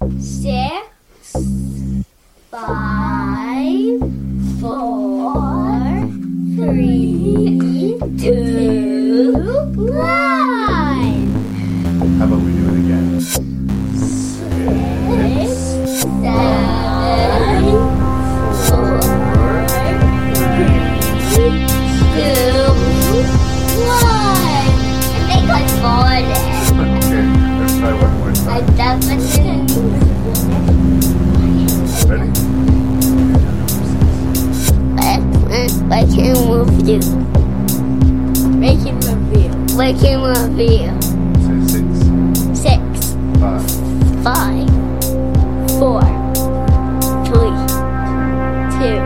[0.00, 1.32] six,
[2.50, 4.00] five,
[4.60, 5.32] four,
[6.56, 9.32] three, two,
[9.76, 10.04] one.
[12.18, 13.20] How about we do it again?
[13.20, 13.50] Six,
[16.12, 17.64] seven,
[18.66, 19.00] four,
[21.32, 21.58] three,
[22.14, 22.64] two,
[23.84, 24.74] one.
[25.16, 26.42] I think I farted.
[26.74, 27.24] Okay,
[27.60, 29.53] let's try one more I definitely.
[36.84, 38.48] Can move you.
[38.58, 39.48] Making review.
[39.76, 41.00] Making review.
[41.40, 43.64] Say six, Six, five,
[44.22, 44.68] five,
[45.78, 46.02] four,
[47.24, 47.56] three,
[48.76, 49.00] two,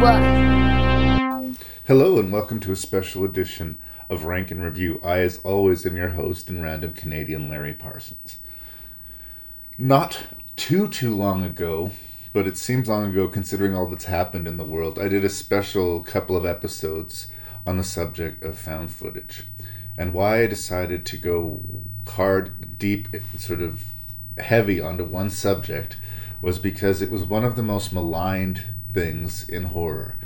[0.00, 1.56] one.
[1.86, 5.00] Hello and welcome to a special edition of Rank and Review.
[5.02, 8.38] I, as always, am your host and random Canadian Larry Parsons.
[9.76, 10.20] Not
[10.54, 11.90] too, too long ago,
[12.34, 15.30] but it seems long ago considering all that's happened in the world, I did a
[15.30, 17.28] special couple of episodes
[17.64, 19.44] on the subject of found footage.
[19.96, 21.60] And why I decided to go
[22.08, 23.06] hard, deep,
[23.38, 23.84] sort of
[24.36, 25.96] heavy onto one subject
[26.42, 28.62] was because it was one of the most maligned
[28.92, 30.16] things in horror.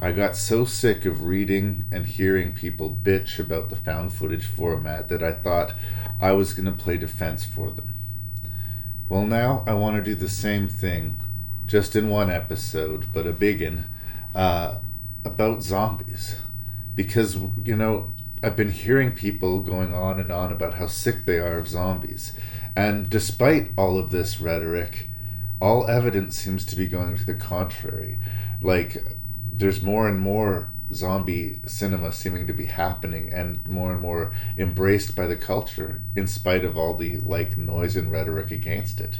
[0.00, 5.08] I got so sick of reading and hearing people bitch about the found footage format
[5.08, 5.72] that I thought
[6.20, 7.94] I was going to play defense for them.
[9.08, 11.16] Well, now I want to do the same thing,
[11.66, 13.86] just in one episode, but a biggin,
[14.34, 14.78] uh,
[15.24, 16.36] about zombies.
[16.94, 18.10] Because, you know,
[18.42, 22.32] I've been hearing people going on and on about how sick they are of zombies.
[22.76, 25.08] And despite all of this rhetoric,
[25.60, 28.18] all evidence seems to be going to the contrary.
[28.62, 29.06] Like,
[29.52, 35.16] there's more and more zombie cinema seeming to be happening and more and more embraced
[35.16, 39.18] by the culture in spite of all the like noise and rhetoric against it.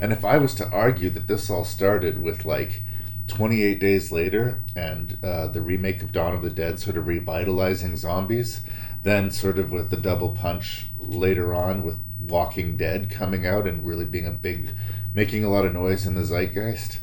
[0.00, 2.82] And if I was to argue that this all started with like
[3.28, 7.96] 28 days later and uh, the remake of Dawn of the Dead sort of revitalizing
[7.96, 8.60] zombies,
[9.02, 13.86] then sort of with the double punch later on with Walking Dead coming out and
[13.86, 14.70] really being a big,
[15.14, 16.98] making a lot of noise in the zeitgeist,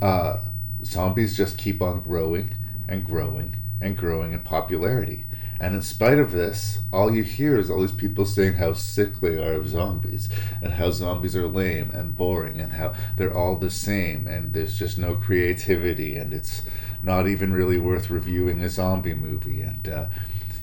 [0.00, 0.38] uh,
[0.84, 2.54] zombies just keep on growing
[2.88, 5.24] and growing and growing in popularity.
[5.58, 9.20] And in spite of this, all you hear is all these people saying how sick
[9.20, 10.28] they are of zombies
[10.62, 14.78] and how zombies are lame and boring and how they're all the same and there's
[14.78, 16.62] just no creativity and it's
[17.02, 20.06] not even really worth reviewing a zombie movie and uh,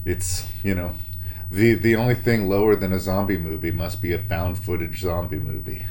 [0.05, 0.93] it's you know
[1.53, 5.37] the the only thing lower than a zombie movie must be a found footage zombie
[5.37, 5.85] movie.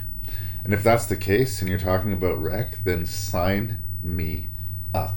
[0.64, 4.48] And if that's the case and you're talking about Rec, then sign me
[4.92, 5.14] up.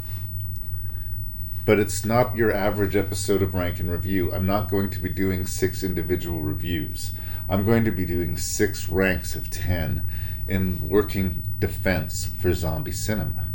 [1.66, 4.32] But it's not your average episode of Rank and Review.
[4.32, 7.12] I'm not going to be doing six individual reviews.
[7.50, 10.04] I'm going to be doing six ranks of 10
[10.48, 13.46] in working defense for zombie cinema.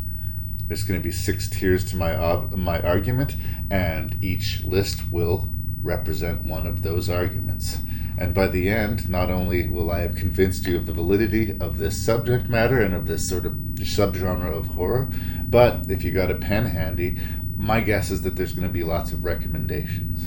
[0.66, 3.37] There's going to be six tiers to my ob- my argument,
[3.71, 5.48] and each list will
[5.81, 7.78] represent one of those arguments.
[8.19, 11.78] And by the end, not only will I have convinced you of the validity of
[11.78, 15.09] this subject matter and of this sort of subgenre of horror,
[15.48, 17.19] but if you got a pen handy,
[17.60, 20.26] my guess is that there's going to be lots of recommendations.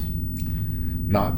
[1.09, 1.33] Not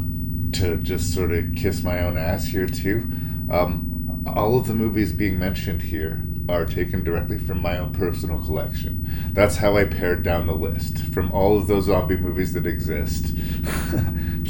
[0.52, 3.08] to just sort of kiss my own ass here, too.
[3.50, 8.38] Um, all of the movies being mentioned here are taken directly from my own personal
[8.38, 9.10] collection.
[9.32, 13.26] That's how I pared down the list from all of those zombie movies that exist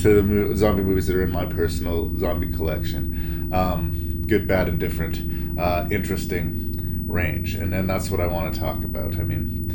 [0.02, 3.50] to the mo- zombie movies that are in my personal zombie collection.
[3.52, 7.54] Um, good, bad, and different, uh, interesting range.
[7.54, 9.14] And then that's what I want to talk about.
[9.14, 9.65] I mean,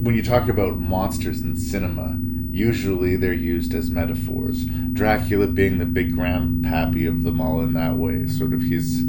[0.00, 2.18] when you talk about monsters in cinema,
[2.50, 4.64] usually they're used as metaphors.
[4.92, 8.26] Dracula being the big grandpappy of them all in that way.
[8.26, 9.04] Sort of he's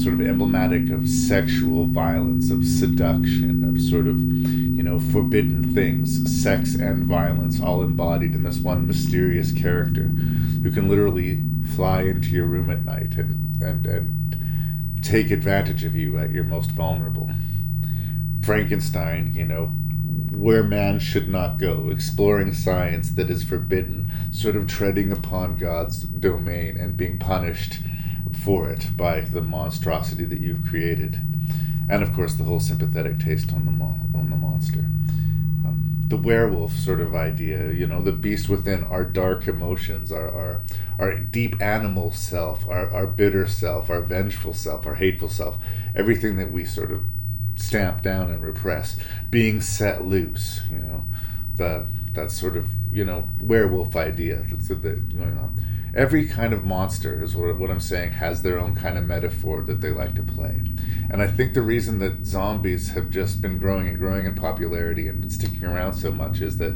[0.00, 6.42] sort of emblematic of sexual violence, of seduction, of sort of, you know, forbidden things,
[6.42, 10.08] sex and violence, all embodied in this one mysterious character
[10.62, 11.42] who can literally
[11.76, 14.36] fly into your room at night and, and, and
[15.00, 17.30] take advantage of you at your most vulnerable.
[18.42, 19.72] Frankenstein, you know,
[20.34, 26.02] where man should not go, exploring science that is forbidden, sort of treading upon God's
[26.02, 27.78] domain and being punished
[28.42, 31.18] for it by the monstrosity that you've created.
[31.88, 34.80] And of course, the whole sympathetic taste on the on the monster.
[35.64, 40.30] Um, the werewolf sort of idea, you know, the beast within our dark emotions, our
[40.30, 40.62] our,
[40.98, 45.58] our deep animal self, our, our bitter self, our vengeful self, our hateful self,
[45.94, 47.02] everything that we sort of
[47.56, 48.96] stamp down and repress,
[49.30, 51.04] being set loose, you know,
[51.56, 54.80] the that sort of you know werewolf idea that's that
[55.16, 55.56] going on.
[55.96, 59.62] every kind of monster is what, what I'm saying has their own kind of metaphor
[59.62, 60.60] that they like to play.
[61.10, 65.06] And I think the reason that zombies have just been growing and growing in popularity
[65.06, 66.72] and been sticking around so much is that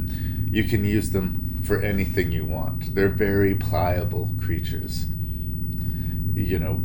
[0.49, 2.95] you can use them for anything you want.
[2.95, 5.05] They're very pliable creatures.
[6.33, 6.81] You know,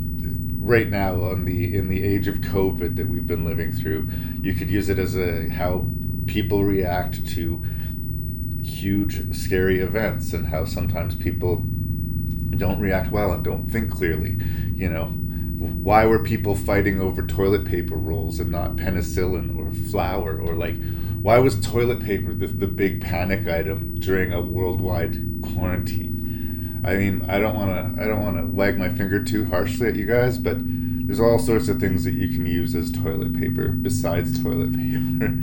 [0.64, 4.08] right now on the in the age of COVID that we've been living through,
[4.40, 5.86] you could use it as a how
[6.26, 7.62] people react to
[8.62, 11.62] huge scary events and how sometimes people
[12.56, 14.38] don't react well and don't think clearly.
[14.74, 20.40] You know, why were people fighting over toilet paper rolls and not penicillin or flour
[20.40, 20.76] or like
[21.20, 26.13] why was toilet paper the, the big panic item during a worldwide quarantine
[26.84, 29.88] i mean i don't want to i don't want to wag my finger too harshly
[29.88, 30.56] at you guys but
[31.06, 35.34] there's all sorts of things that you can use as toilet paper besides toilet paper.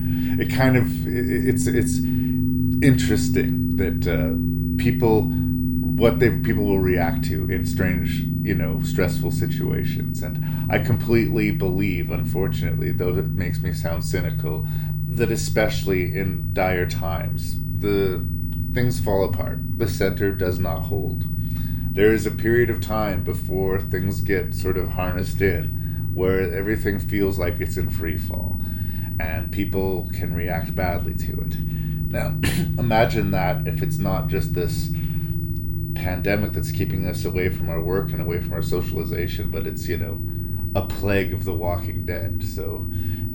[0.42, 2.00] It kind of it, it's it's
[2.84, 9.32] interesting that uh, people what they people will react to in strange you know stressful
[9.32, 10.24] situations.
[10.24, 14.66] And i completely believe unfortunately though it makes me sound cynical
[15.10, 18.26] that especially in dire times the
[18.74, 21.24] things fall apart the center does not hold
[21.94, 27.00] there is a period of time before things get sort of harnessed in where everything
[27.00, 28.62] feels like it's in free fall
[29.20, 31.56] and people can react badly to it
[32.08, 32.36] now
[32.78, 34.90] imagine that if it's not just this
[36.02, 39.88] pandemic that's keeping us away from our work and away from our socialization, but it's,
[39.88, 40.20] you know,
[40.76, 42.44] a plague of the walking dead.
[42.44, 42.86] So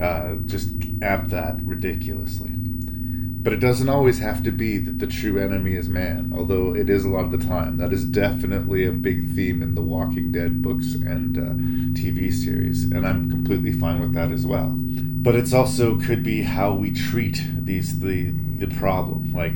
[0.01, 0.69] uh, just
[1.01, 2.51] amp that ridiculoly.
[3.39, 6.89] But it doesn't always have to be that the true enemy is man, although it
[6.89, 7.77] is a lot of the time.
[7.77, 12.83] That is definitely a big theme in the Walking Dead books and uh, TV series,
[12.83, 14.73] and I'm completely fine with that as well.
[14.75, 19.33] But it's also could be how we treat these the the problem.
[19.33, 19.55] Like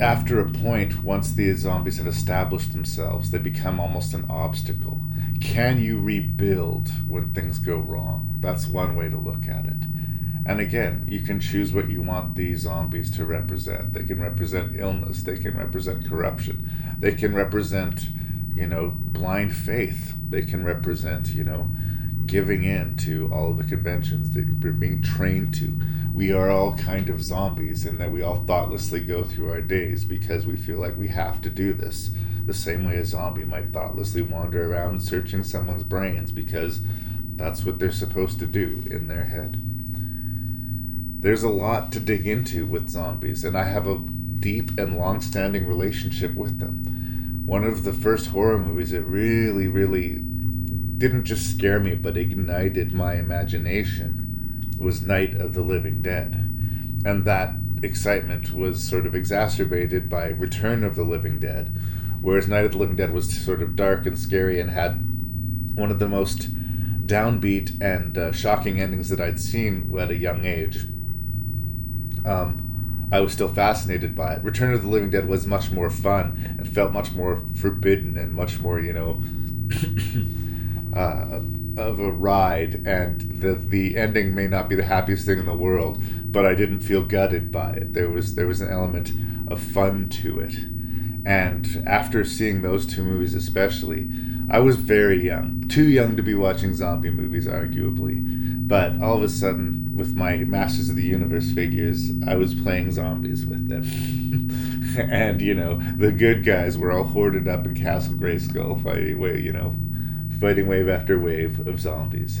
[0.00, 5.00] after a point, once the zombies have established themselves, they become almost an obstacle.
[5.40, 8.34] Can you rebuild when things go wrong?
[8.40, 9.83] That's one way to look at it.
[10.46, 13.94] And again, you can choose what you want these zombies to represent.
[13.94, 18.08] They can represent illness, they can represent corruption, they can represent,
[18.54, 21.68] you know, blind faith, they can represent, you know,
[22.26, 25.78] giving in to all of the conventions that you're being trained to
[26.14, 30.04] we are all kind of zombies and that we all thoughtlessly go through our days
[30.04, 32.10] because we feel like we have to do this.
[32.46, 36.80] The same way a zombie might thoughtlessly wander around searching someone's brains because
[37.34, 39.60] that's what they're supposed to do in their head.
[41.24, 43.96] There's a lot to dig into with zombies, and I have a
[44.40, 47.42] deep and long standing relationship with them.
[47.46, 50.16] One of the first horror movies that really, really
[50.98, 56.34] didn't just scare me but ignited my imagination was Night of the Living Dead.
[57.06, 61.74] And that excitement was sort of exacerbated by Return of the Living Dead,
[62.20, 64.96] whereas Night of the Living Dead was sort of dark and scary and had
[65.74, 66.50] one of the most
[67.06, 70.84] downbeat and uh, shocking endings that I'd seen at a young age.
[72.24, 74.44] Um, I was still fascinated by it.
[74.44, 78.32] Return of the Living Dead was much more fun and felt much more forbidden and
[78.32, 79.22] much more, you know,
[80.98, 81.40] uh,
[81.76, 85.56] of a ride, and the the ending may not be the happiest thing in the
[85.56, 87.94] world, but I didn't feel gutted by it.
[87.94, 89.12] There was there was an element
[89.48, 90.54] of fun to it,
[91.26, 94.08] and after seeing those two movies, especially,
[94.50, 98.22] I was very young, too young to be watching zombie movies, arguably,
[98.66, 102.92] but all of a sudden, with my Masters of the Universe figures, I was playing
[102.92, 103.84] zombies with them.
[104.98, 109.38] and you know the good guys were all hoarded up in Castle Grayskull fighting, way,
[109.40, 109.74] you know,
[110.40, 112.40] fighting wave after wave of zombies.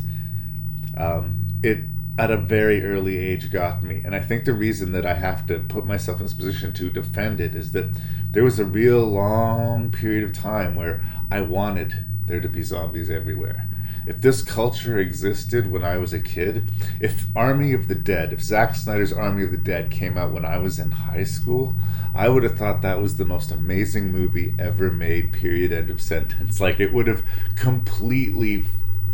[0.96, 1.80] Um, it
[2.16, 5.46] at a very early age got me, and I think the reason that I have
[5.48, 7.86] to put myself in this position to defend it is that
[8.30, 13.10] there was a real long period of time where I wanted there to be zombies
[13.10, 13.68] everywhere.
[14.06, 16.70] If this culture existed when I was a kid,
[17.00, 20.44] if Army of the Dead, if Zack Snyder's Army of the Dead came out when
[20.44, 21.74] I was in high school,
[22.14, 26.02] I would have thought that was the most amazing movie ever made, period, end of
[26.02, 26.60] sentence.
[26.60, 27.24] Like, it would have
[27.56, 28.66] completely,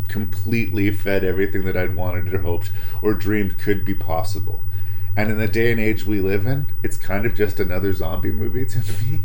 [0.08, 2.70] completely fed everything that I'd wanted or hoped
[3.00, 4.64] or dreamed could be possible.
[5.16, 8.30] And in the day and age we live in, it's kind of just another zombie
[8.30, 9.24] movie to me.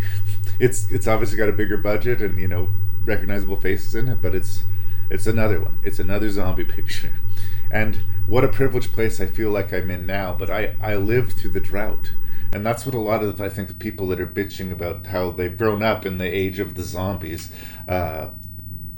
[0.59, 2.69] It's it's obviously got a bigger budget and you know
[3.03, 4.63] recognizable faces in it, but it's
[5.09, 5.79] it's another one.
[5.83, 7.19] It's another zombie picture.
[7.71, 11.33] And what a privileged place I feel like I'm in now, but I, I lived
[11.33, 12.11] through the drought.
[12.51, 15.31] And that's what a lot of, I think, the people that are bitching about how
[15.31, 17.51] they've grown up in the age of the zombies
[17.87, 18.29] uh,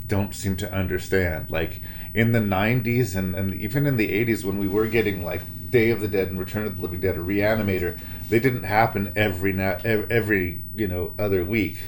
[0.06, 1.50] don't seem to understand.
[1.50, 1.80] Like,
[2.14, 5.90] in the 90s and, and even in the 80s, when we were getting, like, Day
[5.90, 7.98] of the Dead and Return of the Living Dead or Reanimator,
[8.28, 11.78] they didn't happen every, na- every you know, other week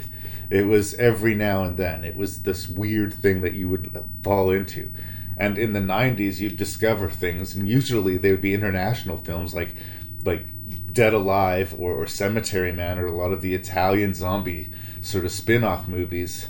[0.50, 2.04] It was every now and then.
[2.04, 4.90] It was this weird thing that you would fall into.
[5.36, 9.74] And in the 90s, you'd discover things, and usually they would be international films like
[10.22, 10.44] like
[10.92, 14.68] Dead Alive or, or Cemetery Man or a lot of the Italian zombie
[15.00, 16.48] sort of spin off movies.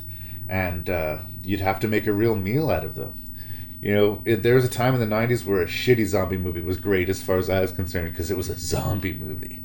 [0.49, 3.31] And uh, you'd have to make a real meal out of them.
[3.81, 6.61] You know, it, there was a time in the 90s where a shitty zombie movie
[6.61, 9.61] was great as far as I was concerned because it was a zombie movie.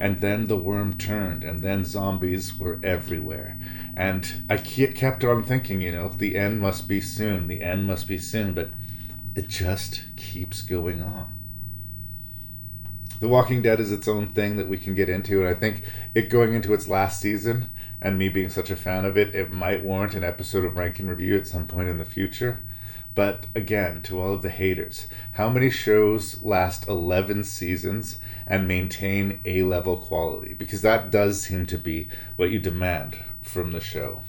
[0.00, 3.60] And then the worm turned, and then zombies were everywhere.
[3.94, 8.08] And I kept on thinking, you know, the end must be soon, the end must
[8.08, 8.70] be soon, but
[9.34, 11.32] it just keeps going on.
[13.20, 15.82] The Walking Dead is its own thing that we can get into, and I think
[16.14, 19.52] it going into its last season and me being such a fan of it, it
[19.52, 22.60] might warrant an episode of Rank and Review at some point in the future.
[23.20, 29.40] But again, to all of the haters, how many shows last 11 seasons and maintain
[29.44, 30.54] A level quality?
[30.54, 34.22] Because that does seem to be what you demand from the show.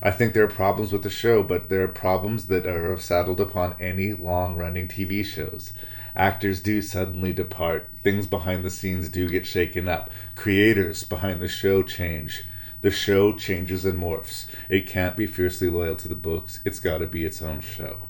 [0.00, 3.40] I think there are problems with the show, but there are problems that are saddled
[3.40, 5.72] upon any long running TV shows.
[6.14, 11.48] Actors do suddenly depart, things behind the scenes do get shaken up, creators behind the
[11.48, 12.44] show change.
[12.82, 14.46] The show changes and morphs.
[14.68, 18.02] It can't be fiercely loyal to the books, it's got to be its own show.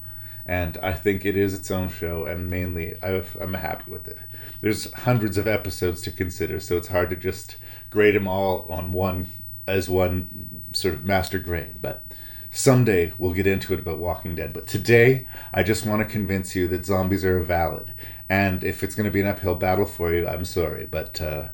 [0.48, 4.16] And I think it is its own show, and mainly i am happy with it.
[4.62, 7.56] There's hundreds of episodes to consider, so it's hard to just
[7.90, 9.26] grade them all on one
[9.66, 11.82] as one sort of master grade.
[11.82, 12.02] But
[12.50, 14.54] someday we'll get into it about Walking Dead.
[14.54, 17.92] But today, I just want to convince you that zombies are valid.
[18.30, 20.86] And if it's going to be an uphill battle for you, I'm sorry.
[20.90, 21.48] But uh,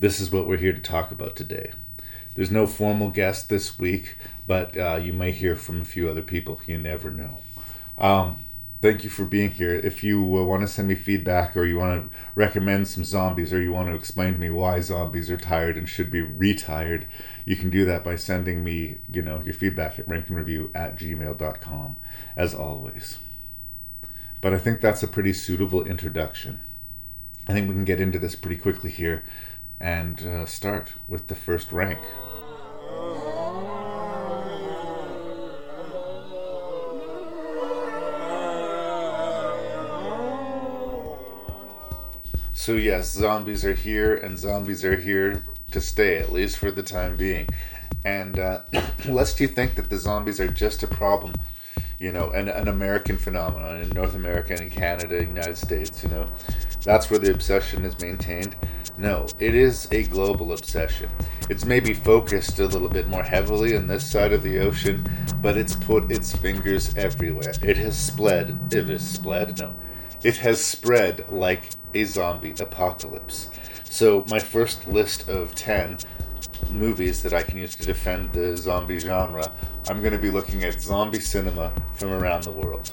[0.00, 1.70] this is what we're here to talk about today.
[2.34, 4.16] There's no formal guest this week,
[4.48, 6.60] but uh, you may hear from a few other people.
[6.66, 7.38] You never know.
[8.00, 8.38] Um,
[8.80, 9.74] thank you for being here.
[9.74, 13.52] If you uh, want to send me feedback or you want to recommend some zombies
[13.52, 17.06] or you want to explain to me why zombies are tired and should be retired,
[17.44, 21.96] you can do that by sending me, you know, your feedback at rankandreview at gmail.com,
[22.36, 23.18] as always.
[24.40, 26.60] But I think that's a pretty suitable introduction.
[27.46, 29.24] I think we can get into this pretty quickly here
[29.78, 31.98] and uh, start with the first rank.
[42.60, 46.82] So, yes, zombies are here, and zombies are here to stay, at least for the
[46.82, 47.48] time being.
[48.04, 48.60] And uh,
[49.08, 51.32] lest you think that the zombies are just a problem,
[51.98, 56.28] you know, an, an American phenomenon in North America and Canada, United States, you know,
[56.84, 58.54] that's where the obsession is maintained.
[58.98, 61.08] No, it is a global obsession.
[61.48, 65.02] It's maybe focused a little bit more heavily on this side of the ocean,
[65.40, 67.54] but it's put its fingers everywhere.
[67.62, 68.54] It has spread.
[68.70, 69.58] It has spread?
[69.58, 69.74] No.
[70.22, 73.48] It has spread like a zombie apocalypse.
[73.84, 75.96] So, my first list of 10
[76.70, 79.50] movies that I can use to defend the zombie genre,
[79.88, 82.92] I'm going to be looking at zombie cinema from around the world.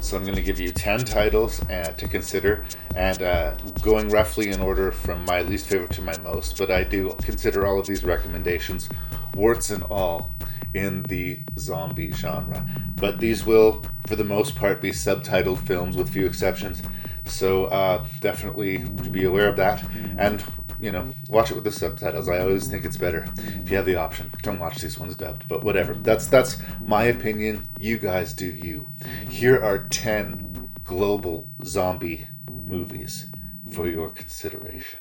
[0.00, 2.64] So, I'm going to give you 10 titles uh, to consider
[2.94, 6.84] and uh, going roughly in order from my least favorite to my most, but I
[6.84, 8.88] do consider all of these recommendations,
[9.34, 10.30] warts and all,
[10.74, 12.66] in the zombie genre.
[12.96, 16.82] But these will, for the most part, be subtitled films with few exceptions.
[17.24, 18.78] So uh, definitely
[19.10, 19.84] be aware of that.
[20.18, 20.42] And
[20.82, 22.28] you know, watch it with the subtitles.
[22.28, 24.32] I always think it's better if you have the option.
[24.42, 25.94] Don't watch these ones dubbed, but whatever.
[25.94, 27.62] That's that's my opinion.
[27.78, 28.88] You guys do you.
[29.28, 32.26] Here are 10 global zombie
[32.66, 33.26] movies
[33.70, 34.98] for your consideration.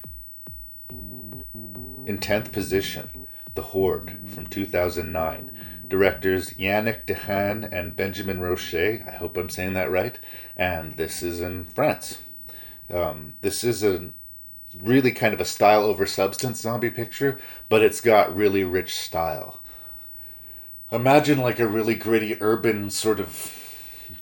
[2.06, 3.10] In 10th position,
[3.56, 5.52] The Horde from 2009.
[5.88, 9.06] Directors Yannick Dahan and Benjamin Rocher.
[9.08, 10.18] I hope I'm saying that right.
[10.56, 12.20] And this is in France.
[12.90, 14.10] Um, this is a
[14.80, 19.60] really kind of a style over substance zombie picture, but it's got really rich style.
[20.92, 23.52] Imagine like a really gritty urban sort of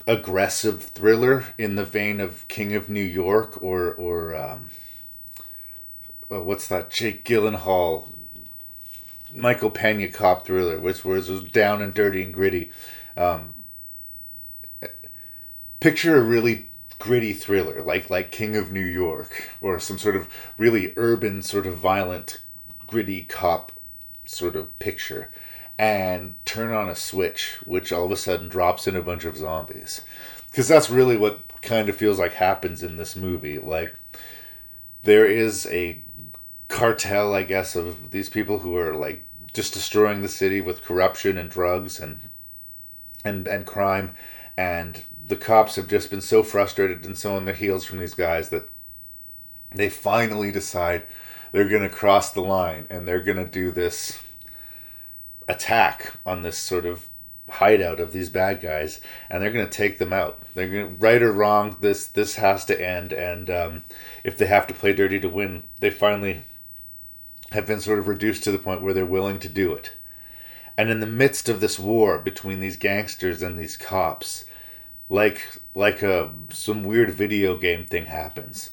[0.06, 4.70] aggressive thriller in the vein of King of New York or or um,
[6.30, 8.08] oh, what's that Jake Gyllenhaal
[9.34, 12.70] Michael Pena cop thriller, which was, was down and dirty and gritty.
[13.16, 13.54] Um,
[15.80, 16.68] picture a really
[16.98, 21.66] gritty thriller like like King of New York or some sort of really urban sort
[21.66, 22.38] of violent
[22.86, 23.72] gritty cop
[24.26, 25.30] sort of picture
[25.78, 29.38] and turn on a switch which all of a sudden drops in a bunch of
[29.38, 30.02] zombies
[30.50, 33.94] because that's really what kind of feels like happens in this movie like
[35.04, 36.02] there is a
[36.70, 41.36] cartel i guess of these people who are like just destroying the city with corruption
[41.36, 42.20] and drugs and
[43.24, 44.14] and and crime
[44.56, 48.14] and the cops have just been so frustrated and so on their heels from these
[48.14, 48.68] guys that
[49.74, 51.02] they finally decide
[51.52, 54.20] they're going to cross the line and they're going to do this
[55.48, 57.08] attack on this sort of
[57.50, 60.40] hideout of these bad guys, and they're going to take them out.
[60.54, 61.76] They're going to, right or wrong.
[61.80, 63.84] This this has to end, and um,
[64.24, 66.44] if they have to play dirty to win, they finally
[67.52, 69.92] have been sort of reduced to the point where they're willing to do it.
[70.76, 74.44] And in the midst of this war between these gangsters and these cops,
[75.08, 75.42] like
[75.74, 78.70] like a some weird video game thing happens.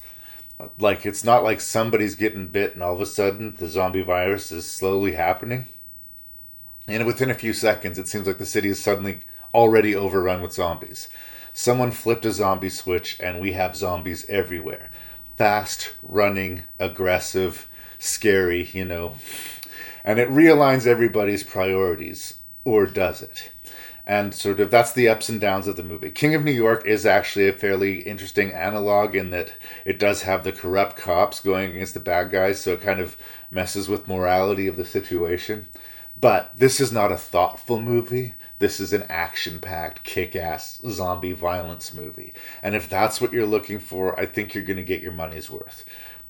[0.78, 4.50] Like it's not like somebody's getting bit and all of a sudden the zombie virus
[4.50, 5.66] is slowly happening.
[6.88, 9.18] And within a few seconds, it seems like the city is suddenly
[9.52, 11.08] already overrun with zombies.
[11.52, 14.90] Someone flipped a zombie switch, and we have zombies everywhere.
[15.36, 17.68] Fast, running, aggressive,
[17.98, 19.14] scary, you know.
[20.04, 23.50] And it realigns everybody's priorities, or does it?
[24.06, 26.10] And sort of that's the ups and downs of the movie.
[26.10, 29.52] King of New York is actually a fairly interesting analog in that
[29.84, 33.18] it does have the corrupt cops going against the bad guys, so it kind of
[33.50, 35.66] messes with morality of the situation.
[36.18, 38.34] But this is not a thoughtful movie.
[38.58, 42.32] This is an action packed, kick ass zombie violence movie.
[42.62, 45.50] And if that's what you're looking for, I think you're going to get your money's
[45.50, 45.84] worth.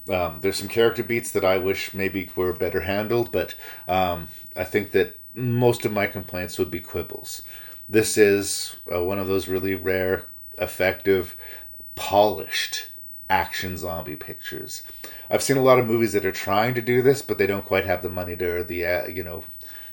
[0.09, 3.55] Um, there's some character beats that I wish maybe were better handled, but
[3.87, 7.43] um, I think that most of my complaints would be quibbles.
[7.89, 10.27] This is uh, one of those really rare,
[10.59, 11.37] effective,
[11.95, 12.87] polished
[13.31, 14.83] action zombie pictures.
[15.31, 17.65] I've seen a lot of movies that are trying to do this, but they don't
[17.65, 19.45] quite have the money to or the uh, you know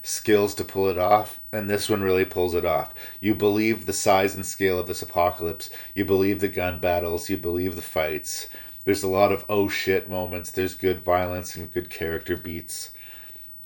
[0.02, 2.94] skills to pull it off, and this one really pulls it off.
[3.20, 5.70] You believe the size and scale of this apocalypse.
[5.94, 7.30] You believe the gun battles.
[7.30, 8.48] You believe the fights.
[8.86, 10.52] There's a lot of oh shit moments.
[10.52, 12.92] There's good violence and good character beats.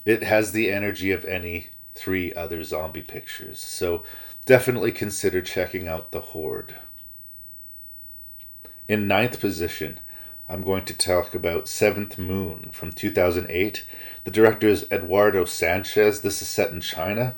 [0.06, 3.60] It has the energy of any three other zombie pictures.
[3.60, 4.04] So
[4.46, 6.76] definitely consider checking out The Horde.
[8.88, 10.00] In ninth position,
[10.48, 13.86] I'm going to talk about Seventh Moon from 2008.
[14.24, 16.22] The director is Eduardo Sanchez.
[16.22, 17.36] This is set in China.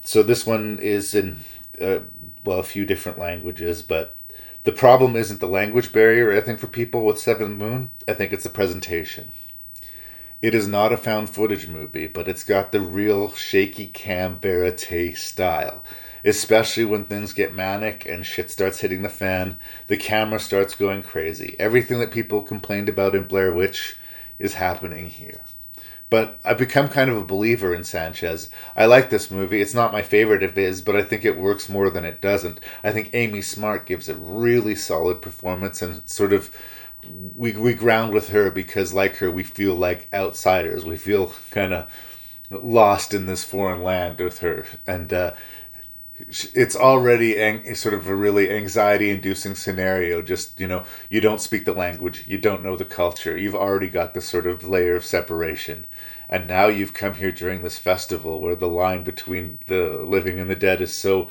[0.00, 1.40] So this one is in,
[1.82, 1.98] uh,
[2.44, 4.16] well, a few different languages, but
[4.68, 7.88] the problem isn't the language barrier, I think, for people with Seventh Moon.
[8.06, 9.30] I think it's the presentation.
[10.42, 15.16] It is not a found footage movie, but it's got the real shaky cam verite
[15.16, 15.82] style
[16.24, 19.56] especially when things get manic and shit starts hitting the fan.
[19.86, 21.56] The camera starts going crazy.
[21.58, 23.96] Everything that people complained about in Blair Witch
[24.38, 25.40] is happening here.
[26.10, 28.48] But I've become kind of a believer in Sanchez.
[28.74, 29.60] I like this movie.
[29.60, 32.60] It's not my favorite of his, but I think it works more than it doesn't.
[32.82, 36.50] I think Amy Smart gives a really solid performance and sort of
[37.36, 40.84] we we ground with her because like her we feel like outsiders.
[40.84, 41.90] We feel kind of
[42.50, 45.32] lost in this foreign land with her and uh,
[46.18, 51.40] it's already ang- sort of a really anxiety inducing scenario just you know you don't
[51.40, 54.96] speak the language you don't know the culture you've already got this sort of layer
[54.96, 55.86] of separation
[56.28, 60.50] and now you've come here during this festival where the line between the living and
[60.50, 61.28] the dead is so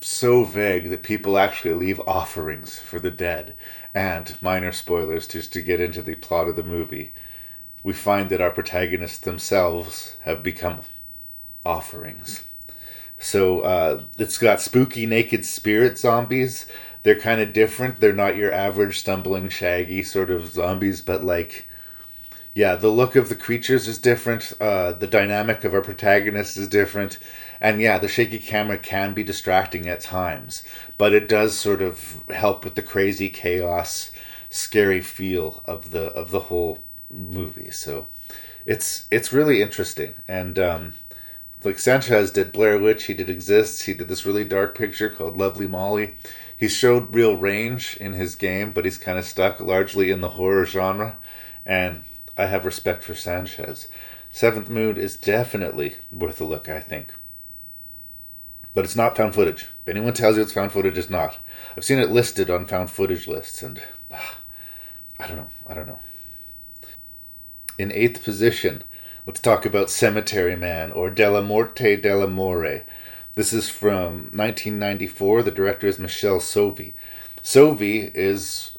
[0.00, 3.54] so vague that people actually leave offerings for the dead
[3.94, 7.12] and minor spoilers just to get into the plot of the movie
[7.82, 10.80] we find that our protagonists themselves have become
[11.64, 12.44] offerings
[13.24, 16.66] so uh, it's got spooky naked spirit zombies.
[17.02, 18.00] They're kind of different.
[18.00, 21.66] They're not your average stumbling, shaggy sort of zombies, but like,
[22.54, 24.52] yeah, the look of the creatures is different.
[24.60, 27.18] Uh, the dynamic of our protagonist is different,
[27.60, 30.62] and yeah, the shaky camera can be distracting at times,
[30.96, 34.12] but it does sort of help with the crazy chaos,
[34.50, 36.78] scary feel of the of the whole
[37.10, 37.72] movie.
[37.72, 38.06] So,
[38.64, 40.58] it's it's really interesting and.
[40.58, 40.94] Um,
[41.64, 45.38] like Sanchez did Blair Witch, he did Exists, he did this really dark picture called
[45.38, 46.14] Lovely Molly.
[46.54, 50.28] He showed real range in his game, but he's kind of stuck largely in the
[50.30, 51.16] horror genre,
[51.64, 52.04] and
[52.36, 53.88] I have respect for Sanchez.
[54.32, 57.12] Seventh Moon is definitely worth a look, I think.
[58.74, 59.68] But it's not found footage.
[59.82, 61.38] If anyone tells you it's found footage, it's not.
[61.76, 63.80] I've seen it listed on found footage lists, and
[64.12, 64.16] uh,
[65.20, 65.48] I don't know.
[65.68, 66.00] I don't know.
[67.78, 68.82] In eighth position,
[69.26, 72.82] Let's talk about Cemetery Man or Dellamorte Dellamore.
[73.36, 75.42] This is from 1994.
[75.42, 76.92] The director is Michele Soavi.
[77.42, 78.73] Soavi is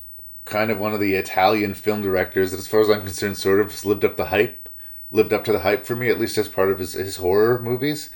[0.46, 3.60] kind of one of the Italian film directors that, as far as I'm concerned, sort
[3.60, 4.70] of lived up the hype.
[5.12, 7.62] Lived up to the hype for me, at least as part of his, his horror
[7.62, 8.10] movies.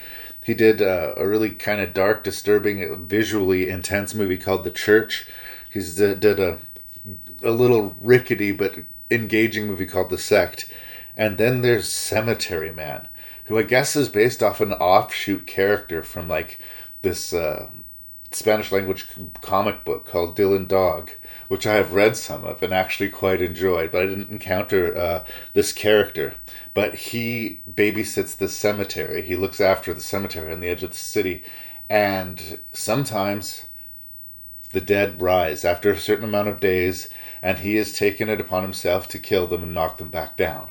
[0.44, 5.28] He did uh, a really kind of dark, disturbing, visually intense movie called The Church.
[5.72, 6.60] He's did, a
[7.42, 8.76] a little rickety but
[9.10, 10.70] engaging movie called The Sect
[11.20, 13.10] and then there's Cemetery Man,
[13.46, 16.58] who I guess is based off an offshoot character from like
[17.02, 17.70] this uh,
[18.32, 19.06] Spanish language
[19.42, 21.12] comic book called Dylan Dog,
[21.50, 25.26] which I have read some of and actually quite enjoyed, but I didn't encounter uh,
[25.54, 26.36] this character.
[26.74, 29.24] But he babysits the cemetery.
[29.24, 31.44] He looks after the cemetery on the edge of the city,
[31.90, 33.66] and sometimes
[34.72, 37.10] the dead rise after a certain amount of days,
[37.42, 40.70] and he has taken it upon himself to kill them and knock them back down.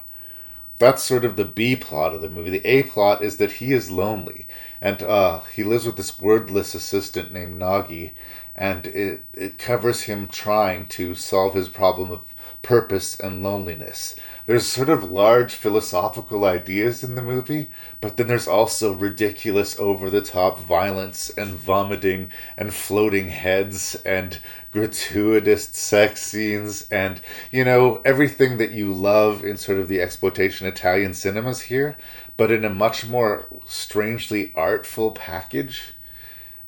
[0.79, 2.51] That's sort of the B plot of the movie.
[2.51, 4.47] The A plot is that he is lonely,
[4.81, 8.13] and uh, he lives with this wordless assistant named Gnaghi,
[8.59, 14.17] and it, it covers him trying to solve his problem of purpose and loneliness.
[14.47, 17.69] There's sort of large philosophical ideas in the movie,
[18.01, 24.41] but then there's also ridiculous over the top violence and vomiting and floating heads and
[24.73, 30.67] gratuitous sex scenes and you know everything that you love in sort of the exploitation
[30.67, 31.97] Italian cinemas here,
[32.37, 35.95] but in a much more strangely artful package.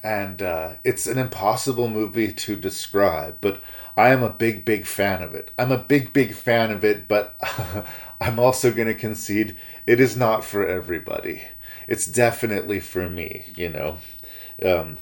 [0.02, 3.60] And uh, it's an impossible movie to describe, but
[3.96, 5.50] I am a big, big fan of it.
[5.58, 7.36] I'm a big, big fan of it, but
[8.20, 11.42] I'm also going to concede it is not for everybody.
[11.86, 13.98] It's definitely for me, you know.
[14.64, 14.98] Um,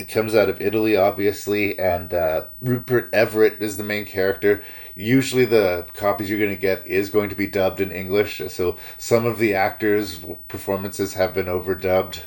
[0.00, 4.62] it comes out of Italy, obviously, and uh, Rupert Everett is the main character.
[4.94, 8.76] Usually, the copies you're going to get is going to be dubbed in English, so
[8.96, 12.20] some of the actors' performances have been overdubbed.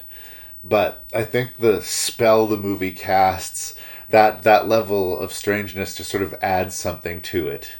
[0.63, 3.75] But I think the spell the movie casts
[4.09, 7.71] that that level of strangeness just sort of adds something to it.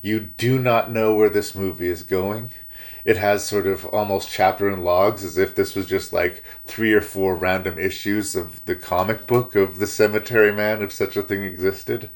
[0.00, 2.50] You do not know where this movie is going.
[3.04, 6.92] It has sort of almost chapter and logs as if this was just like three
[6.92, 11.22] or four random issues of the comic book of the Cemetery Man, if such a
[11.22, 12.08] thing existed.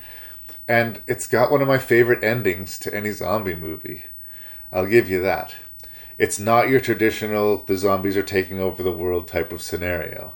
[0.69, 4.05] And it's got one of my favorite endings to any zombie movie.
[4.73, 5.55] I'll give you that.
[6.19, 10.33] It's not your traditional the zombies are taking over the world type of scenario,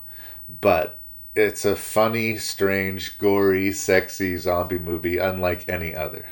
[0.60, 0.98] but
[1.34, 6.26] it's a funny, strange, gory, sexy zombie movie unlike any other.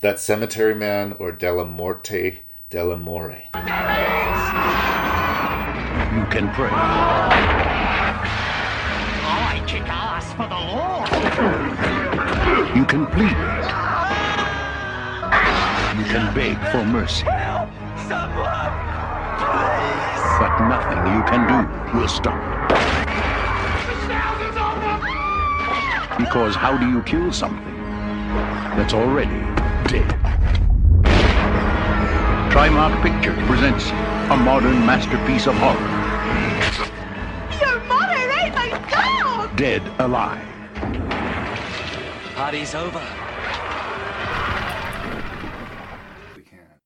[0.00, 3.32] That Cemetery Man or Della Morte, Della More.
[3.32, 3.42] You
[6.30, 6.70] can pray.
[9.26, 10.54] I kick ass for the
[12.64, 12.74] Lord.
[12.74, 13.93] You can plead.
[15.96, 17.24] You can beg for mercy.
[17.24, 17.70] Help!
[18.08, 18.74] Someone!
[19.38, 20.24] Please!
[20.40, 22.34] But nothing you can do will stop
[26.18, 27.74] Because how do you kill something
[28.76, 29.38] that's already
[29.88, 30.08] dead?
[32.50, 33.90] Trimark Pictures presents
[34.30, 35.78] a modern masterpiece of horror.
[37.60, 39.56] Your mother, oh my god!
[39.56, 40.44] Dead Alive.
[42.34, 43.33] Party's over.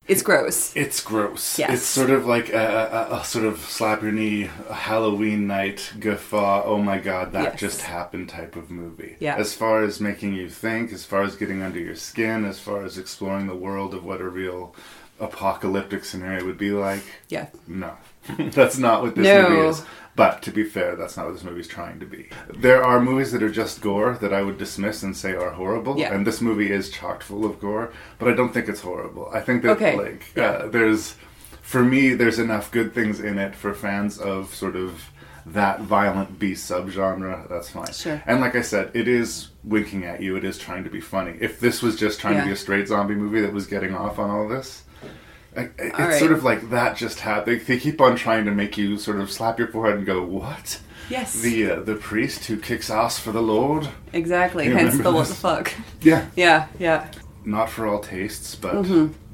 [0.08, 0.74] It's gross.
[0.74, 1.58] It's gross.
[1.58, 1.70] Yes.
[1.74, 6.64] It's sort of like a, a, a sort of slap your knee, Halloween night guffaw.
[6.64, 7.60] Oh my god, that Yes.
[7.60, 9.16] just happened type of movie.
[9.20, 9.36] Yeah.
[9.36, 12.82] As far as making you think, as far as getting under your skin, as far
[12.84, 14.74] as exploring the world of what a real
[15.20, 17.02] apocalyptic scenario would be like.
[17.28, 17.48] Yeah.
[17.66, 17.92] No,
[18.52, 19.48] that's not what this No.
[19.48, 19.84] movie is.
[20.16, 22.28] But to be fair, that's not what this movie's trying to be.
[22.52, 25.96] There are movies that are just gore that I would dismiss and say are horrible,
[25.96, 26.12] Yeah.
[26.12, 27.92] and this movie is chocked full of gore.
[28.18, 29.30] But I don't think it's horrible.
[29.32, 29.96] I think that Okay.
[29.96, 30.42] like Yeah.
[30.50, 31.14] uh, there's,
[31.62, 35.04] for me, there's enough good things in it for fans of sort of
[35.46, 37.48] that violent B subgenre.
[37.48, 37.92] That's fine.
[37.92, 38.20] Sure.
[38.26, 40.34] And like I said, it is winking at you.
[40.36, 41.36] It is trying to be funny.
[41.40, 42.40] If this was just trying Yeah.
[42.40, 44.82] to be a straight zombie movie that was getting off on all this.
[45.58, 46.18] I- I- It's right.
[46.18, 47.62] sort of like that just happened.
[47.66, 50.80] They keep on trying to make you sort of slap your forehead and go, "What?"
[51.10, 51.40] Yes.
[51.40, 53.88] The uh, the priest who kicks ass for the Lord.
[54.12, 54.66] exactly.
[54.66, 55.72] You Hence remember the what the fuck.
[56.02, 57.06] Yeah, Yeah, yeah.
[57.44, 58.84] not for all tastes, but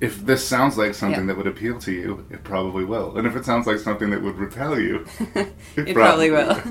[0.00, 1.28] if this sounds like something Mm-hmm.
[1.28, 1.34] Yeah.
[1.34, 3.16] that would appeal to you, it probably will.
[3.18, 6.54] And if it sounds like something that would repel you, it, It probably will.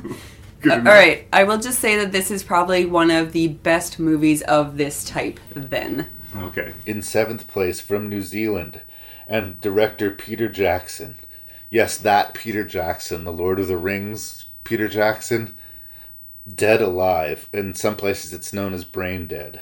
[0.62, 0.94] Good Uh, all enough.
[0.94, 1.28] right.
[1.34, 5.04] I will just say that this is probably one of the best movies of this
[5.04, 5.38] type.
[5.54, 6.08] Then.
[6.38, 6.72] Okay.
[6.86, 8.80] In seventh place from New Zealand,
[9.28, 11.16] and director Peter Jackson.
[11.70, 15.56] Yes, that Peter Jackson, the Lord of the Rings Peter Jackson.
[16.54, 17.50] Dead Alive.
[17.54, 19.62] In some places it's known as Brain Dead.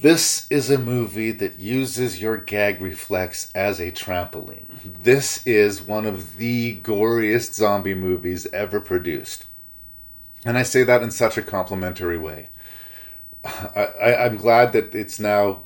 [0.00, 4.66] This is a movie that uses your gag reflex as a trampoline.
[5.02, 9.46] This is one of the goriest zombie movies ever produced.
[10.44, 12.48] And I say that in such a complimentary way.
[13.44, 15.62] I, I'm glad that it's now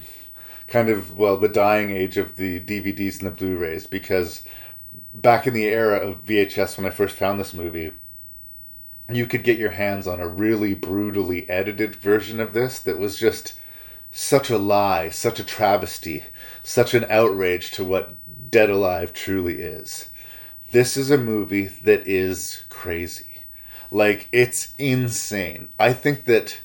[0.68, 4.44] kind of, well, the dying age of the DVDs and the Blu rays because
[5.14, 7.92] back in the era of VHS when I first found this movie,
[9.10, 13.18] you could get your hands on a really brutally edited version of this that was
[13.18, 13.54] just
[14.10, 16.24] such a lie, such a travesty,
[16.62, 18.14] such an outrage to what
[18.50, 20.10] Dead Alive truly is.
[20.70, 23.38] This is a movie that is crazy.
[23.90, 25.68] Like it's insane.
[25.80, 26.60] I think that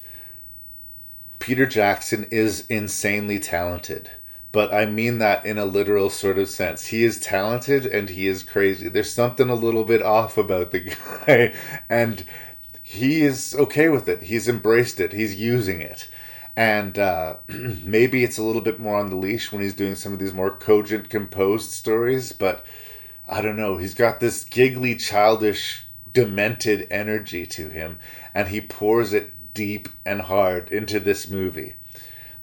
[1.44, 4.10] Peter Jackson is insanely talented.
[4.54, 6.86] But I mean that in a literal sort of sense.
[6.86, 8.88] He is talented and he is crazy.
[8.88, 10.80] There's something a little bit off about the
[11.28, 11.54] guy
[11.90, 12.24] and
[12.82, 14.24] he is okay with it.
[14.24, 15.12] He's embraced it.
[15.12, 16.08] He's using it.
[16.56, 20.14] And uh, maybe it's a little bit more on the leash when he's doing some
[20.14, 22.66] of these more cogent, composed stories, but
[23.28, 23.76] I don't know.
[23.76, 28.00] He's got this giggly, childish, demented energy to him,
[28.34, 31.76] and he pours it deep and hard into this movie.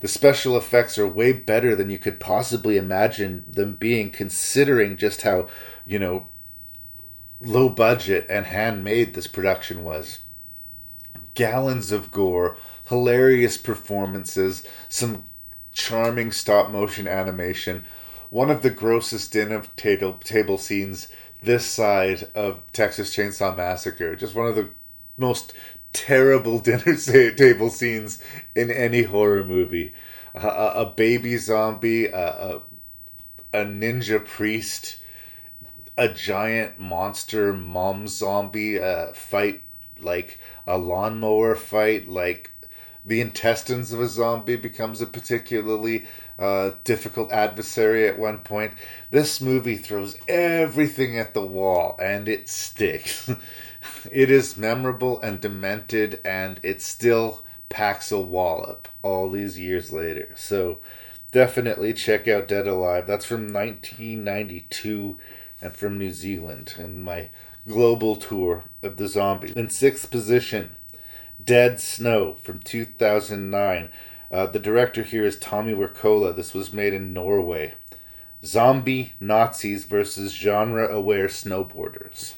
[0.01, 5.23] The special effects are way better than you could possibly imagine them being, considering just
[5.23, 5.47] how,
[5.87, 6.27] you know,
[7.41, 10.21] low budget and handmade this production was.
[11.35, 15.25] Gallons of gore, hilarious performances, some
[15.73, 17.85] charming stop motion animation,
[18.31, 21.09] one of the grossest dinner table, table scenes
[21.43, 24.15] this side of Texas Chainsaw Massacre.
[24.17, 24.71] Just one of the
[25.17, 25.53] most
[25.93, 28.23] terrible dinner table scenes
[28.55, 29.93] in any horror movie.
[30.35, 32.63] A, baby zombie, a, a,
[33.53, 34.99] a ninja priest,
[35.99, 39.63] a giant monster mom zombie uh, fight
[39.99, 42.51] like a lawnmower fight, like
[43.05, 46.07] the intestines of a zombie becomes a particularly
[46.39, 48.73] uh, difficult adversary at one point.
[49.11, 53.31] This movie throws everything at the wall and it sticks.
[54.11, 60.33] it is memorable and demented and it still packs a wallop all these years later.
[60.37, 60.79] So
[61.33, 63.07] definitely check out Dead Alive.
[63.07, 65.17] That's from 1992
[65.63, 67.31] and from New Zealand and my
[67.69, 69.53] global tour of the zombies.
[69.53, 70.77] In sixth position,
[71.43, 73.89] Dead Snow from 2009.
[74.31, 76.35] Uh, the director here is Tommy Wirkola.
[76.35, 77.75] This was made in Norway.
[78.45, 82.35] Zombie Nazis versus genre aware snowboarders.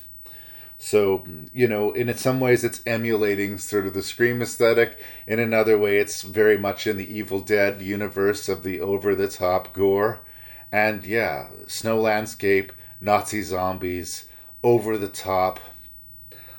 [0.85, 4.99] So, you know, in some ways it's emulating sort of the Scream aesthetic.
[5.29, 9.29] In another way, it's very much in the Evil Dead universe of the over the
[9.29, 10.23] top gore.
[10.73, 14.25] And yeah, snow landscape, Nazi zombies,
[14.65, 15.61] over the top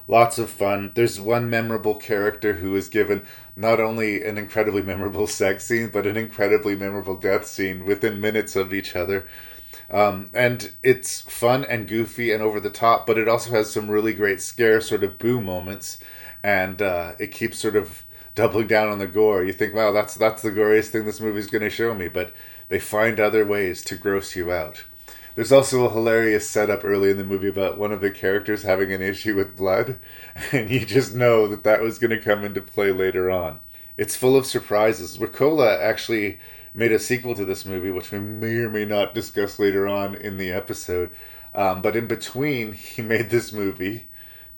[0.08, 0.92] lots of fun.
[0.96, 6.08] There's one memorable character who is given not only an incredibly memorable sex scene, but
[6.08, 9.28] an incredibly memorable death scene within minutes of each other.
[9.92, 13.92] Um, and it's fun and goofy and over the top, but it also has some
[13.92, 16.00] really great scare sort of boo moments,
[16.42, 19.44] and uh, it keeps sort of doubling down on the gore.
[19.44, 22.32] You think, wow, that's that's the goriest thing this movie's going to show me, but
[22.70, 24.84] they find other ways to gross you out.
[25.36, 28.92] There's also a hilarious setup early in the movie about one of the characters having
[28.92, 30.00] an issue with blood,
[30.52, 33.60] and you just know that that was going to come into play later on.
[33.98, 35.18] It's full of surprises.
[35.18, 36.40] Wirkola actually
[36.74, 40.16] made a sequel to this movie, which we may or may not discuss later on
[40.16, 41.10] in the episode.
[41.54, 44.08] Um, but in between, he made this movie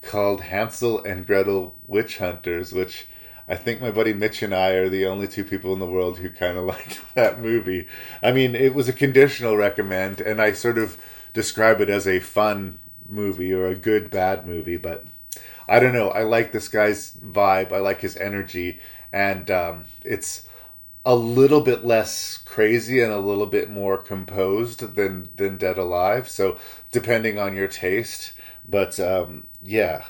[0.02, 3.08] called Hansel and Gretel Witch Hunters, which
[3.48, 6.20] I think my buddy Mitch and I are the only two people in the world
[6.20, 7.88] who kind of liked that movie.
[8.24, 10.98] I mean, it was a conditional recommend, and I sort of
[11.34, 15.06] describe it as a fun movie or a good bad movie, but
[15.68, 16.10] I don't know.
[16.10, 17.72] I like this guy's vibe.
[17.72, 18.80] I like his energy,
[19.12, 20.48] and um, it's
[21.06, 26.28] a little bit less crazy and a little bit more composed than than Dead Alive.
[26.28, 26.58] So
[26.92, 28.34] depending on your taste,
[28.68, 30.06] but um, yeah,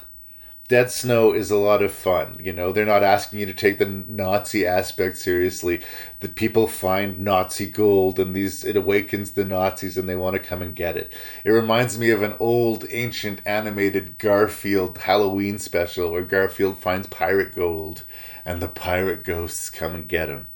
[0.67, 2.39] Dead Snow is a lot of fun.
[2.41, 5.81] You know, they're not asking you to take the Nazi aspect seriously.
[6.21, 10.39] The people find Nazi gold, and these it awakens the Nazis, and they want to
[10.39, 11.13] come and get it.
[11.43, 17.53] It reminds me of an old, ancient animated Garfield Halloween special where Garfield finds pirate
[17.53, 18.03] gold,
[18.43, 20.47] and the pirate ghosts come and get him.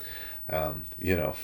[0.51, 1.35] Um, you know,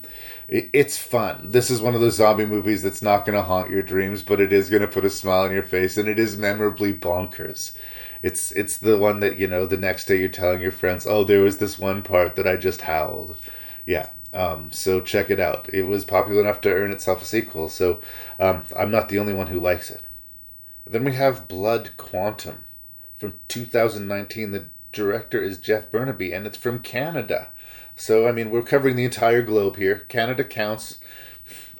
[0.48, 1.50] it, it's fun.
[1.50, 4.40] This is one of those zombie movies that's not going to haunt your dreams, but
[4.40, 7.74] it is going to put a smile on your face, and it is memorably bonkers
[8.24, 11.24] it's it's the one that you know the next day you're telling your friends, oh,
[11.24, 13.36] there was this one part that I just howled.
[13.84, 14.08] Yeah.
[14.32, 15.68] Um, so check it out.
[15.72, 17.68] It was popular enough to earn itself a sequel.
[17.68, 18.00] So
[18.40, 20.00] um, I'm not the only one who likes it.
[20.86, 22.64] Then we have Blood Quantum
[23.14, 24.52] from 2019.
[24.52, 27.50] The director is Jeff Barnaby, and it's from Canada.
[27.96, 30.00] So I mean, we're covering the entire globe here.
[30.08, 30.98] Canada counts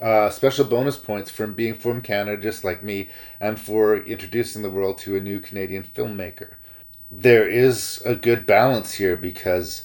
[0.01, 3.09] uh, special bonus points from being from Canada, just like me,
[3.41, 6.55] and for introducing the world to a new Canadian filmmaker.
[7.11, 9.85] There is a good balance here because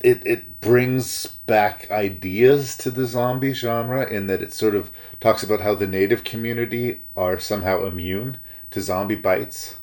[0.00, 5.42] it, it brings back ideas to the zombie genre in that it sort of talks
[5.42, 8.38] about how the native community are somehow immune
[8.70, 9.76] to zombie bites.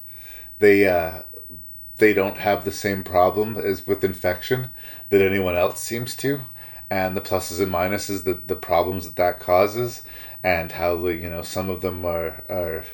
[0.60, 1.24] They uh,
[1.98, 4.70] they don't have the same problem as with infection
[5.10, 6.42] that anyone else seems to
[6.90, 10.04] and the pluses and minuses, the, the problems that that causes,
[10.44, 12.86] and how the you know some of them are are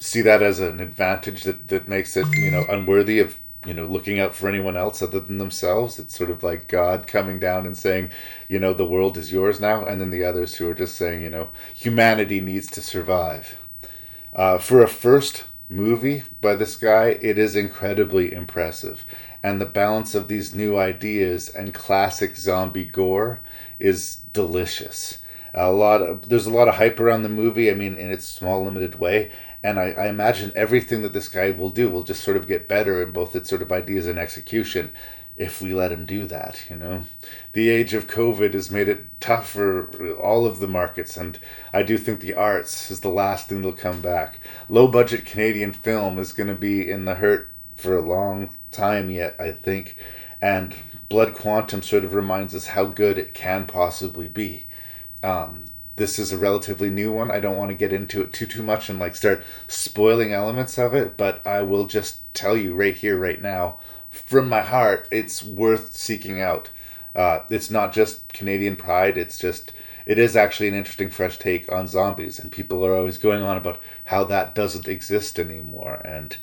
[0.00, 3.36] see that as an advantage that, that makes it, you know, unworthy of,
[3.66, 5.98] you know, looking out for anyone else other than themselves.
[5.98, 8.10] It's sort of like God coming down and saying,
[8.48, 9.84] you know, the world is yours now.
[9.84, 13.58] And then the others who are just saying, you know, humanity needs to survive.
[14.32, 19.06] Uh, for a first movie by this guy, it is incredibly impressive.
[19.42, 23.40] And the balance of these new ideas and classic zombie gore
[23.78, 25.18] is delicious.
[25.54, 27.70] A lot of there's a lot of hype around the movie.
[27.70, 31.50] I mean, in its small, limited way, and I, I imagine everything that this guy
[31.50, 34.18] will do will just sort of get better in both its sort of ideas and
[34.18, 34.90] execution
[35.40, 37.02] if we let him do that, you know.
[37.54, 41.38] The age of COVID has made it tough for all of the markets, and
[41.72, 44.38] I do think the arts is the last thing that'll come back.
[44.68, 49.08] Low budget Canadian film is going to be in the hurt for a long time
[49.08, 49.96] yet, I think,
[50.42, 50.74] and
[51.08, 54.66] Blood Quantum sort of reminds us how good it can possibly be.
[55.22, 55.64] Um,
[55.96, 57.30] this is a relatively new one.
[57.30, 60.78] I don't want to get into it too too much and like start spoiling elements
[60.78, 63.78] of it, but I will just tell you right here, right now,
[64.10, 66.70] from my heart, it's worth seeking out.
[67.14, 69.16] Uh, it's not just Canadian pride.
[69.16, 69.72] It's just
[70.06, 73.56] it is actually an interesting fresh take on zombies, and people are always going on
[73.56, 76.00] about how that doesn't exist anymore.
[76.04, 76.36] And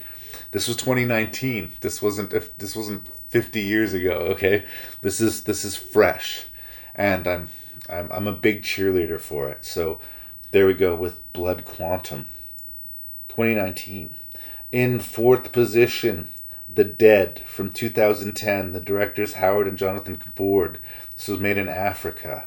[0.51, 1.71] this was 2019.
[1.81, 4.27] This wasn't this wasn't 50 years ago.
[4.31, 4.63] Okay,
[5.01, 6.45] this is this is fresh,
[6.95, 7.49] and I'm
[7.89, 9.65] I'm, I'm a big cheerleader for it.
[9.65, 9.99] So
[10.51, 12.27] there we go with Blood Quantum.
[13.29, 14.15] 2019.
[14.71, 16.29] In fourth position,
[16.77, 18.73] The Dead from 2010.
[18.73, 20.77] The directors Howard and Jonathan Ford.
[21.15, 22.45] This was made in Africa.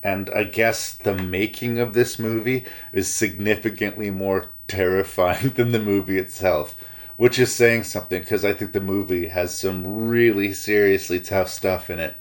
[0.00, 6.18] And I guess the making of this movie is significantly more terrifying than the movie
[6.18, 6.76] itself,
[7.16, 11.90] which is saying something because I think the movie has some really seriously tough stuff
[11.90, 12.14] in it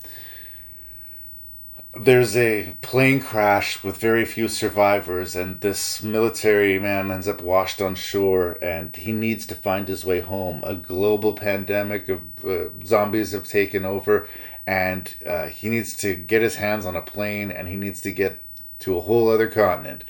[1.95, 7.81] there's a plane crash with very few survivors, and this military man ends up washed
[7.81, 10.63] on shore, and he needs to find his way home.
[10.65, 14.27] A global pandemic of uh, zombies have taken over,
[14.65, 18.11] and uh, he needs to get his hands on a plane, and he needs to
[18.11, 18.39] get
[18.79, 20.03] to a whole other continent.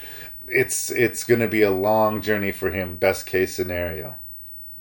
[0.48, 2.96] It's it's going to be a long journey for him.
[2.96, 4.16] Best case scenario.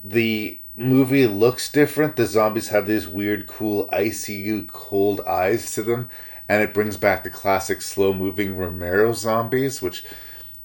[0.04, 2.16] The movie looks different.
[2.16, 6.08] The zombies have these weird, cool, icy, cold eyes to them
[6.52, 10.04] and it brings back the classic slow moving Romero zombies, which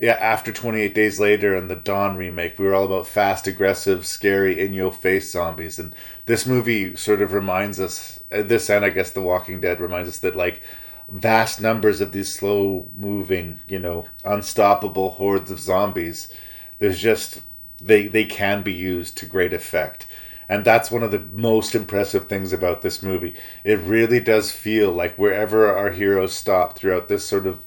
[0.02, 4.06] yeah, after 28 Days Later and the Dawn remake, we were all about fast, aggressive,
[4.06, 5.80] scary, in your face zombies.
[5.80, 5.96] And
[6.26, 10.10] this movie sort of reminds us, uh, this and I guess The Walking Dead reminds
[10.10, 10.62] us that, like,
[11.08, 16.34] vast numbers of these slow moving, you know, unstoppable hordes of zombies,
[16.80, 17.42] there's just,
[17.82, 20.06] they, they can be used to great effect.
[20.50, 23.36] And that's one of the most impressive things about this movie.
[23.64, 27.60] It really does feel like wherever our heroes stop throughout this sort of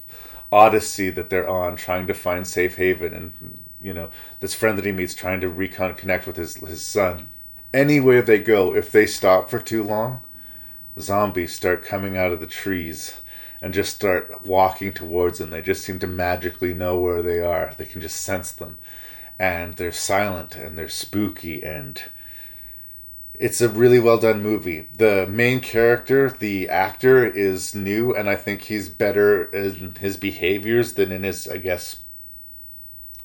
[0.51, 4.85] odyssey that they're on, trying to find safe haven, and you know this friend that
[4.85, 7.27] he meets trying to reconnect with his his son.
[7.73, 10.19] Anywhere they go, if they stop for too long,
[10.99, 13.21] zombies start coming out of the trees
[13.61, 15.51] and just start walking towards them.
[15.51, 17.73] They just seem to magically know where they are.
[17.77, 18.77] They can just sense them,
[19.39, 22.01] and they're silent and they're spooky and
[23.41, 24.87] it's a really well done movie.
[24.95, 30.93] The main character, the actor, is new, and I think he's better in his behaviors
[30.93, 31.97] than in his, I guess,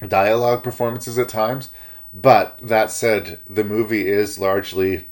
[0.09, 1.68] dialogue performances at times.
[2.14, 5.07] But that said, the movie is largely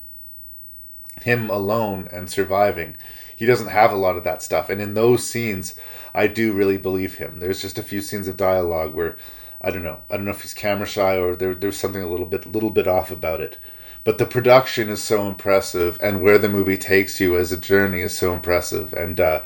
[1.20, 2.96] him alone and surviving.
[3.36, 5.74] He doesn't have a lot of that stuff, and in those scenes,
[6.14, 7.40] I do really believe him.
[7.40, 9.18] There's just a few scenes of dialogue where
[9.60, 9.98] I don't know.
[10.10, 12.70] I don't know if he's camera shy or there, there's something a little bit, little
[12.70, 13.58] bit off about it
[14.04, 18.00] but the production is so impressive and where the movie takes you as a journey
[18.00, 19.40] is so impressive and uh,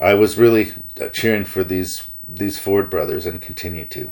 [0.00, 0.72] i was really
[1.12, 4.10] cheering for these these ford brothers and continue to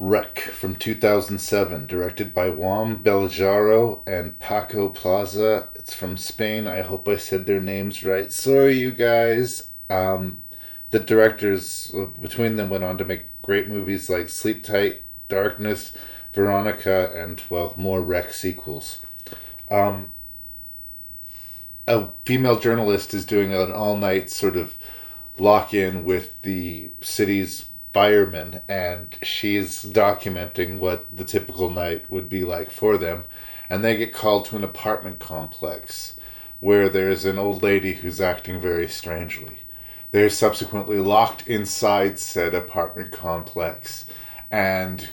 [0.00, 5.70] Rec from 2007, directed by Juan Balagueró and Paco Plaza.
[5.74, 6.68] It's from Spain.
[6.68, 8.30] I hope I said their names right.
[8.30, 9.70] Sorry, you guys.
[9.90, 10.42] Um,
[10.90, 15.92] the directors uh, between them went on to make great movies like Sleep Tight, Darkness,
[16.38, 19.00] Veronica, and well, more Rec sequels.
[19.68, 20.10] Um,
[21.84, 24.76] a female journalist is doing an all night sort of
[25.36, 32.44] lock in with the city's firemen, and she's documenting what the typical night would be
[32.44, 33.24] like for them.
[33.68, 36.14] And they get called to an apartment complex
[36.60, 39.58] where there's an old lady who's acting very strangely.
[40.12, 44.06] They're subsequently locked inside said apartment complex
[44.52, 45.08] and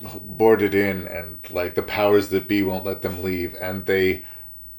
[0.00, 4.24] boarded in and like the powers that be won't let them leave and they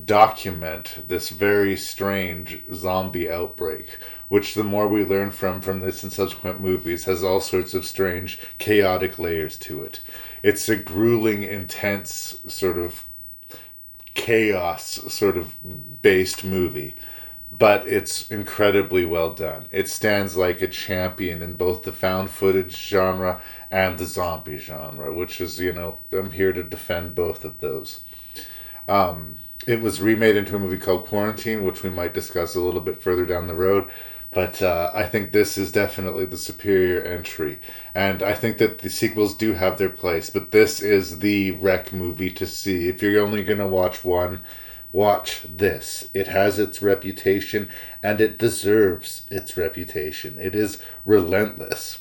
[0.03, 3.97] document this very strange zombie outbreak
[4.29, 7.83] which the more we learn from from this and subsequent movies has all sorts of
[7.83, 9.99] strange chaotic layers to it.
[10.41, 13.03] It's a grueling intense sort of
[14.13, 16.95] chaos sort of based movie
[17.51, 19.65] but it's incredibly well done.
[19.71, 23.41] It stands like a champion in both the found footage genre
[23.71, 28.01] and the zombie genre which is you know i'm here to defend both of those
[28.87, 29.35] um,
[29.67, 33.01] it was remade into a movie called Quarantine, which we might discuss a little bit
[33.01, 33.87] further down the road.
[34.31, 37.59] But uh, I think this is definitely the superior entry.
[37.95, 41.91] And I think that the sequels do have their place, but this is the Rec
[41.91, 42.87] movie to see.
[42.87, 44.41] If you're only going to watch one,
[44.91, 46.09] watch this.
[46.13, 47.69] It has its reputation
[48.03, 50.37] and it deserves its reputation.
[50.39, 51.99] It is relentless.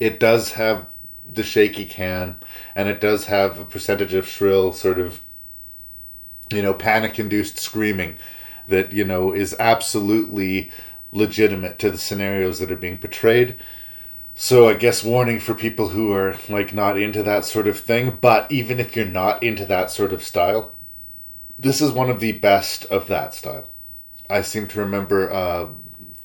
[0.00, 0.86] It does have
[1.32, 2.36] the shaky can,
[2.74, 5.20] and it does have a percentage of shrill sort of
[6.50, 8.16] you know, panic induced screaming
[8.68, 10.70] that, you know, is absolutely
[11.12, 13.54] legitimate to the scenarios that are being portrayed.
[14.34, 18.18] So I guess warning for people who are like not into that sort of thing,
[18.20, 20.70] but even if you're not into that sort of style,
[21.58, 23.66] this is one of the best of that style.
[24.30, 25.68] I seem to remember uh,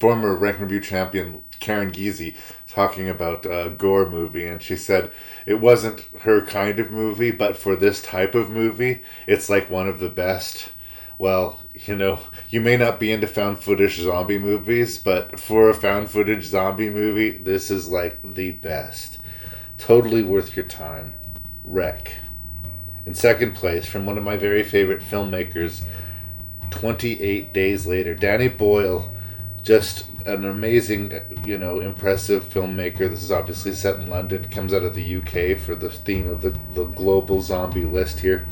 [0.03, 2.35] former Rank Review champion Karen Giese
[2.67, 5.09] talking about a gore movie, and she said
[5.45, 9.87] it wasn't her kind of movie, but for this type of movie, it's like one
[9.87, 10.71] of the best.
[11.17, 15.73] Well, you know, you may not be into found footage zombie movies, but for a
[15.73, 19.19] found footage zombie movie, this is like the best.
[19.77, 21.13] Totally worth your time.
[21.63, 22.11] Rec.
[23.05, 25.83] In second place, from one of my very favorite filmmakers,
[26.71, 29.09] 28 Days Later, Danny Boyle
[29.63, 31.13] just an amazing,
[31.45, 33.09] you know, impressive filmmaker.
[33.09, 34.45] This is obviously set in London.
[34.49, 38.45] Comes out of the UK for the theme of the, the global zombie list here.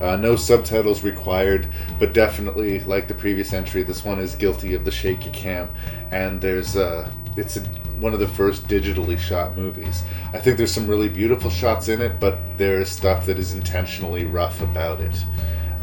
[0.00, 4.84] Uh, no subtitles required, but definitely, like the previous entry, this one is guilty of
[4.84, 5.68] the shaky cam.
[6.10, 7.60] And there's uh, it's a,
[8.00, 10.02] one of the first digitally shot movies.
[10.32, 13.52] I think there's some really beautiful shots in it, but there is stuff that is
[13.52, 15.14] intentionally rough about it.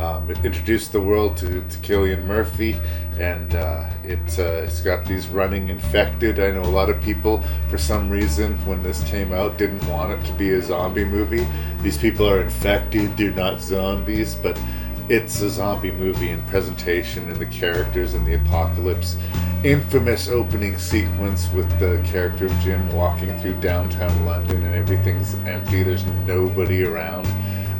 [0.01, 2.75] Um, it introduced the world to, to Cillian Murphy,
[3.19, 6.39] and uh, it, uh, it's got these running infected.
[6.39, 10.11] I know a lot of people, for some reason, when this came out, didn't want
[10.11, 11.45] it to be a zombie movie.
[11.83, 14.59] These people are infected, they're not zombies, but
[15.07, 19.17] it's a zombie movie in presentation and the characters and the apocalypse.
[19.63, 25.83] Infamous opening sequence with the character of Jim walking through downtown London and everything's empty,
[25.83, 27.27] there's nobody around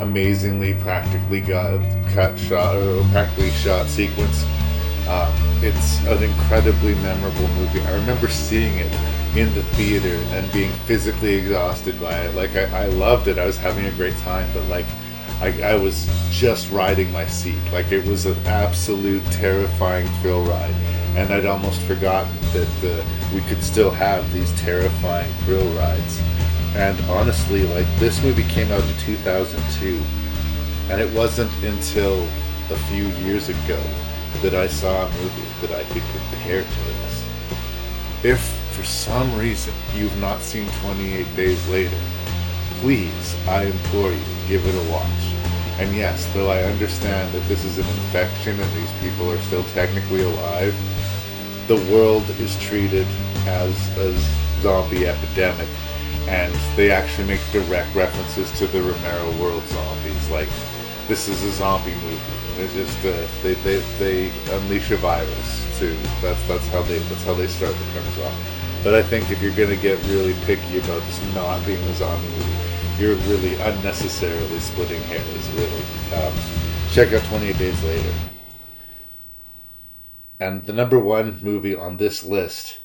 [0.02, 1.80] amazingly practically got
[2.14, 4.44] cut shot or practically shot sequence.
[5.08, 5.34] Um,
[5.64, 7.82] it's an incredibly memorable movie.
[7.82, 8.92] I remember seeing it
[9.36, 12.36] in the theater and being physically exhausted by it.
[12.36, 13.38] Like I, I loved it.
[13.38, 14.86] I was having a great time, but like
[15.42, 17.60] I, I was just riding my seat.
[17.72, 20.76] Like it was an absolute terrifying thrill ride,
[21.16, 26.22] and I'd almost forgotten that uh, we could still have these terrifying thrill rides.
[26.76, 30.02] And honestly, like this movie came out in 2002,
[30.90, 32.24] and it wasn't until
[32.70, 33.82] a few years ago
[34.42, 37.26] that I saw a movie that I could compare to this.
[38.24, 38.40] If
[38.72, 42.00] for some reason you've not seen 28 Days Later,
[42.80, 45.34] please, I implore you, give it a watch.
[45.80, 49.64] And yes, though I understand that this is an infection and these people are still
[49.74, 50.76] technically alive,
[51.68, 53.08] the world is treated
[53.46, 54.18] as a
[54.62, 55.68] zombie epidemic
[56.28, 60.30] and they actually make direct references to the Romero world zombies.
[60.30, 60.50] Like,
[61.08, 62.20] this is a zombie movie.
[62.58, 65.98] It's just uh, they, they they unleash a virus too.
[66.22, 68.34] That's that's how they that's how they start the premise off.
[68.84, 72.28] But I think if you're gonna get really picky about this not being a zombie
[72.28, 75.50] movie, you're really unnecessarily splitting hairs.
[75.52, 76.34] Really, um,
[76.92, 78.14] check out 28 Days Later.
[80.40, 82.80] And the number one movie on this list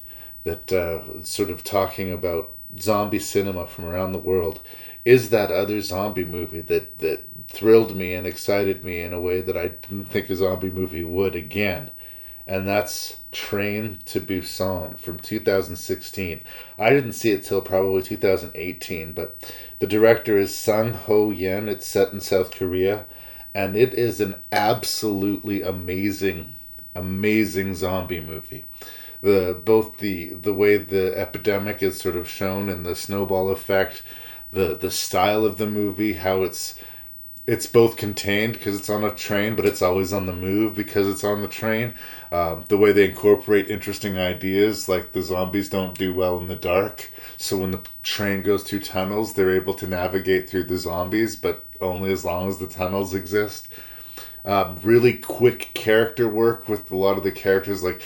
[0.44, 4.60] that uh, sort of talking about zombie cinema from around the world
[5.04, 9.40] is that other zombie movie that that thrilled me and excited me in a way
[9.40, 11.90] that I didn't think a zombie movie would again.
[12.46, 16.40] And that's Train to Busan from 2016.
[16.78, 21.68] I didn't see it till probably 2018, but the director is Sang Ho Yeon.
[21.68, 23.04] It's set in South Korea,
[23.54, 26.54] and it is an absolutely amazing,
[26.94, 28.64] amazing zombie movie
[29.26, 34.04] the both the the way the epidemic is sort of shown and the snowball effect,
[34.52, 36.78] the the style of the movie, how it's
[37.44, 41.08] it's both contained because it's on a train, but it's always on the move because
[41.08, 41.94] it's on the train.
[42.30, 46.54] Um, the way they incorporate interesting ideas, like the zombies don't do well in the
[46.56, 51.34] dark, so when the train goes through tunnels, they're able to navigate through the zombies,
[51.34, 53.66] but only as long as the tunnels exist.
[54.44, 57.82] Um, really quick character work with a lot of the characters.
[57.82, 58.02] Like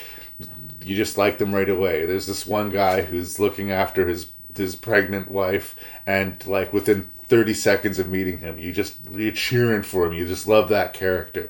[0.90, 2.04] you just like them right away.
[2.04, 4.26] There's this one guy who's looking after his
[4.56, 9.84] his pregnant wife, and like within 30 seconds of meeting him, you just you're cheering
[9.84, 10.12] for him.
[10.12, 11.48] You just love that character.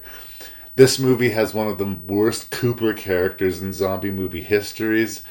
[0.76, 5.22] This movie has one of the worst Cooper characters in zombie movie histories.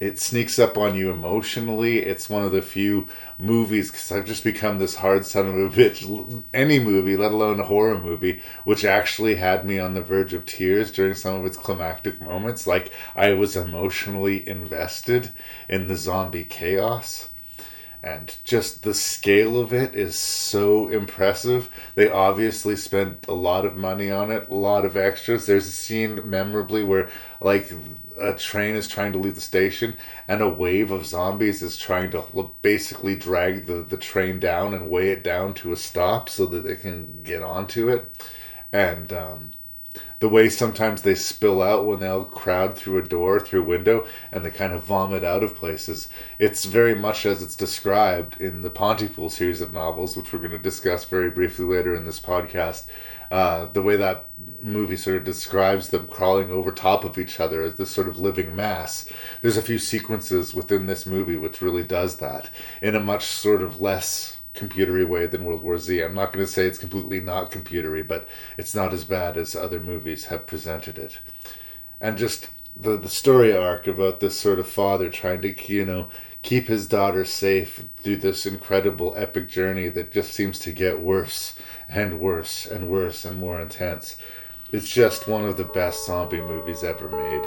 [0.00, 2.00] It sneaks up on you emotionally.
[2.00, 5.70] It's one of the few movies because I've just become this hard son of a
[5.70, 6.42] bitch.
[6.52, 10.46] Any movie, let alone a horror movie, which actually had me on the verge of
[10.46, 12.66] tears during some of its climactic moments.
[12.66, 15.30] Like I was emotionally invested
[15.68, 17.28] in the zombie chaos
[18.04, 21.70] and just the scale of it is so impressive.
[21.94, 25.46] They obviously spent a lot of money on it, a lot of extras.
[25.46, 27.08] There's a scene memorably where
[27.40, 27.72] like
[28.20, 29.96] a train is trying to leave the station
[30.28, 32.22] and a wave of zombies is trying to
[32.62, 36.64] basically drag the, the train down and weigh it down to a stop so that
[36.64, 38.06] they can get onto it.
[38.72, 39.50] And um,
[40.20, 44.06] the way sometimes they spill out when they'll crowd through a door, through a window,
[44.32, 46.08] and they kind of vomit out of places.
[46.38, 50.50] It's very much as it's described in the Pontypool series of novels, which we're going
[50.52, 52.86] to discuss very briefly later in this podcast.
[53.30, 54.26] Uh, the way that
[54.62, 58.18] movie sort of describes them crawling over top of each other as this sort of
[58.18, 59.08] living mass.
[59.42, 62.50] There's a few sequences within this movie which really does that
[62.80, 66.00] in a much sort of less computery way than World War Z.
[66.00, 69.56] I'm not going to say it's completely not computery, but it's not as bad as
[69.56, 71.18] other movies have presented it.
[72.00, 76.08] And just the the story arc about this sort of father trying to you know
[76.42, 81.56] keep his daughter safe through this incredible epic journey that just seems to get worse
[81.94, 84.16] and worse and worse and more intense.
[84.72, 87.42] It's just one of the best zombie movies ever made.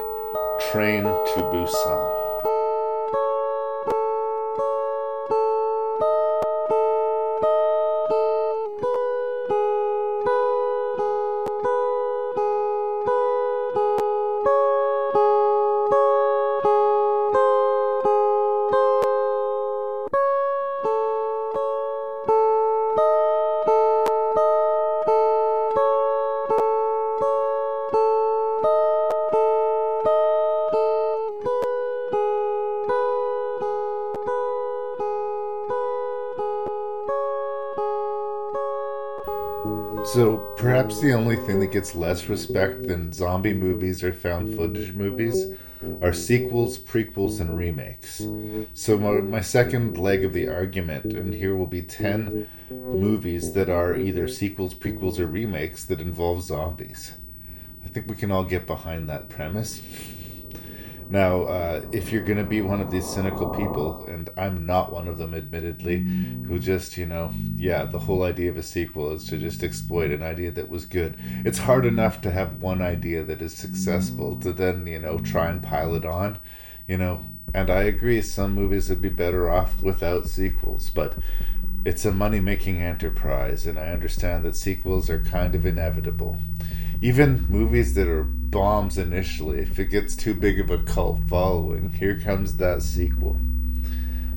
[0.71, 2.16] Train to Busan.
[41.37, 45.53] Thing that gets less respect than zombie movies or found footage movies
[46.01, 48.25] are sequels, prequels, and remakes.
[48.73, 53.69] So, my, my second leg of the argument, and here will be 10 movies that
[53.69, 57.13] are either sequels, prequels, or remakes that involve zombies.
[57.85, 59.81] I think we can all get behind that premise.
[61.09, 64.91] Now, uh, if you're going to be one of these cynical people, and I'm not
[64.91, 69.13] one of them, admittedly, who just, you know, yeah, the whole idea of a sequel
[69.13, 71.17] is to just exploit an idea that was good.
[71.45, 75.49] It's hard enough to have one idea that is successful to then, you know, try
[75.49, 76.39] and pile it on,
[76.87, 77.21] you know.
[77.53, 81.15] And I agree, some movies would be better off without sequels, but
[81.85, 86.37] it's a money making enterprise, and I understand that sequels are kind of inevitable.
[87.01, 91.89] Even movies that are bombs initially, if it gets too big of a cult following,
[91.89, 93.39] here comes that sequel.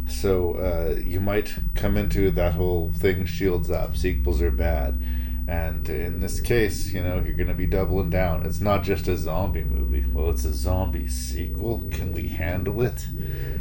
[0.07, 5.01] So uh, you might come into that whole thing shields up, sequels are bad.
[5.49, 8.45] And in this case, you know, you're going to be doubling down.
[8.45, 10.05] It's not just a zombie movie.
[10.13, 11.83] Well, it's a zombie sequel.
[11.91, 13.07] Can we handle it?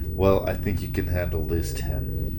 [0.08, 2.39] Well, I think you can handle this 10.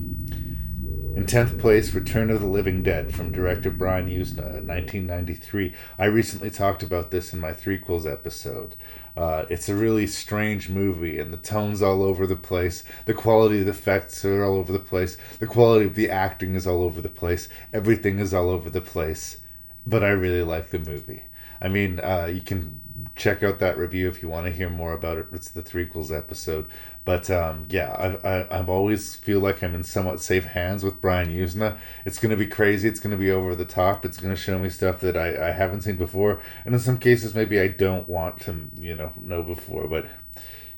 [1.17, 5.75] In 10th place, Return of the Living Dead from director Brian Yuzna, 1993.
[5.99, 8.77] I recently talked about this in my threequels episode.
[9.17, 12.85] Uh, it's a really strange movie, and the tone's all over the place.
[13.07, 15.17] The quality of the effects are all over the place.
[15.41, 17.49] The quality of the acting is all over the place.
[17.73, 19.39] Everything is all over the place.
[19.85, 21.23] But I really like the movie.
[21.61, 22.81] I mean, uh, you can
[23.17, 25.27] check out that review if you want to hear more about it.
[25.33, 26.67] It's the threequels episode.
[27.05, 31.01] But um, yeah, I, I I always feel like I'm in somewhat safe hands with
[31.01, 31.79] Brian Yuzna.
[32.05, 32.89] It's gonna be crazy.
[32.89, 34.05] It's gonna be over the top.
[34.05, 37.35] It's gonna show me stuff that I, I haven't seen before, and in some cases
[37.35, 39.89] maybe I don't want to you know know before.
[39.89, 40.07] But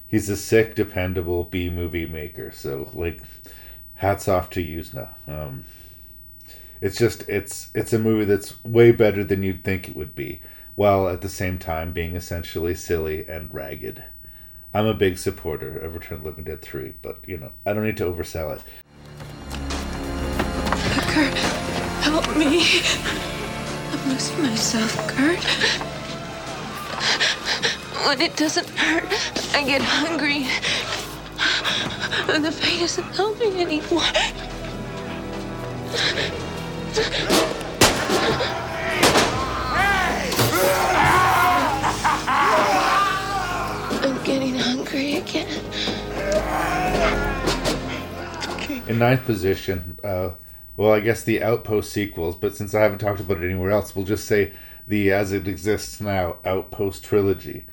[0.06, 2.52] he's a sick, dependable B movie maker.
[2.52, 3.20] So like,
[3.94, 5.08] hats off to Yuzna.
[5.26, 5.64] Um,
[6.80, 10.40] it's just it's it's a movie that's way better than you'd think it would be,
[10.76, 14.04] while at the same time being essentially silly and ragged.
[14.74, 17.74] I'm a big supporter of Return of the Living Dead 3, but, you know, I
[17.74, 18.62] don't need to oversell it.
[21.12, 21.34] Kurt,
[22.00, 22.80] help me.
[23.92, 25.44] I'm losing myself, Kurt.
[28.06, 29.04] When it doesn't hurt,
[29.54, 30.46] I get hungry.
[32.34, 34.00] And the pain doesn't help me anymore.
[40.94, 41.21] Hey!
[48.92, 50.32] In ninth position, uh,
[50.76, 53.96] well, I guess the Outpost sequels, but since I haven't talked about it anywhere else,
[53.96, 54.52] we'll just say
[54.86, 57.64] the As It Exists Now Outpost trilogy.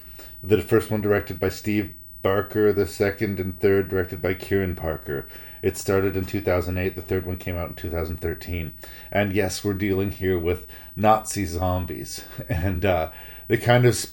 [0.41, 5.27] The first one directed by Steve Barker, the second and third directed by Kieran Parker.
[5.61, 8.73] It started in 2008, the third one came out in 2013.
[9.11, 12.23] And yes, we're dealing here with Nazi zombies.
[12.47, 13.11] And uh,
[13.49, 14.05] they kind of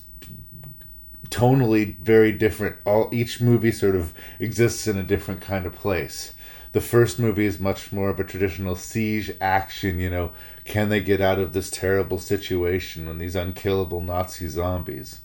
[1.28, 2.78] tonally very different.
[2.84, 6.32] All each movie sort of exists in a different kind of place.
[6.76, 10.32] The first movie is much more of a traditional siege action, you know,
[10.66, 15.22] can they get out of this terrible situation when these unkillable Nazi zombies?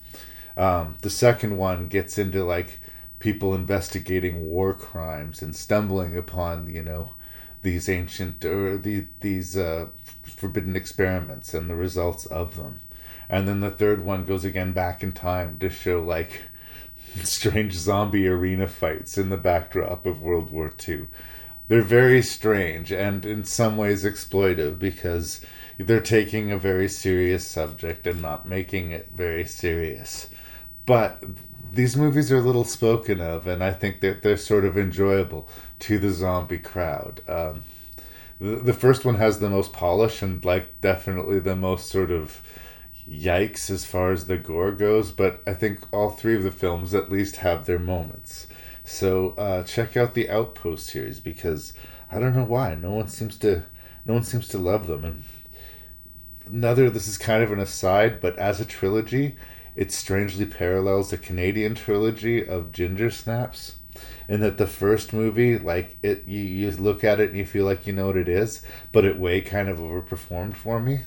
[0.56, 2.80] Um, the second one gets into like
[3.18, 7.10] people investigating war crimes and stumbling upon, you know,
[7.60, 9.88] these ancient or the, these uh,
[10.22, 12.80] forbidden experiments and the results of them.
[13.28, 16.44] And then the third one goes again back in time to show like
[17.22, 21.08] strange zombie arena fights in the backdrop of World War II.
[21.72, 25.40] They're very strange and in some ways exploitive because
[25.78, 30.28] they're taking a very serious subject and not making it very serious.
[30.84, 31.24] But
[31.72, 35.48] these movies are little spoken of, and I think that they're sort of enjoyable
[35.78, 37.22] to the zombie crowd.
[37.26, 37.62] Um,
[38.38, 42.42] the, the first one has the most polish and, like, definitely the most sort of
[43.10, 46.92] yikes as far as the gore goes, but I think all three of the films
[46.92, 48.46] at least have their moments.
[48.84, 51.72] So uh, check out the Outpost series because
[52.10, 53.64] I don't know why no one seems to
[54.04, 55.04] no one seems to love them.
[55.04, 55.24] And
[56.46, 59.36] another this is kind of an aside, but as a trilogy,
[59.76, 63.76] it strangely parallels the Canadian trilogy of Ginger Snaps.
[64.26, 67.66] In that the first movie, like it, you, you look at it and you feel
[67.66, 71.00] like you know what it is, but it way kind of overperformed for me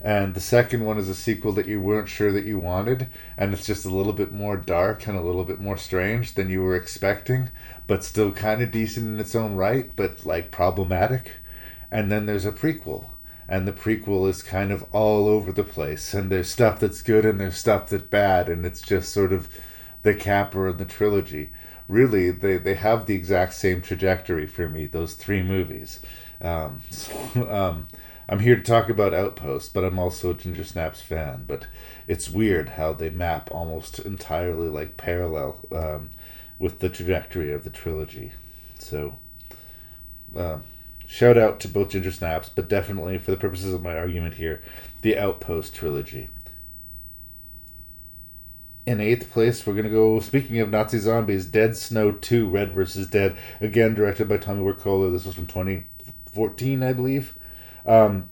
[0.00, 3.52] and the second one is a sequel that you weren't sure that you wanted and
[3.52, 6.62] it's just a little bit more dark and a little bit more strange than you
[6.62, 7.50] were expecting
[7.88, 11.32] but still kind of decent in its own right but like problematic.
[11.90, 13.06] And then there's a prequel
[13.48, 17.24] and the prequel is kind of all over the place and there's stuff that's good
[17.24, 19.48] and there's stuff that's bad and it's just sort of
[20.02, 21.50] the capper of the trilogy.
[21.88, 25.98] Really they, they have the exact same trajectory for me those three movies.
[26.40, 27.88] Um, so, um,
[28.28, 31.44] I'm here to talk about Outpost, but I'm also a Ginger Snaps fan.
[31.46, 31.66] But
[32.06, 36.10] it's weird how they map almost entirely like parallel um,
[36.58, 38.32] with the trajectory of the trilogy.
[38.78, 39.16] So,
[40.36, 40.58] uh,
[41.06, 44.62] shout out to both Ginger Snaps, but definitely for the purposes of my argument here,
[45.00, 46.28] the Outpost trilogy.
[48.84, 50.20] In eighth place, we're gonna go.
[50.20, 55.12] Speaking of Nazi zombies, Dead Snow Two: Red versus Dead, again directed by Tommy Wirkola.
[55.12, 57.37] This was from 2014, I believe.
[57.88, 58.28] Um,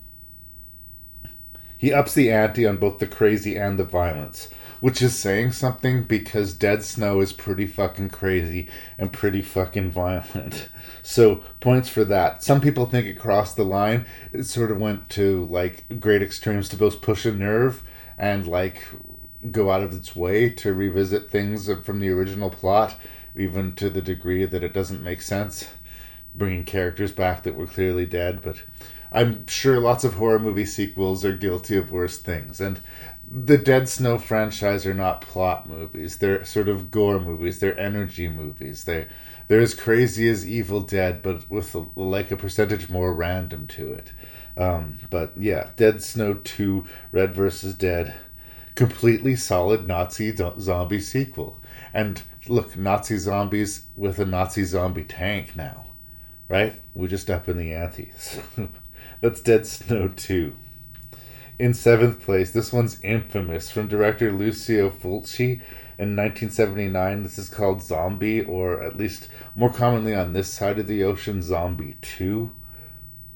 [1.78, 4.48] he ups the ante on both the crazy and the violence,
[4.80, 10.68] which is saying something because Dead Snow is pretty fucking crazy and pretty fucking violent.
[11.02, 12.42] So, points for that.
[12.42, 14.06] Some people think it crossed the line.
[14.32, 17.84] It sort of went to like great extremes to both push a nerve
[18.18, 18.82] and like
[19.52, 22.96] go out of its way to revisit things from the original plot,
[23.36, 25.68] even to the degree that it doesn't make sense,
[26.34, 28.42] bringing characters back that were clearly dead.
[28.42, 28.62] But
[29.16, 32.60] I'm sure lots of horror movie sequels are guilty of worse things.
[32.60, 32.78] And
[33.26, 36.18] the Dead Snow franchise are not plot movies.
[36.18, 37.58] They're sort of gore movies.
[37.58, 38.84] They're energy movies.
[38.84, 39.08] They're
[39.48, 43.90] they're as crazy as Evil Dead, but with a, like a percentage more random to
[43.90, 44.12] it.
[44.54, 48.14] Um, but yeah, Dead Snow Two, Red versus Dead,
[48.74, 51.58] completely solid Nazi zombie sequel.
[51.94, 55.86] And look, Nazi zombies with a Nazi zombie tank now,
[56.50, 56.74] right?
[56.94, 58.38] We're just up in the antes.
[59.22, 60.54] That's Dead Snow 2.
[61.58, 65.62] In seventh place, this one's infamous from director Lucio Fulci
[65.98, 67.22] in 1979.
[67.22, 71.40] This is called Zombie, or at least more commonly on this side of the ocean,
[71.40, 72.52] Zombie 2.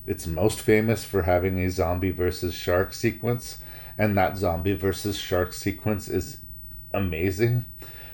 [0.07, 3.59] It's most famous for having a zombie versus shark sequence,
[3.97, 6.43] and that zombie versus shark sequence is
[6.93, 7.65] amazing.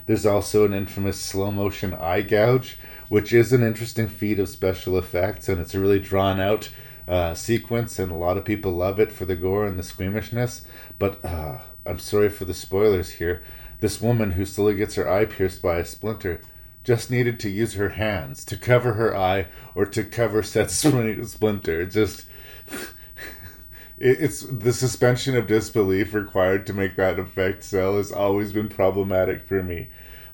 [0.07, 4.97] There's also an infamous slow motion eye gouge, which is an interesting feat of special
[4.97, 6.71] effects, and it's really drawn out
[7.09, 10.67] uh, sequence, and a lot of people love it for the gore and the squeamishness.
[10.99, 13.43] But uh, I'm sorry for the spoilers here.
[13.81, 16.41] This woman who slowly gets her eye pierced by a splinter
[16.83, 21.87] just needed to use her hands to cover her eye or to cover said splinter.
[21.87, 22.27] Just.
[23.99, 29.43] it's the suspension of disbelief required to make that effect sell has always been problematic
[29.47, 29.89] for me.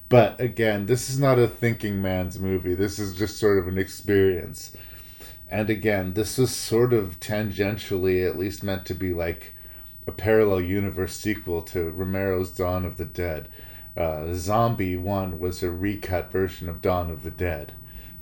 [0.08, 2.74] But again, this is not a thinking man's movie.
[2.74, 4.76] This is just sort of an experience.
[5.52, 9.52] And again, this was sort of tangentially at least meant to be like
[10.06, 13.48] a parallel universe sequel to Romero's Dawn of the Dead.
[13.94, 17.72] Uh, Zombie 1 was a recut version of Dawn of the Dead.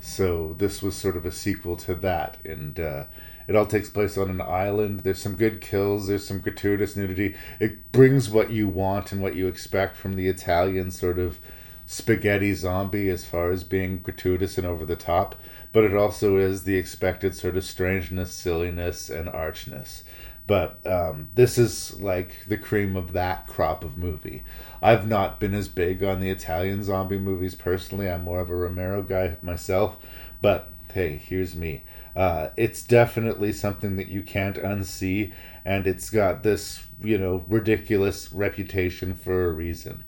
[0.01, 3.05] So this was sort of a sequel to that, and uh,
[3.47, 4.99] it all takes place on an island.
[4.99, 6.07] There's some good kills.
[6.07, 7.35] There's some gratuitous nudity.
[7.61, 11.39] It brings what you want and what you expect from the Italian sort of
[11.85, 15.35] spaghetti zombie as far as being gratuitous and over the top,
[15.73, 20.03] but it also is the expected sort of strangeness, silliness, and archness.
[20.47, 24.43] But um, this is like the cream of that crop of movie.
[24.81, 28.09] I've not been as big on the Italian zombie movies personally.
[28.09, 29.97] I'm more of a Romero guy myself.
[30.41, 31.83] But hey, here's me.
[32.15, 35.31] Uh, it's definitely something that you can't unsee,
[35.63, 40.03] and it's got this, you know, ridiculous reputation for a reason.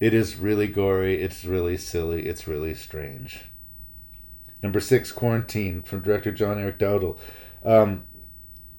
[0.00, 3.44] It is really gory, it's really silly, it's really strange.
[4.64, 7.18] Number six, Quarantine, from director John Eric Dowdle.
[7.66, 8.04] Um,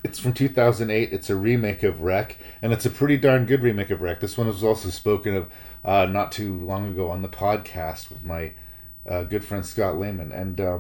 [0.04, 1.14] it's from 2008.
[1.14, 4.20] It's a remake of Rec, and it's a pretty darn good remake of Rec.
[4.20, 5.52] This one was also spoken of
[5.86, 8.54] uh, not too long ago on the podcast with my
[9.08, 10.80] uh, good friend Scott Lehman, and uh,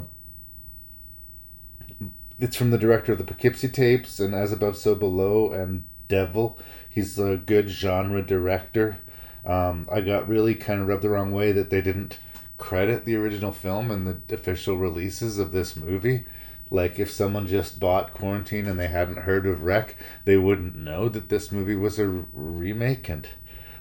[2.40, 6.58] it's from the director of the Poughkeepsie tapes and As Above, So Below, and Devil.
[6.90, 8.98] He's a good genre director.
[9.46, 12.18] Um, I got really kind of rubbed the wrong way that they didn't
[12.58, 16.26] credit the original film and the official releases of this movie.
[16.72, 19.96] Like if someone just bought Quarantine and they hadn't heard of Rec,
[20.26, 23.28] they wouldn't know that this movie was a remake and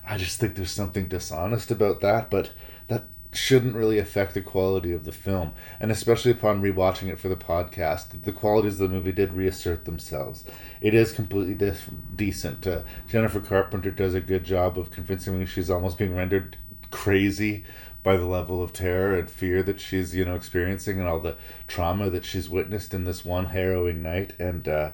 [0.07, 2.51] I just think there's something dishonest about that, but
[2.89, 5.53] that shouldn't really affect the quality of the film.
[5.81, 9.87] And especially upon rewatching it for the podcast, the qualities of the movie did reassert
[9.87, 10.45] themselves.
[10.81, 11.77] It is completely de-
[12.14, 12.66] decent.
[12.66, 16.57] Uh, Jennifer Carpenter does a good job of convincing me she's almost being rendered
[16.91, 17.64] crazy
[18.05, 21.37] by the level of terror and fear that she's you know experiencing and all the
[21.67, 24.35] trauma that she's witnessed in this one harrowing night.
[24.39, 24.91] And uh,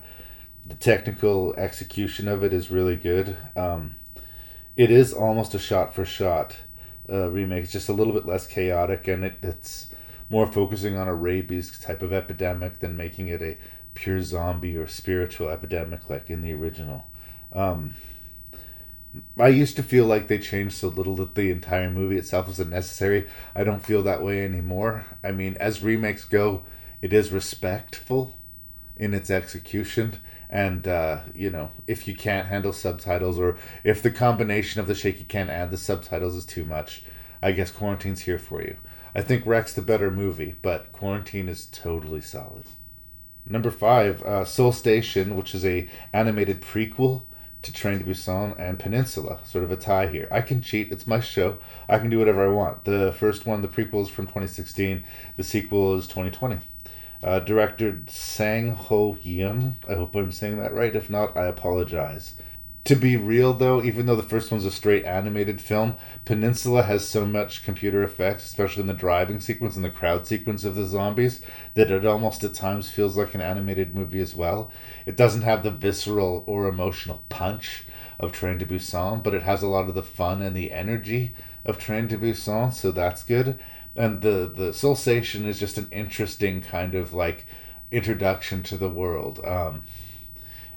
[0.64, 3.36] the technical execution of it is really good.
[3.56, 3.96] Um,
[4.76, 6.56] it is almost a shot for shot
[7.10, 7.64] uh, remake.
[7.64, 9.88] It's just a little bit less chaotic and it, it's
[10.30, 13.58] more focusing on a rabies type of epidemic than making it a
[13.94, 17.06] pure zombie or spiritual epidemic like in the original.
[17.52, 17.96] Um,
[19.38, 22.60] I used to feel like they changed so little that the entire movie itself was
[22.60, 23.28] unnecessary.
[23.54, 25.06] I don't feel that way anymore.
[25.24, 26.62] I mean, as remakes go,
[27.02, 28.36] it is respectful
[28.96, 30.18] in its execution.
[30.48, 34.94] And, uh, you know, if you can't handle subtitles or if the combination of the
[34.94, 37.04] shaky can and the subtitles is too much,
[37.42, 38.76] I guess Quarantine's here for you.
[39.14, 42.64] I think Rec's the better movie, but Quarantine is totally solid.
[43.44, 47.22] Number five, uh, Seoul Station, which is a animated prequel
[47.62, 50.28] to Train to Busan and Peninsula, sort of a tie here.
[50.30, 50.90] I can cheat.
[50.90, 51.58] It's my show.
[51.88, 52.84] I can do whatever I want.
[52.84, 55.04] The first one, the prequel, is from 2016.
[55.36, 56.58] The sequel is 2020.
[57.22, 60.96] Uh, director Sang Ho Yim, I hope I'm saying that right.
[60.96, 62.34] If not, I apologize.
[62.90, 67.06] To be real, though, even though the first one's a straight animated film, Peninsula has
[67.06, 70.84] so much computer effects, especially in the driving sequence and the crowd sequence of the
[70.84, 71.40] zombies,
[71.74, 74.72] that it almost at times feels like an animated movie as well.
[75.06, 77.84] It doesn't have the visceral or emotional punch
[78.18, 81.32] of Train to Busan, but it has a lot of the fun and the energy
[81.64, 83.56] of Train to Busan, so that's good.
[83.94, 87.46] And the the Seoul Station is just an interesting kind of like
[87.92, 89.38] introduction to the world.
[89.46, 89.82] Um,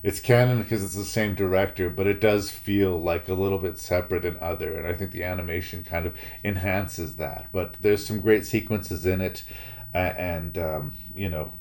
[0.03, 3.79] it's canon because it's the same director, but it does feel like a little bit
[3.79, 7.47] separate and other, and I think the animation kind of enhances that.
[7.53, 9.43] But there's some great sequences in it,
[9.93, 11.53] and um, you know,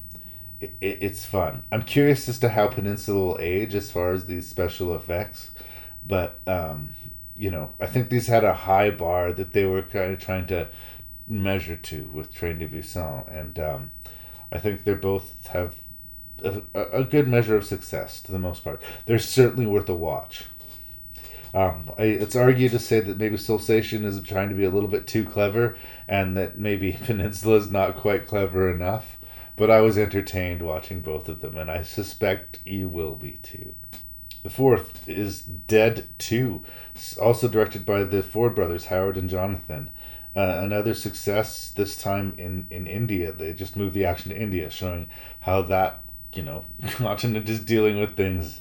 [0.61, 1.63] it, it's fun.
[1.71, 5.53] I'm curious as to how Peninsula will age as far as these special effects,
[6.05, 6.97] but um,
[7.37, 10.49] you know, I think these had a high bar that they were kind of trying
[10.49, 10.69] to
[11.29, 13.93] measure to with Train to Busan, and um,
[14.51, 15.77] I think they both have
[16.75, 18.83] a, a good measure of success to the most part.
[19.07, 20.45] They're certainly worth a watch.
[21.55, 24.71] Um, I, it's argued to say that maybe Seoul Station is trying to be a
[24.71, 25.77] little bit too clever,
[26.09, 29.19] and that maybe Peninsula is not quite clever enough.
[29.55, 33.75] But I was entertained watching both of them, and I suspect you will be too.
[34.43, 36.63] The fourth is Dead 2,
[37.21, 39.91] also directed by the Ford brothers, Howard and Jonathan.
[40.35, 43.31] Uh, another success, this time in, in India.
[43.31, 45.09] They just moved the action to India, showing
[45.41, 46.03] how that
[46.35, 48.61] you know, continent is dealing with things.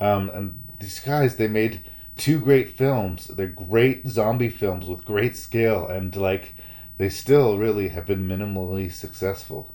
[0.00, 1.80] Um, and these guys, they made
[2.16, 3.28] two great films.
[3.28, 6.54] They're great zombie films with great scale, and like
[6.98, 9.68] they still really have been minimally successful.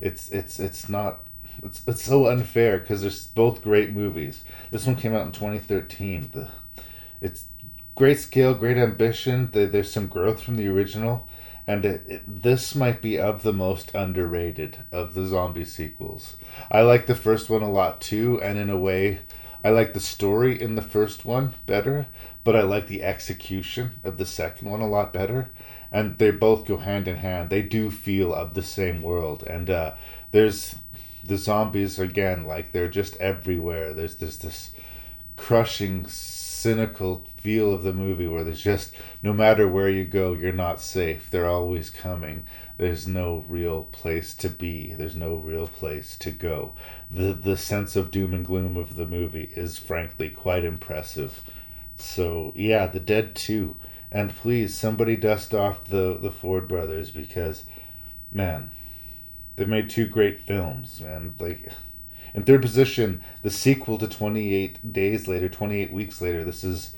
[0.00, 1.20] It's it's it's not.
[1.62, 4.44] It's, it's so unfair because they're both great movies.
[4.70, 6.30] This one came out in 2013.
[6.34, 6.50] The,
[7.22, 7.46] it's
[7.94, 9.50] great scale, great ambition.
[9.52, 11.26] The, there's some growth from the original,
[11.66, 16.36] and it, it, this might be of the most underrated of the zombie sequels.
[16.70, 19.20] I like the first one a lot too, and in a way,
[19.64, 22.06] I like the story in the first one better,
[22.44, 25.50] but I like the execution of the second one a lot better.
[25.92, 27.48] and they both go hand in hand.
[27.50, 29.92] They do feel of the same world, and uh,
[30.32, 30.76] there's
[31.24, 33.94] the zombies again, like they're just everywhere.
[33.94, 34.70] There's this this
[35.36, 36.06] crushing,
[36.66, 38.92] cynical feel of the movie where there's just
[39.22, 41.30] no matter where you go, you're not safe.
[41.30, 42.42] They're always coming.
[42.76, 44.92] There's no real place to be.
[44.92, 46.72] There's no real place to go.
[47.08, 51.40] The the sense of doom and gloom of the movie is frankly quite impressive.
[51.96, 53.76] So yeah, The Dead too.
[54.10, 57.62] and please somebody dust off the the Ford brothers because,
[58.32, 58.72] man,
[59.54, 61.34] they've made two great films, man.
[61.38, 61.70] Like
[62.36, 66.44] in third position, the sequel to 28 Days Later, 28 Weeks Later.
[66.44, 66.94] This is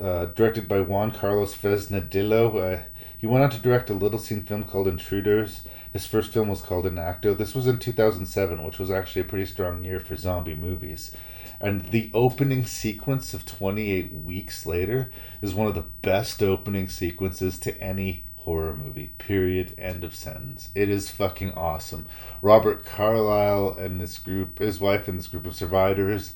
[0.00, 2.78] uh, directed by Juan Carlos Fresnadillo.
[2.78, 2.82] Uh,
[3.18, 5.60] he went on to direct a little seen film called Intruders.
[5.92, 7.36] His first film was called Intacto.
[7.36, 11.14] This was in 2007, which was actually a pretty strong year for zombie movies.
[11.60, 15.12] And the opening sequence of 28 Weeks Later
[15.42, 19.10] is one of the best opening sequences to any horror movie.
[19.18, 19.74] Period.
[19.78, 20.70] End of sentence.
[20.74, 22.06] It is fucking awesome.
[22.40, 26.34] Robert Carlyle and this group, his wife and this group of survivors,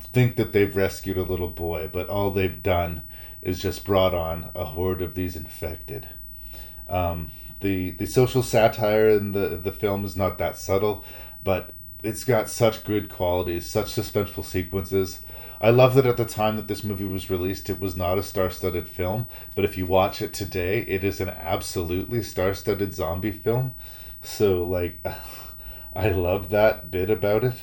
[0.00, 3.02] think that they've rescued a little boy, but all they've done
[3.42, 6.08] is just brought on a horde of these infected.
[6.88, 7.30] Um,
[7.60, 11.04] the the social satire in the the film is not that subtle,
[11.42, 15.20] but it's got such good qualities, such suspenseful sequences.
[15.60, 18.22] I love that at the time that this movie was released, it was not a
[18.22, 23.72] star-studded film, but if you watch it today, it is an absolutely star-studded zombie film.
[24.22, 25.04] So like,
[25.94, 27.54] I love that bit about it.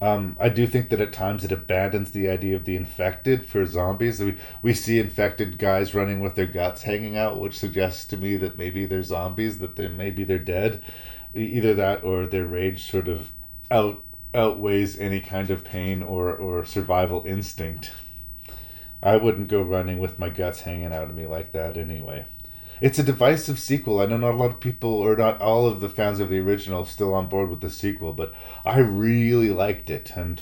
[0.00, 3.66] Um, I do think that at times it abandons the idea of the infected for
[3.66, 4.20] zombies.
[4.20, 8.36] We, we see infected guys running with their guts hanging out, which suggests to me
[8.36, 10.82] that maybe they're zombies, that they maybe they're dead.
[11.34, 13.32] Either that or their rage sort of
[13.70, 14.02] out
[14.38, 17.90] outweighs any kind of pain or, or survival instinct.
[19.02, 22.24] I wouldn't go running with my guts hanging out of me like that anyway.
[22.80, 24.00] It's a divisive sequel.
[24.00, 26.38] I know not a lot of people, or not all of the fans of the
[26.38, 28.32] original, still on board with the sequel, but
[28.64, 30.12] I really liked it.
[30.14, 30.40] And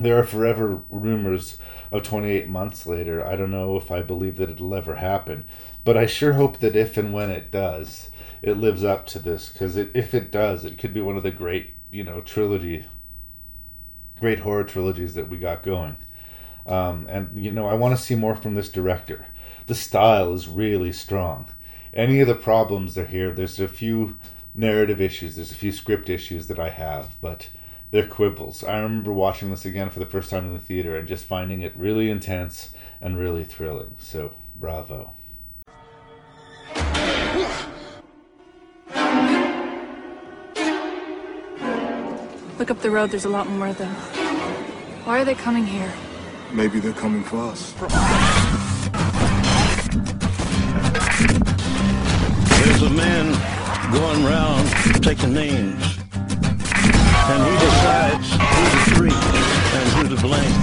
[0.00, 1.58] there are forever rumors
[1.92, 3.24] of 28 months later.
[3.24, 5.44] I don't know if I believe that it'll ever happen,
[5.84, 8.10] but I sure hope that if and when it does,
[8.42, 9.50] it lives up to this.
[9.50, 12.84] Because if it does, it could be one of the great, you know, trilogy,
[14.20, 15.96] great horror trilogies that we got going.
[16.66, 19.26] Um, and you know, I want to see more from this director
[19.66, 21.46] the style is really strong.
[21.92, 23.32] Any of the problems are here.
[23.32, 24.18] There's a few
[24.54, 27.48] narrative issues, there's a few script issues that I have, but
[27.90, 28.64] they're quibbles.
[28.64, 31.60] I remember watching this again for the first time in the theater and just finding
[31.60, 32.70] it really intense
[33.00, 33.96] and really thrilling.
[33.98, 35.12] So, bravo.
[42.58, 43.92] Look up the road, there's a lot more of them.
[45.04, 45.92] Why are they coming here?
[46.52, 47.72] Maybe they're coming for us.
[52.62, 53.32] There's a man
[53.92, 54.70] going around
[55.02, 55.98] taking names.
[57.28, 60.56] And he decides who to free and who to blame.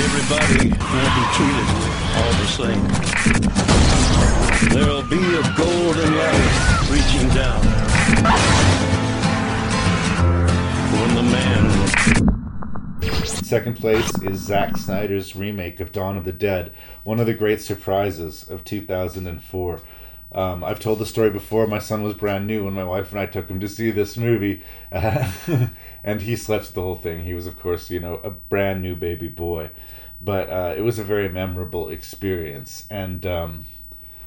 [0.00, 1.68] Everybody will be treated
[2.16, 2.84] all the same.
[4.72, 6.48] There'll be a golden ladder
[6.90, 8.97] reaching down.
[11.14, 11.48] The man
[13.24, 16.72] Second place is Zack Snyder's remake of Dawn of the Dead,
[17.04, 19.80] one of the great surprises of 2004.
[20.30, 21.66] Um, I've told the story before.
[21.66, 24.18] My son was brand new when my wife and I took him to see this
[24.18, 27.24] movie, and he slept the whole thing.
[27.24, 29.70] He was, of course, you know, a brand new baby boy,
[30.20, 33.66] but uh, it was a very memorable experience, and um,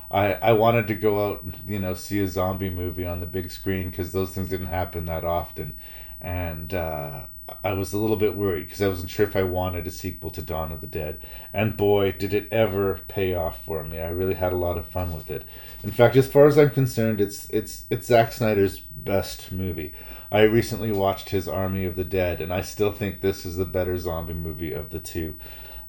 [0.10, 3.52] I I wanted to go out, you know, see a zombie movie on the big
[3.52, 5.76] screen because those things didn't happen that often,
[6.22, 7.22] and uh,
[7.64, 10.30] I was a little bit worried because I wasn't sure if I wanted a sequel
[10.32, 11.20] to Dawn of the Dead.
[11.54, 14.00] And boy, did it ever pay off for me.
[14.00, 15.44] I really had a lot of fun with it.
[15.84, 19.94] In fact, as far as I'm concerned, it's it's it's Zack Snyder's best movie.
[20.32, 23.66] I recently watched his Army of the Dead, and I still think this is the
[23.66, 25.36] better zombie movie of the two.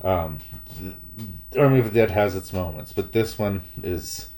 [0.03, 0.39] Um,
[1.57, 4.30] Army of the Dead has its moments, but this one is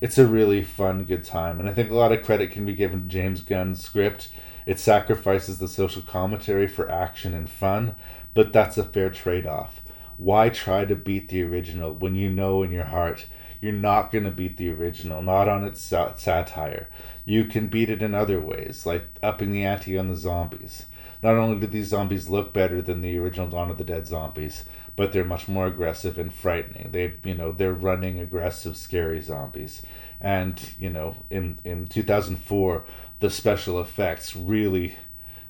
[0.00, 2.74] it's a really fun, good time, and I think a lot of credit can be
[2.74, 4.28] given to James Gunn's script
[4.68, 7.94] it sacrifices the social commentary for action and fun,
[8.34, 9.80] but that's a fair trade off.
[10.18, 13.24] Why try to beat the original when you know in your heart
[13.62, 16.90] you're not going to beat the original, not on its satire?
[17.24, 20.84] You can beat it in other ways, like upping the ante on the zombies.
[21.22, 24.64] Not only do these zombies look better than the original Dawn of the Dead zombies,
[24.96, 26.90] but they're much more aggressive and frightening.
[26.92, 29.80] They, you know, they're running aggressive, scary zombies.
[30.20, 32.84] And you know, in in 2004,
[33.20, 34.96] the special effects really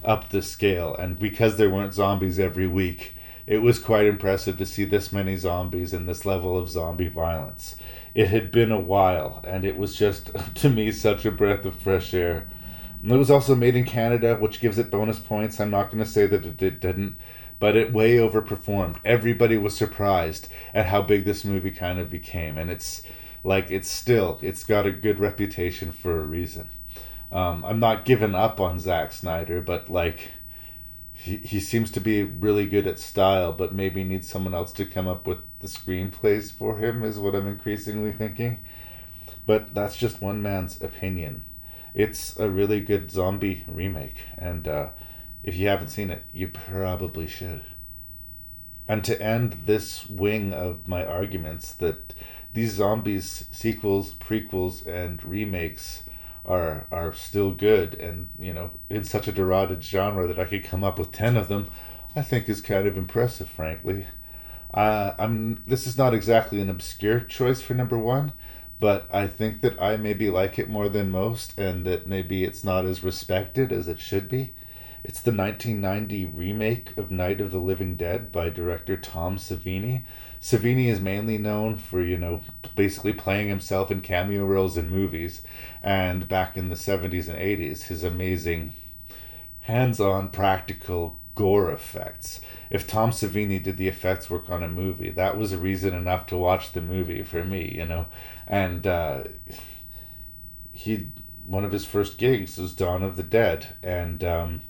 [0.05, 0.95] upped the scale.
[0.97, 3.15] And because there weren't zombies every week,
[3.47, 7.77] It was quite impressive to see this many zombies and this level of zombie violence.
[8.15, 11.75] It had been a while, and it was just, to me, such a breath of
[11.77, 12.47] fresh air.
[13.03, 15.61] It was also made in Canada, which gives it bonus points.
[15.61, 17.17] I'm not going to say that it didn't,
[17.59, 18.97] but it way overperformed.
[19.05, 23.03] Everybody was surprised at how big this movie kind of became, and it's
[23.45, 26.69] like it's still it's got a good reputation for a reason.
[27.31, 30.31] Um, I'm not giving up on Zack Snyder, but like
[31.13, 34.85] he, he seems to be really good at style, but maybe needs someone else to
[34.85, 38.59] come up with the screenplays for him, is what I'm increasingly thinking.
[39.47, 41.43] But that's just one man's opinion.
[41.95, 44.89] It's a really good zombie remake, and uh,
[45.43, 47.63] if you haven't seen it, you probably should.
[48.87, 52.15] And to end this wing of my arguments, that
[52.55, 56.05] these zombies sequels, prequels, and remakes
[56.49, 60.65] are are still good and you know in such a derided genre that I could
[60.65, 61.71] come up with 10 of them
[62.17, 64.07] I think is kind of impressive frankly.
[64.73, 68.33] Uh, I'm this is not exactly an obscure choice for number 1
[68.81, 72.65] but I think that I maybe like it more than most and that maybe it's
[72.65, 74.53] not as respected as it should be.
[75.05, 80.05] It's the 1990 remake of Night of the Living Dead by director Tom Savini
[80.41, 82.41] Savini is mainly known for, you know,
[82.77, 85.43] basically playing himself in cameo roles in movies,
[85.83, 88.73] and back in the 70s and 80s, his amazing
[89.61, 92.41] hands on practical gore effects.
[92.71, 96.27] If Tom Savini did the effects work on a movie, that was a reason enough
[96.27, 98.07] to watch the movie for me, you know.
[98.47, 99.25] And uh,
[100.73, 101.09] he,
[101.47, 104.63] one of his first gigs was Dawn of the Dead, and um,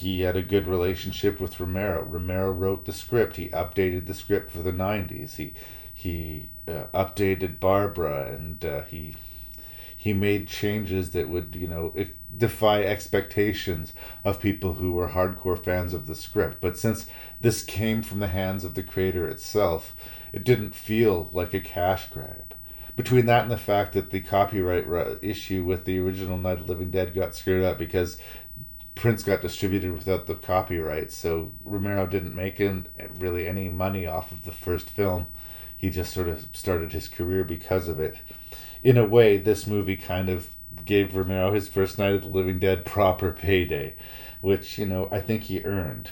[0.00, 2.02] he had a good relationship with Romero.
[2.04, 3.36] Romero wrote the script.
[3.36, 5.36] He updated the script for the '90s.
[5.36, 5.52] He
[5.92, 9.14] he uh, updated Barbara, and uh, he
[9.94, 11.94] he made changes that would you know
[12.34, 13.92] defy expectations
[14.24, 16.58] of people who were hardcore fans of the script.
[16.62, 17.06] But since
[17.42, 19.94] this came from the hands of the creator itself,
[20.32, 22.54] it didn't feel like a cash grab.
[22.96, 24.86] Between that and the fact that the copyright
[25.22, 28.18] issue with the original Night of the Living Dead got screwed up because
[29.00, 32.86] prints got distributed without the copyright, so Romero didn't make in,
[33.18, 35.26] really any money off of the first film.
[35.74, 38.18] He just sort of started his career because of it.
[38.82, 40.50] In a way, this movie kind of
[40.84, 43.94] gave Romero his first Night of the Living Dead proper payday,
[44.42, 46.10] which, you know, I think he earned.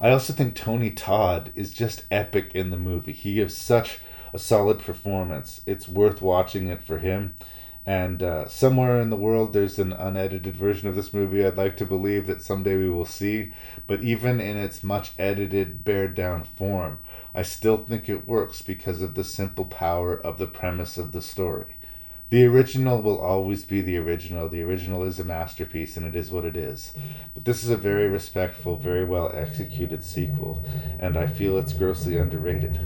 [0.00, 3.12] I also think Tony Todd is just epic in the movie.
[3.12, 4.00] He gives such
[4.32, 5.60] a solid performance.
[5.66, 7.34] It's worth watching it for him
[7.86, 11.46] and uh, somewhere in the world, there's an unedited version of this movie.
[11.46, 13.52] I'd like to believe that someday we will see.
[13.86, 16.98] But even in its much edited, bared down form,
[17.32, 21.22] I still think it works because of the simple power of the premise of the
[21.22, 21.76] story.
[22.28, 24.48] The original will always be the original.
[24.48, 26.92] The original is a masterpiece, and it is what it is.
[27.34, 30.64] But this is a very respectful, very well executed sequel,
[30.98, 32.80] and I feel it's grossly underrated.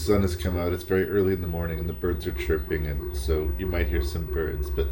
[0.00, 0.72] Sun has come out.
[0.72, 3.88] It's very early in the morning, and the birds are chirping, and so you might
[3.88, 4.70] hear some birds.
[4.70, 4.88] But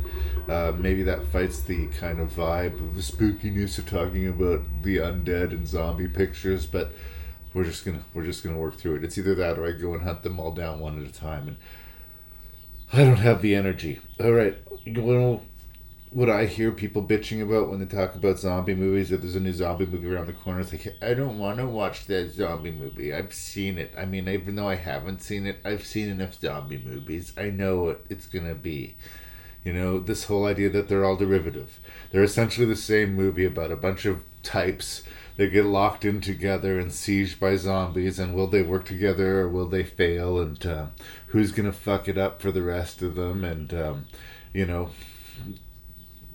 [0.48, 4.98] uh, maybe that fights the kind of vibe of the spookiness of talking about the
[4.98, 6.66] undead and zombie pictures.
[6.66, 6.92] But
[7.54, 9.04] we're just gonna we're just gonna work through it.
[9.04, 11.48] It's either that or I go and hunt them all down one at a time,
[11.48, 11.56] and
[12.92, 14.00] I don't have the energy.
[14.20, 14.56] All right,
[14.96, 15.42] well,
[16.10, 19.40] what I hear people bitching about when they talk about zombie movies that there's a
[19.40, 20.60] new zombie movie around the corner.
[20.60, 23.12] It's like I don't want to watch that zombie movie.
[23.12, 23.92] I've seen it.
[23.96, 27.32] I mean, even though I haven't seen it, I've seen enough zombie movies.
[27.36, 28.96] I know what it's gonna be.
[29.64, 31.78] You know, this whole idea that they're all derivative.
[32.10, 35.02] They're essentially the same movie about a bunch of types
[35.36, 38.18] that get locked in together and sieged by zombies.
[38.18, 40.40] And will they work together or will they fail?
[40.40, 40.86] And uh,
[41.28, 43.44] who's gonna fuck it up for the rest of them?
[43.44, 44.06] And um,
[44.54, 44.90] you know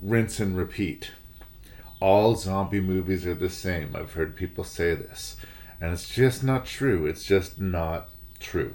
[0.04, 1.10] rinse and repeat.
[1.98, 3.96] All zombie movies are the same.
[3.96, 5.36] I've heard people say this.
[5.80, 7.06] And it's just not true.
[7.06, 8.74] It's just not true.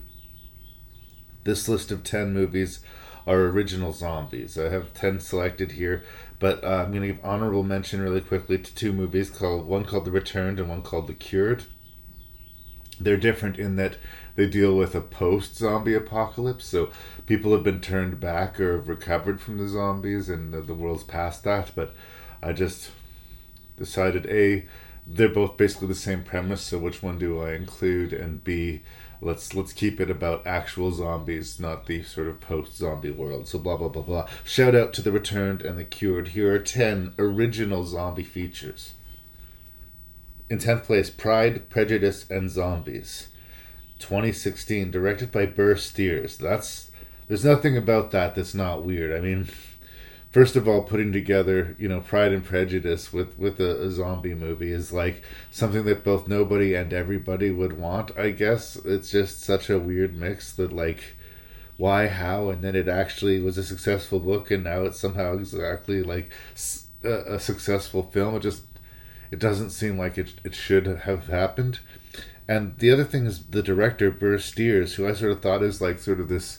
[1.43, 2.79] This list of 10 movies
[3.27, 4.57] are original zombies.
[4.57, 6.03] I have 10 selected here,
[6.39, 9.85] but uh, I'm going to give honorable mention really quickly to two movies called one
[9.85, 11.65] called The Returned and one called The Cured.
[12.99, 13.97] They're different in that
[14.39, 16.65] they deal with a post zombie apocalypse.
[16.65, 16.91] So
[17.25, 21.03] people have been turned back or have recovered from the zombies and the, the world's
[21.03, 21.71] past that.
[21.75, 21.93] But
[22.41, 22.91] I just
[23.77, 24.65] decided A,
[25.05, 28.13] they're both basically the same premise, so which one do I include?
[28.13, 28.83] And B,
[29.21, 33.47] let's let's keep it about actual zombies, not the sort of post zombie world.
[33.47, 34.29] So blah blah blah blah.
[34.43, 36.29] Shout out to the returned and the cured.
[36.29, 38.93] Here are ten original zombie features.
[40.49, 43.28] In tenth place, Pride, Prejudice, and Zombies.
[43.99, 46.37] 2016, directed by Burr Steers.
[46.37, 46.89] That's
[47.27, 49.15] there's nothing about that that's not weird.
[49.15, 49.47] I mean,
[50.31, 54.33] first of all, putting together you know Pride and Prejudice with with a, a, zombie
[54.33, 58.17] movie is like something that both nobody and everybody would want.
[58.17, 61.15] I guess it's just such a weird mix that like
[61.77, 66.03] why how and then it actually was a successful book and now it's somehow exactly
[66.03, 66.29] like
[67.03, 68.35] a, a successful film.
[68.35, 68.63] It just
[69.31, 71.79] it doesn't seem like it it should have happened.
[72.49, 75.81] And the other thing is the director Burr Steers, who I sort of thought is
[75.81, 76.57] like sort of this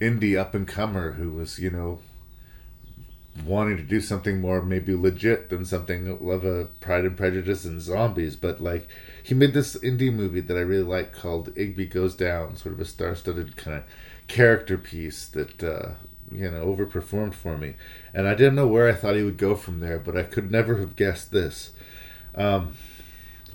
[0.00, 1.98] indie up and comer who was you know
[3.44, 7.82] wanting to do something more maybe legit than something of a Pride and Prejudice and
[7.82, 8.36] zombies.
[8.36, 8.86] But like
[9.20, 12.80] he made this indie movie that I really like called Igby Goes Down, sort of
[12.80, 13.84] a star-studded kind of
[14.28, 15.94] character piece that uh,
[16.30, 17.74] you know overperformed for me.
[18.14, 20.52] And I didn't know where I thought he would go from there, but I could
[20.52, 21.70] never have guessed this.
[22.36, 22.74] Um,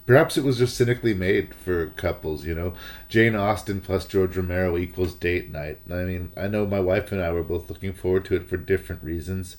[0.08, 2.74] Perhaps it was just cynically made for couples, you know.
[3.10, 5.80] Jane Austen plus George Romero equals date night.
[5.91, 8.55] I mean, I know my wife and I were both looking forward to it for
[8.55, 9.58] different reasons.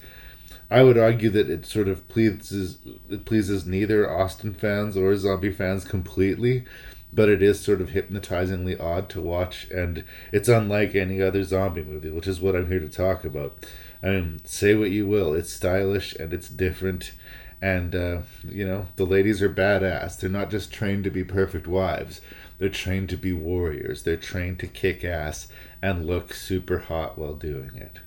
[0.70, 2.78] I would argue that it sort of pleases
[3.10, 6.64] it pleases neither Austen fans or zombie fans completely,
[7.12, 11.84] but it is sort of hypnotizingly odd to watch, and it's unlike any other zombie
[11.84, 13.66] movie, which is what I'm here to talk about.
[14.02, 17.12] I mean, say what you will, it's stylish and it's different
[17.60, 20.18] and uh, you know the ladies are badass.
[20.18, 22.20] They're not just trained to be perfect wives.
[22.58, 24.02] They're trained to be warriors.
[24.02, 25.48] They're trained to kick ass
[25.80, 28.00] and look super hot while doing it.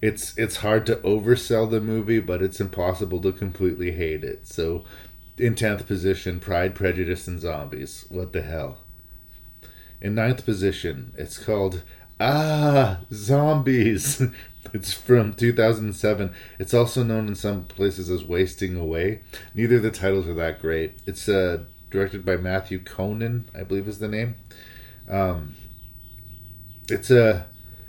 [0.00, 4.46] It's it's hard to oversell the movie but it's impossible to completely hate it.
[4.46, 4.84] So
[5.38, 8.06] in 10th position pride prejudice and zombies.
[8.08, 8.78] What the hell?
[10.00, 11.82] In ninth position it's called
[12.18, 14.22] ah zombies
[14.72, 16.34] It's from 2007.
[16.58, 19.22] It's also known in some places as Wasting Away.
[19.54, 20.98] Neither of the titles are that great.
[21.06, 24.36] It's uh, directed by Matthew Kohnen, I believe is the name.
[25.08, 25.54] Um,
[26.88, 27.42] it's a, uh,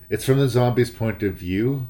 [0.10, 1.88] it's from the zombies' point of view,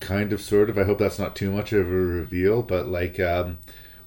[0.00, 0.78] kind of, sort of.
[0.78, 3.58] I hope that's not too much of a reveal, but like, um,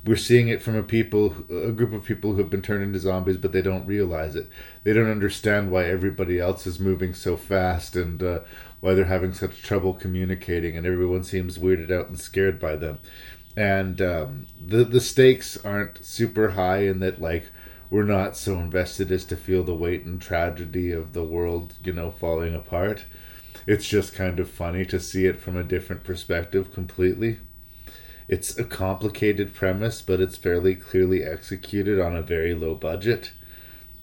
[0.06, 3.00] we're seeing it from a people, a group of people who have been turned into
[3.00, 4.50] zombies, but they don't realize it.
[4.84, 8.40] They don't understand why everybody else is moving so fast and uh,
[8.82, 13.00] why they're having such trouble communicating, and everyone seems weirded out and scared by them.
[13.56, 17.46] And um, the the stakes aren't super high in that like
[17.90, 21.94] we're not so invested as to feel the weight and tragedy of the world, you
[21.94, 23.06] know, falling apart.
[23.68, 27.40] It's just kind of funny to see it from a different perspective completely.
[28.30, 33.34] It's a complicated premise, but it's fairly clearly executed on a very low budget.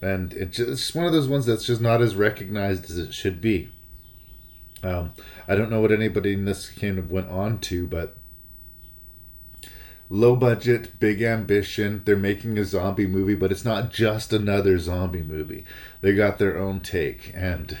[0.01, 3.41] And it's just one of those ones that's just not as recognized as it should
[3.41, 3.71] be.
[4.83, 5.11] Um,
[5.47, 8.15] I don't know what anybody in this kind of went on to, but
[10.09, 12.01] low budget, big ambition.
[12.05, 15.65] They're making a zombie movie, but it's not just another zombie movie.
[16.01, 17.77] They got their own take, and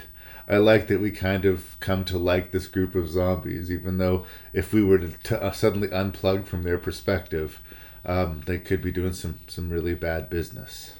[0.47, 4.25] I like that we kind of come to like this group of zombies, even though
[4.51, 7.61] if we were to, to uh, suddenly unplug from their perspective,
[8.03, 10.93] um, they could be doing some some really bad business.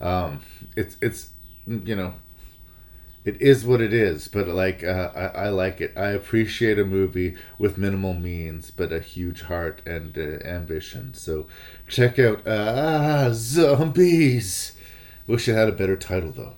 [0.00, 0.40] Um,
[0.74, 1.30] it's it's
[1.66, 2.14] you know
[3.28, 5.92] it is what it is, but like uh, I, I like it.
[5.94, 11.12] I appreciate a movie with minimal means, but a huge heart and uh, ambition.
[11.12, 11.46] So
[11.86, 14.72] check out Ah Zombies.
[15.26, 16.54] Wish it had a better title though.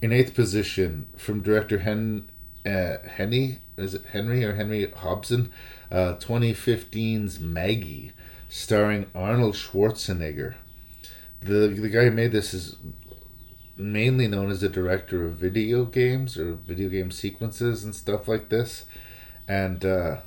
[0.00, 2.28] In eighth position, from director Hen
[2.64, 5.50] uh, Henny is it Henry or Henry Hobson,
[5.90, 8.12] uh, 2015's Maggie,
[8.48, 10.54] starring Arnold Schwarzenegger.
[11.40, 12.76] The the guy who made this is
[13.78, 18.48] mainly known as the director of video games or video game sequences and stuff like
[18.48, 18.84] this.
[19.46, 20.18] And uh,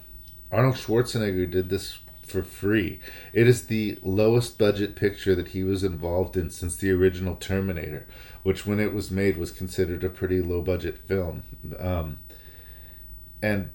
[0.51, 2.99] Arnold Schwarzenegger did this for free.
[3.33, 8.07] It is the lowest budget picture that he was involved in since the original Terminator,
[8.43, 11.43] which when it was made was considered a pretty low budget film.
[11.77, 12.19] Um,
[13.41, 13.69] and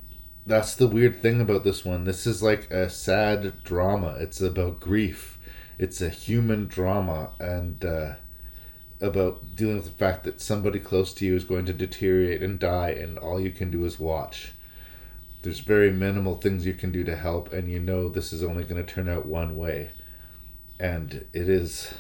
[0.47, 2.05] that's the weird thing about this one.
[2.05, 4.17] This is like a sad drama.
[4.21, 5.39] It's about grief.
[5.79, 8.15] It's a human drama, and uh,
[9.01, 12.59] about dealing with the fact that somebody close to you is going to deteriorate and
[12.59, 14.53] die, and all you can do is watch.
[15.43, 18.65] There's very minimal things you can do to help, and you know this is only
[18.65, 19.91] going to turn out one way.
[20.81, 21.93] And it is.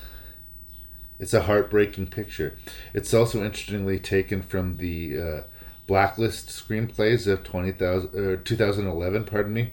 [1.18, 2.58] It's a heartbreaking picture.
[2.92, 5.42] It's also interestingly taken from the uh,
[5.86, 9.72] Blacklist screenplays of 20,000 or 2011, pardon me.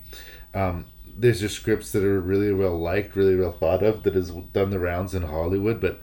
[0.54, 0.86] Um,
[1.18, 4.70] there's just scripts that are really well liked, really well thought of, that has done
[4.70, 6.02] the rounds in Hollywood, but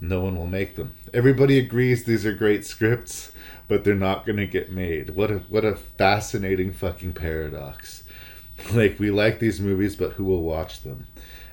[0.00, 0.94] no one will make them.
[1.12, 3.32] Everybody agrees these are great scripts,
[3.68, 5.10] but they're not going to get made.
[5.10, 8.04] What a what a fascinating fucking paradox.
[8.74, 11.06] Like we like these movies, but who will watch them?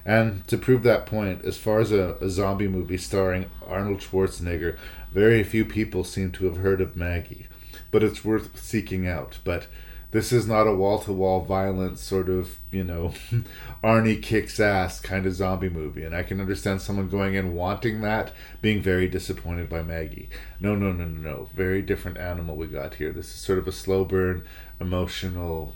[0.05, 4.77] And to prove that point, as far as a, a zombie movie starring Arnold Schwarzenegger,
[5.13, 7.47] very few people seem to have heard of Maggie,
[7.91, 9.39] but it's worth seeking out.
[9.45, 9.67] But
[10.11, 13.13] this is not a wall to wall violence sort of, you know,
[13.83, 16.03] Arnie kicks ass kind of zombie movie.
[16.03, 18.31] And I can understand someone going in wanting that,
[18.61, 20.29] being very disappointed by Maggie.
[20.59, 21.49] No, no, no, no, no.
[21.53, 23.11] Very different animal we got here.
[23.11, 24.45] This is sort of a slow burn,
[24.79, 25.75] emotional,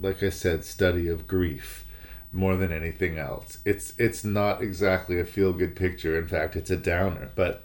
[0.00, 1.84] like I said, study of grief
[2.32, 3.58] more than anything else.
[3.64, 6.18] It's it's not exactly a feel good picture.
[6.18, 7.30] In fact, it's a downer.
[7.34, 7.64] But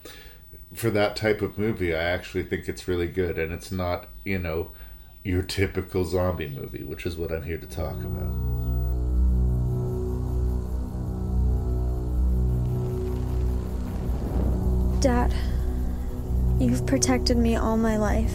[0.74, 4.40] for that type of movie, I actually think it's really good and it's not, you
[4.40, 4.72] know,
[5.24, 8.52] your typical zombie movie, which is what I'm here to talk about.
[15.02, 15.34] Dad,
[16.60, 18.34] you've protected me all my life.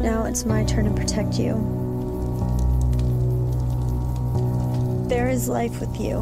[0.00, 1.54] Now it's my turn to protect you.
[5.08, 6.20] There is life with you,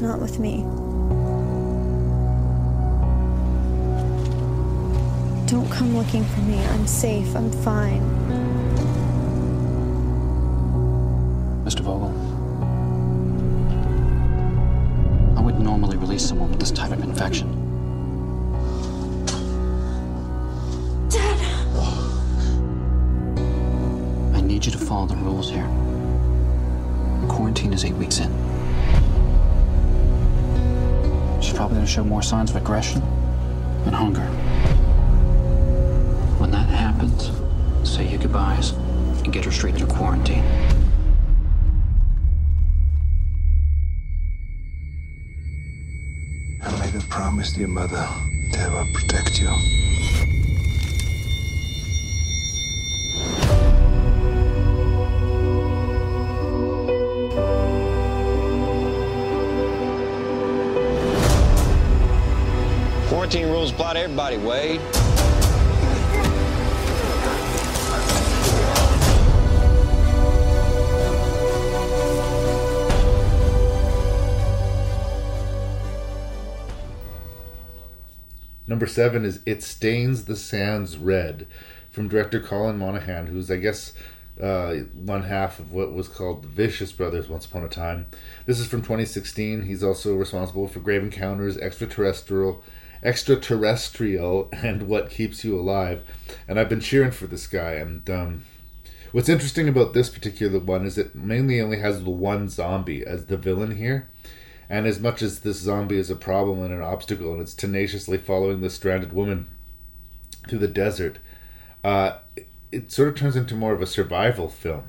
[0.00, 0.64] not with me.
[5.52, 6.64] Don't come looking for me.
[6.64, 7.36] I'm safe.
[7.36, 8.00] I'm fine.
[11.66, 11.80] Mr.
[11.80, 12.08] Vogel,
[15.36, 17.50] I wouldn't normally release someone with this type of infection.
[21.10, 21.38] Dad!
[24.34, 25.68] I need you to follow the rules here.
[27.28, 28.30] Quarantine is eight weeks in.
[31.42, 33.02] She's probably going to show more signs of aggression
[33.84, 34.26] and hunger.
[36.42, 37.30] When that happens,
[37.88, 40.42] say your goodbyes and get her straight through quarantine.
[46.60, 48.08] I made a promise to your mother
[48.52, 49.46] to have her protect you.
[63.08, 64.80] Quarantine rules apply to everybody, Wade.
[78.72, 81.46] Number seven is It Stains the Sands Red
[81.90, 83.92] from director Colin Minihan, who's, I guess,
[84.40, 88.06] uh, one half of what was called the Vicious Brothers once upon a time.
[88.46, 89.64] This is from 2016.
[89.64, 92.62] He's also responsible for Grave Encounters, Extraterrestrial,
[93.02, 96.02] Extraterrestrial, and What Keeps You Alive.
[96.48, 97.72] And I've been cheering for this guy.
[97.72, 98.44] And um,
[99.12, 103.26] what's interesting about this particular one is it mainly only has the one zombie as
[103.26, 104.08] the villain here.
[104.68, 108.18] And as much as this zombie is a problem and an obstacle, and it's tenaciously
[108.18, 109.48] following this stranded woman
[110.48, 111.18] through the desert,
[111.84, 114.84] uh, it, it sort of turns into more of a survival film.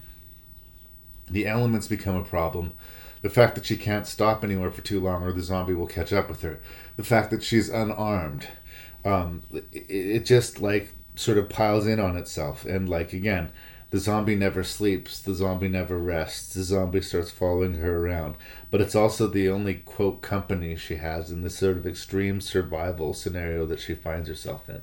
[1.29, 2.73] The elements become a problem.
[3.21, 6.11] The fact that she can't stop anywhere for too long, or the zombie will catch
[6.11, 6.59] up with her.
[6.97, 8.47] The fact that she's unarmed.
[9.05, 12.65] Um, it, it just like sort of piles in on itself.
[12.65, 13.51] And like again,
[13.93, 18.33] the zombie never sleeps, the zombie never rests, the zombie starts following her around.
[18.71, 23.13] But it's also the only, quote, company she has in this sort of extreme survival
[23.13, 24.81] scenario that she finds herself in.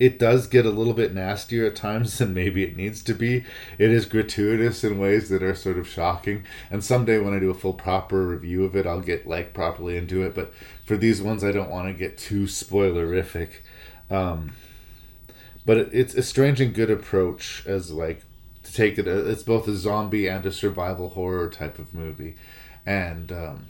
[0.00, 3.44] It does get a little bit nastier at times than maybe it needs to be.
[3.78, 6.42] It is gratuitous in ways that are sort of shocking.
[6.72, 9.96] And someday when I do a full proper review of it, I'll get like properly
[9.96, 10.34] into it.
[10.34, 10.52] But
[10.84, 13.50] for these ones, I don't want to get too spoilerific.
[14.10, 14.54] Um,
[15.66, 18.22] but it's a strange and good approach as like
[18.62, 22.36] to take it it's both a zombie and a survival horror type of movie.
[22.86, 23.66] And um,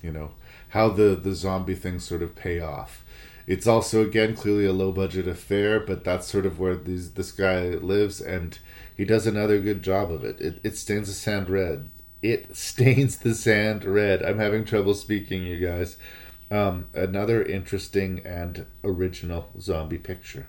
[0.00, 0.30] you know
[0.70, 3.04] how the the zombie things sort of pay off.
[3.46, 7.32] It's also again clearly a low budget affair but that's sort of where these this
[7.32, 8.58] guy lives and
[8.96, 10.40] he does another good job of it.
[10.40, 11.90] It, it stains the sand red.
[12.22, 14.22] It stains the sand red.
[14.22, 15.98] I'm having trouble speaking you guys.
[16.48, 20.46] Um, another interesting and original zombie picture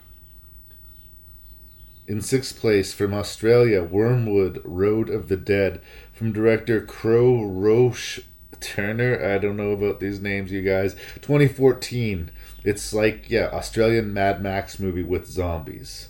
[2.08, 5.82] in sixth place from Australia, Wyrmwood Road of the Dead
[6.14, 8.22] from director Crow Roche
[8.60, 9.24] Turner.
[9.24, 10.94] I don't know about these names, you guys.
[11.22, 12.32] 2014.
[12.64, 16.10] It's like, yeah, Australian Mad Max movie with zombies.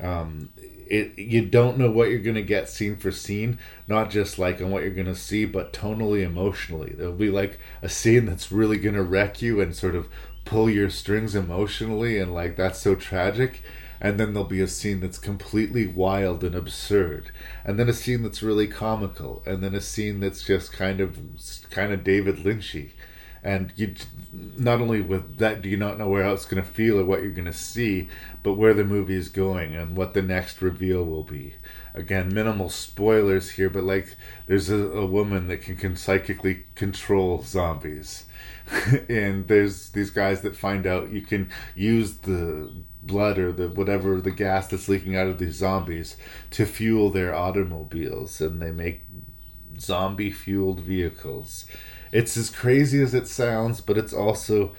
[0.00, 0.50] Um,
[0.88, 3.58] it you don't know what you're gonna get scene for scene,
[3.88, 6.94] not just like on what you're gonna see, but tonally, emotionally.
[6.96, 10.08] There'll be like a scene that's really gonna wreck you and sort of
[10.44, 13.62] pull your strings emotionally, and like that's so tragic.
[14.00, 17.30] And then there'll be a scene that's completely wild and absurd,
[17.64, 21.18] and then a scene that's really comical, and then a scene that's just kind of
[21.70, 22.90] kind of David Lynchy.
[23.42, 23.94] And you
[24.56, 27.22] not only with that do you not know where else going to feel or what
[27.22, 28.08] you're going to see
[28.42, 31.54] but where the movie is going and what the next reveal will be.
[31.94, 34.16] Again minimal spoilers here but like
[34.46, 38.24] there's a, a woman that can, can psychically control zombies.
[39.08, 42.72] And there's these guys that find out you can use the
[43.06, 46.16] blood or the whatever the gas that's leaking out of these zombies
[46.50, 49.02] to fuel their automobiles and they make
[49.78, 51.66] zombie fueled vehicles
[52.12, 54.74] it's as crazy as it sounds, but it's also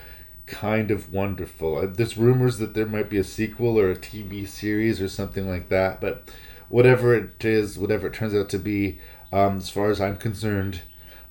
[0.45, 1.77] kind of wonderful.
[1.77, 5.47] Uh, there's rumors that there might be a sequel or a TV series or something
[5.47, 6.31] like that, but
[6.69, 8.99] whatever it is, whatever it turns out to be,
[9.31, 10.81] um, as far as I'm concerned,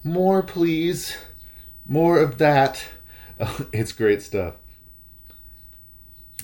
[0.04, 1.16] more please,
[1.86, 2.84] more of that.
[3.72, 4.54] it's great stuff.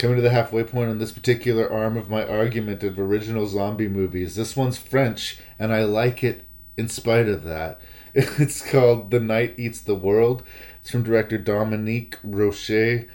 [0.02, 3.86] Coming to the halfway point on this particular arm of my argument of original zombie
[3.86, 4.34] movies.
[4.34, 6.42] This one's French, and I like it
[6.76, 7.80] in spite of that.
[8.12, 10.42] It's called The Night Eats the World.
[10.80, 13.06] It's from director Dominique Rocher.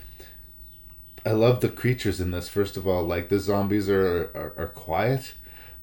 [1.25, 2.47] I love the creatures in this.
[2.47, 5.33] First of all, like the zombies are are, are quiet.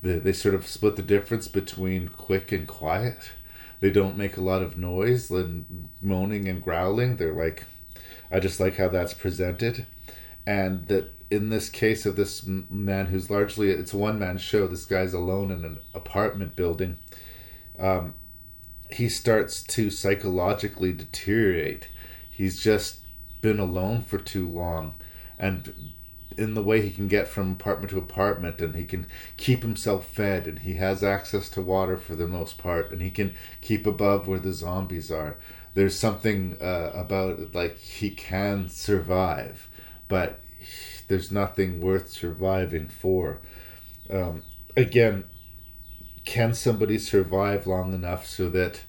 [0.00, 3.32] They, they sort of split the difference between quick and quiet.
[3.80, 7.18] They don't make a lot of noise, then moaning and growling.
[7.18, 7.64] They're like,
[8.32, 9.84] I just like how that's presented,
[10.46, 14.66] and that in this case of this man who's largely it's a one man show.
[14.66, 16.98] This guy's alone in an apartment building.
[17.78, 18.14] Um,
[18.90, 21.88] he starts to psychologically deteriorate.
[22.30, 23.00] He's just
[23.40, 24.94] been alone for too long.
[25.38, 25.92] And
[26.36, 29.06] in the way he can get from apartment to apartment and he can
[29.36, 33.10] keep himself fed and he has access to water for the most part and he
[33.10, 35.36] can keep above where the zombies are
[35.74, 39.68] there's something uh, about it, like he can survive
[40.14, 40.38] but
[41.08, 43.40] there's nothing worth surviving for.
[44.08, 44.42] Um,
[44.76, 45.24] again
[46.24, 48.82] can somebody survive long enough so that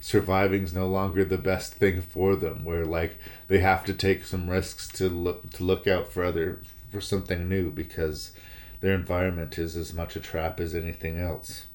[0.00, 3.18] surviving is no longer the best thing for them where like
[3.48, 6.60] they have to take some risks to look to look out for other
[6.90, 8.32] for something new because
[8.80, 11.66] their environment is as much a trap as anything else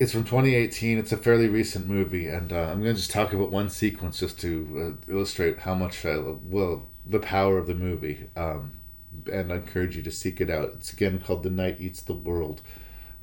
[0.00, 3.32] it's from 2018 it's a fairly recent movie and uh, i'm going to just talk
[3.32, 7.74] about one sequence just to uh, illustrate how much i well the power of the
[7.74, 8.72] movie um,
[9.30, 10.72] and I encourage you to seek it out.
[10.74, 12.62] It's again called The Night Eats the World.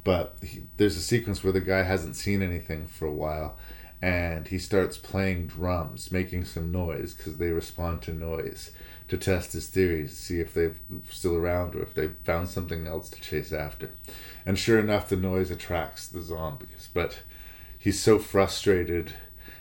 [0.04, 3.58] But he, there's a sequence where the guy hasn't seen anything for a while
[4.02, 8.72] and he starts playing drums, making some noise because they respond to noise
[9.08, 10.76] to test his theories, see if they're
[11.10, 13.92] still around or if they've found something else to chase after.
[14.46, 16.90] And sure enough, the noise attracts the zombies.
[16.94, 17.22] But
[17.78, 19.14] he's so frustrated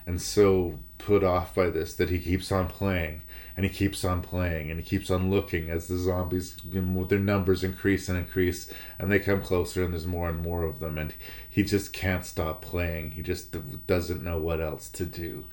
[0.06, 3.22] and so put off by this that he keeps on playing
[3.56, 7.64] and he keeps on playing and he keeps on looking as the zombies their numbers
[7.64, 11.12] increase and increase and they come closer and there's more and more of them and
[11.48, 13.54] he just can't stop playing he just
[13.86, 15.44] doesn't know what else to do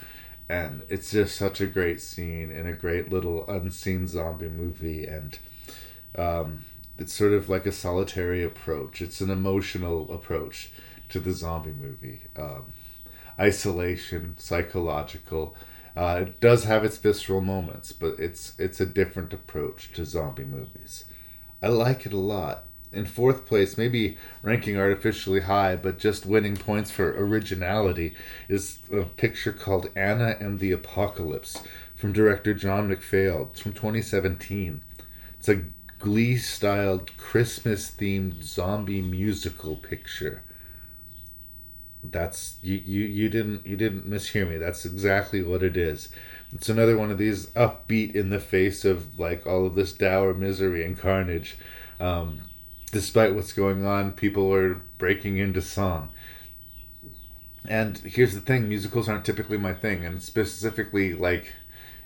[0.50, 5.40] and it's just such a great scene in a great little unseen zombie movie and
[6.18, 6.66] um,
[6.98, 10.72] it's sort of like a solitary approach it's an emotional approach
[11.10, 12.66] to the zombie movie um,
[13.40, 15.56] isolation psychological
[15.96, 20.44] uh, it does have its visceral moments, but it's it's a different approach to zombie
[20.44, 21.06] movies.
[21.62, 22.64] I like it a lot.
[22.94, 28.16] In fourth place, maybe ranking artificially high, but just winning points for originality,
[28.48, 31.62] is a picture called Anna and the Apocalypse
[31.96, 33.50] from director John McPhail.
[33.52, 34.82] It's from 2017.
[35.40, 35.64] It's a
[36.00, 40.44] Glee styled Christmas themed zombie musical picture
[42.04, 46.10] that's you, you you didn't you didn't mishear me that's exactly what it is
[46.52, 50.34] it's another one of these upbeat in the face of like all of this dour
[50.34, 51.58] misery and carnage
[52.00, 52.42] um,
[52.94, 56.10] despite what's going on people are breaking into song.
[57.68, 61.54] And here's the thing musicals aren't typically my thing and specifically like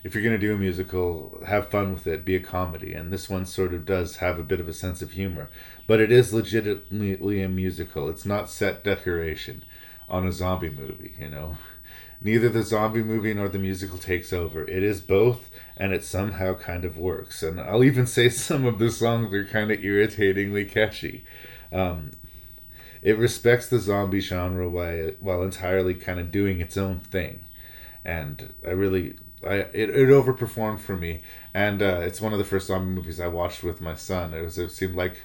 [0.02, 3.12] if you're going to do a musical have fun with it be a comedy and
[3.12, 5.50] this one sort of does have a bit of a sense of humor.
[5.86, 8.08] But it is legitimately a musical.
[8.08, 9.64] It's not set decoration
[10.08, 11.58] on a zombie movie, you know.
[12.20, 14.64] Neither the zombie movie nor the musical takes over.
[14.64, 17.42] It is both, and it somehow kind of works.
[17.42, 21.24] And I'll even say some of the songs are kind of irritatingly catchy.
[21.72, 22.12] Um,
[23.02, 27.40] it respects the zombie genre while, while entirely kind of doing its own thing.
[28.04, 29.14] And I really
[29.44, 31.20] I it, it overperformed for me,
[31.54, 34.34] and uh, it's one of the first zombie movies I watched with my son.
[34.34, 35.16] It was it seemed like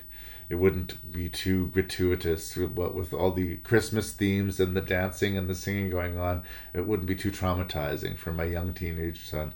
[0.53, 5.49] it wouldn't be too gratuitous what with all the christmas themes and the dancing and
[5.49, 6.43] the singing going on
[6.75, 9.51] it wouldn't be too traumatizing for my young teenage son.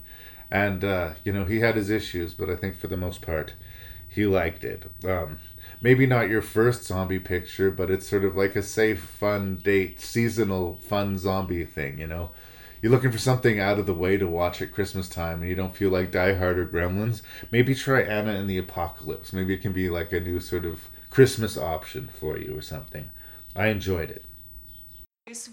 [0.50, 3.54] And uh, you know he had his issues but i think for the most part
[4.08, 4.90] he liked it.
[5.04, 5.38] Um,
[5.80, 10.00] maybe not your first zombie picture but it's sort of like a safe fun date
[10.00, 12.30] seasonal fun zombie thing you know
[12.80, 15.56] you're looking for something out of the way to watch at Christmas time and you
[15.56, 19.32] don't feel like Die Hard or Gremlins, maybe try Anna and the Apocalypse.
[19.32, 23.10] Maybe it can be like a new sort of Christmas option for you or something.
[23.56, 24.24] I enjoyed it.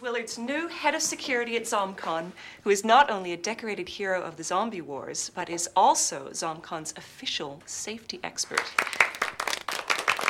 [0.02, 2.32] Willard's new head of security at ZomCon,
[2.64, 6.94] who is not only a decorated hero of the zombie wars, but is also ZomCon's
[6.96, 8.64] official safety expert.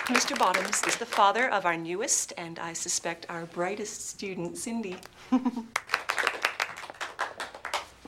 [0.08, 0.38] Mr.
[0.38, 4.98] Bottoms is the father of our newest and I suspect our brightest student, Cindy.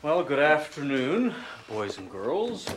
[0.04, 1.34] Well, good afternoon,
[1.68, 2.70] boys and girls.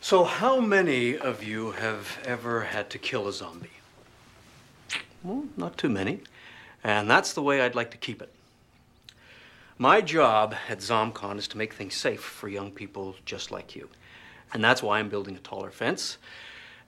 [0.00, 3.80] So, how many of you have ever had to kill a zombie?
[5.24, 6.20] Well, not too many.
[6.84, 8.32] And that's the way I'd like to keep it.
[9.78, 13.88] My job at ZomCon is to make things safe for young people just like you.
[14.52, 16.18] And that's why I'm building a taller fence.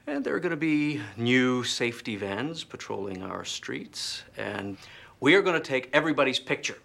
[0.07, 4.23] And there are going to be new safety vans patrolling our streets.
[4.37, 4.77] And
[5.19, 6.79] we are going to take everybody's picture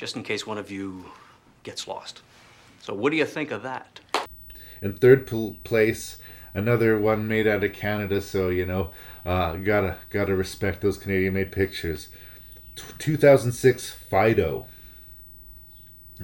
[0.00, 1.04] just in case one of you
[1.62, 2.22] gets lost.
[2.80, 4.00] So, what do you think of that?
[4.80, 5.26] In third
[5.62, 6.16] place,
[6.54, 8.22] another one made out of Canada.
[8.22, 8.92] So you know,
[9.26, 12.08] uh, gotta gotta respect those Canadian-made pictures.
[12.76, 14.66] T- 2006 Fido.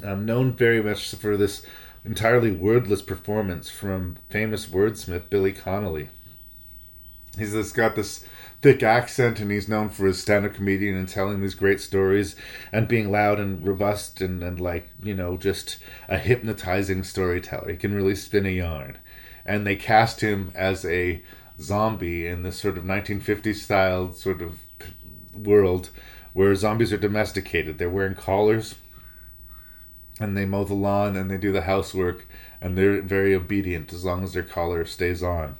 [0.03, 1.63] I'm known very much for this
[2.03, 6.09] entirely wordless performance from famous wordsmith Billy Connolly.
[7.39, 8.25] He's just got this
[8.63, 12.35] thick accent and he's known for his stand-up comedian and telling these great stories
[12.73, 17.71] and being loud and robust and, and like you know just a hypnotizing storyteller.
[17.71, 18.99] He can really spin a yarn.
[19.45, 21.23] And they cast him as a
[21.61, 24.59] zombie in this sort of 1950s style sort of
[25.35, 25.91] world
[26.33, 27.79] where zombies are domesticated.
[27.79, 28.75] They're wearing collars
[30.19, 32.27] and they mow the lawn and they do the housework
[32.61, 35.57] and they're very obedient as long as their collar stays on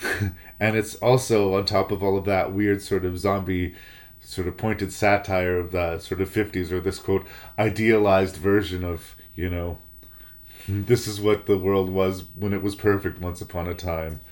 [0.60, 3.74] and it's also on top of all of that weird sort of zombie
[4.20, 7.26] sort of pointed satire of the sort of 50s or this quote
[7.58, 9.78] idealized version of you know
[10.68, 14.20] this is what the world was when it was perfect once upon a time.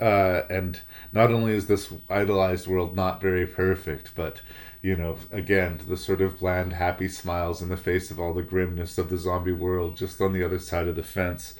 [0.00, 0.80] Uh, and
[1.12, 4.40] not only is this idolized world not very perfect but
[4.80, 8.40] you know again the sort of bland happy smiles in the face of all the
[8.40, 11.54] grimness of the zombie world just on the other side of the fence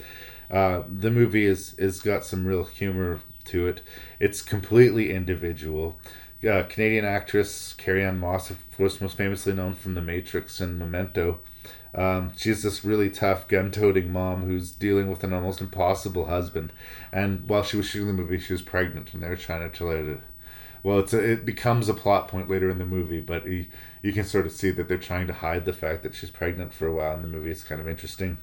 [0.51, 3.81] uh, the movie is is got some real humor to it.
[4.21, 5.99] It's completely individual.
[6.47, 11.41] Uh, Canadian actress Carrie-Anne Moss, of course, most famously known from The Matrix and Memento.
[11.95, 16.73] Um, she's this really tough gun-toting mom who's dealing with an almost impossible husband.
[17.13, 19.77] And while she was shooting the movie, she was pregnant, and they were trying to
[19.77, 20.21] tell her to.
[20.83, 24.25] Well, it's a, it becomes a plot point later in the movie, but you can
[24.25, 26.93] sort of see that they're trying to hide the fact that she's pregnant for a
[26.93, 27.51] while in the movie.
[27.51, 28.37] It's kind of interesting.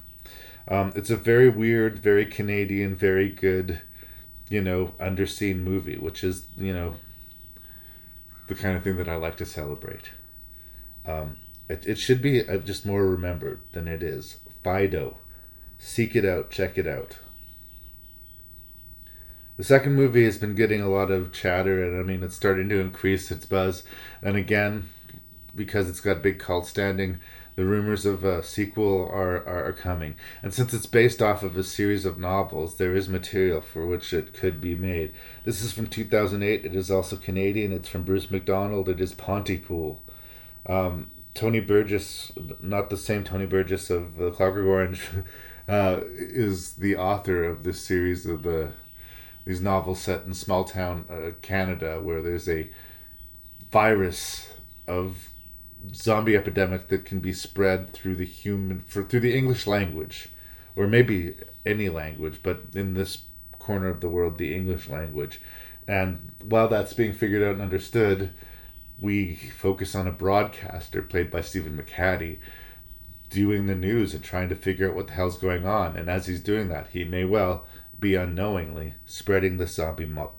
[0.68, 3.80] Um, it's a very weird, very Canadian, very good,
[4.48, 6.94] you know, underseen movie, which is, you know,
[8.46, 10.10] the kind of thing that I like to celebrate.
[11.06, 14.38] Um, it, it should be uh, just more remembered than it is.
[14.62, 15.18] Fido.
[15.78, 17.18] Seek it out, check it out.
[19.56, 22.68] The second movie has been getting a lot of chatter, and I mean, it's starting
[22.68, 23.82] to increase its buzz.
[24.22, 24.88] And again,
[25.54, 27.20] because it's got big cult standing,
[27.54, 30.14] the rumors of a sequel are, are, coming.
[30.42, 34.12] And since it's based off of a series of novels, there is material for which
[34.12, 35.12] it could be made.
[35.44, 36.64] This is from 2008.
[36.64, 37.72] It is also Canadian.
[37.72, 38.88] It's from Bruce McDonald.
[38.88, 40.00] It is Pontypool.
[40.66, 45.02] Um, Tony Burgess, not the same Tony Burgess of The Clockwork Orange,
[45.68, 48.72] uh, is the author of this series of the
[49.44, 52.70] these novels set in small town uh, Canada, where there's a
[53.72, 54.52] virus
[54.86, 55.31] of
[55.94, 60.28] zombie epidemic that can be spread through the human for through the English language,
[60.76, 61.34] or maybe
[61.64, 63.22] any language, but in this
[63.58, 65.40] corner of the world, the English language.
[65.86, 68.30] And while that's being figured out and understood,
[69.00, 72.38] we focus on a broadcaster played by Stephen McHattie
[73.30, 75.96] doing the news and trying to figure out what the hell's going on.
[75.96, 77.66] And as he's doing that, he may well
[77.98, 80.34] be unknowingly spreading the zombie mo-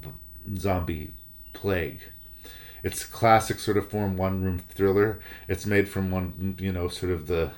[0.58, 1.12] zombie
[1.54, 2.00] plague
[2.84, 5.20] it's classic sort of form one room thriller.
[5.48, 7.52] It's made from one, you know, sort of the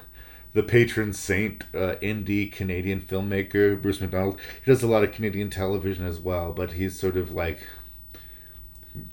[0.54, 4.40] the patron saint uh, indie Canadian filmmaker Bruce McDonald.
[4.64, 7.60] He does a lot of Canadian television as well, but he's sort of like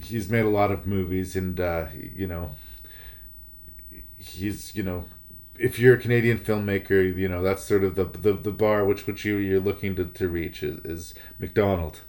[0.01, 2.53] he's made a lot of movies and uh, you know
[4.19, 5.05] he's you know
[5.59, 9.07] if you're a Canadian filmmaker, you know that's sort of the the, the bar which
[9.07, 12.01] which you you're looking to, to reach is, is McDonald.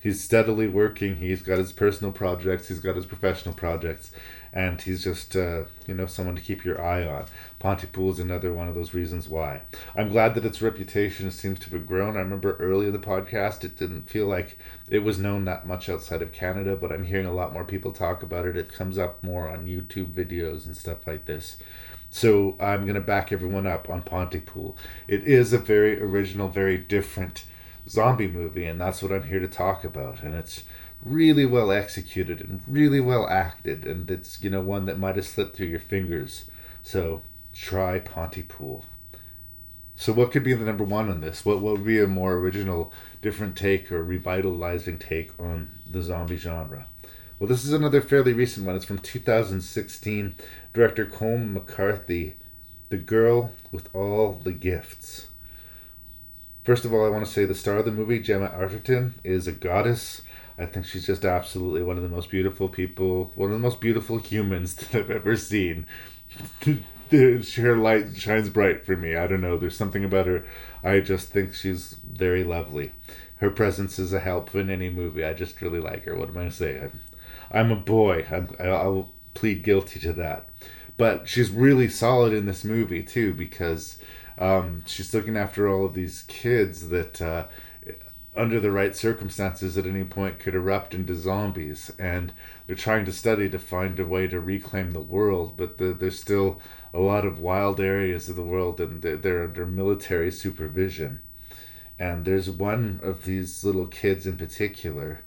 [0.00, 1.16] He's steadily working.
[1.16, 2.68] He's got his personal projects.
[2.68, 4.12] He's got his professional projects,
[4.50, 7.26] and he's just uh, you know someone to keep your eye on.
[7.58, 9.60] Pontypool is another one of those reasons why.
[9.94, 12.16] I'm glad that its reputation seems to have grown.
[12.16, 14.58] I remember early in the podcast, it didn't feel like
[14.88, 17.92] it was known that much outside of Canada, but I'm hearing a lot more people
[17.92, 18.56] talk about it.
[18.56, 21.58] It comes up more on YouTube videos and stuff like this.
[22.08, 24.78] So I'm gonna back everyone up on Pontypool.
[25.06, 27.44] It is a very original, very different
[27.90, 30.22] zombie movie, and that's what I'm here to talk about.
[30.22, 30.62] And it's
[31.04, 35.26] really well executed and really well acted, and it's you know one that might have
[35.26, 36.44] slipped through your fingers.
[36.82, 37.22] So
[37.52, 38.84] try Pontypool.
[39.96, 41.44] So what could be the number one on this?
[41.44, 46.36] What what would be a more original, different take or revitalizing take on the zombie
[46.36, 46.86] genre?
[47.38, 48.76] Well, this is another fairly recent one.
[48.76, 50.34] It's from 2016.
[50.74, 52.36] Director Colm McCarthy,
[52.90, 55.29] The Girl with All the Gifts.
[56.70, 59.48] First of all, I want to say the star of the movie, Gemma Arterton, is
[59.48, 60.22] a goddess.
[60.56, 63.80] I think she's just absolutely one of the most beautiful people, one of the most
[63.80, 65.84] beautiful humans that I've ever seen.
[67.10, 69.16] her light shines bright for me.
[69.16, 69.58] I don't know.
[69.58, 70.46] There's something about her.
[70.84, 72.92] I just think she's very lovely.
[73.38, 75.24] Her presence is a help in any movie.
[75.24, 76.14] I just really like her.
[76.14, 76.78] What am I going to say?
[76.78, 77.00] I'm,
[77.50, 78.26] I'm a boy.
[78.30, 80.48] I'm, I'll plead guilty to that.
[80.96, 83.98] But she's really solid in this movie, too, because
[84.40, 87.46] um, she's looking after all of these kids that, uh,
[88.34, 92.32] under the right circumstances, at any point could erupt into zombies, and
[92.66, 95.56] they're trying to study to find a way to reclaim the world.
[95.56, 96.60] But the, there's still
[96.94, 101.20] a lot of wild areas of the world, and they're, they're under military supervision.
[101.98, 105.22] And there's one of these little kids in particular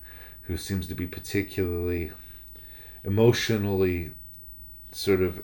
[0.47, 2.11] who seems to be particularly
[3.03, 4.11] emotionally
[4.91, 5.43] sort of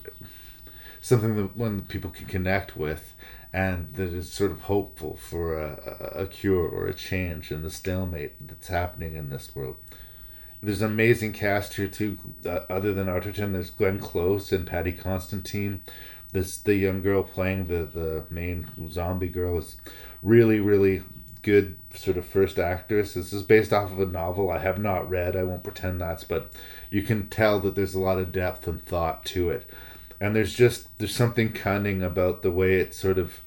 [1.01, 3.13] something that one people can connect with
[3.51, 7.69] and that is sort of hopeful for a, a cure or a change in the
[7.69, 9.77] stalemate that's happening in this world.
[10.61, 12.17] There's an amazing cast here too.
[12.45, 15.81] Uh, other than Arterton, there's Glenn Close and Paddy Considine.
[16.31, 19.77] This the young girl playing the the main zombie girl is
[20.21, 21.01] really really
[21.41, 23.13] good sort of first actress.
[23.13, 25.35] This is based off of a novel I have not read.
[25.35, 26.51] I won't pretend that's, but
[26.91, 29.67] you can tell that there's a lot of depth and thought to it
[30.19, 33.41] and there's just there's something cunning about the way it sort of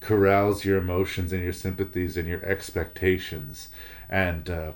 [0.00, 3.68] corrals your emotions and your sympathies and your expectations.
[4.08, 4.72] And uh,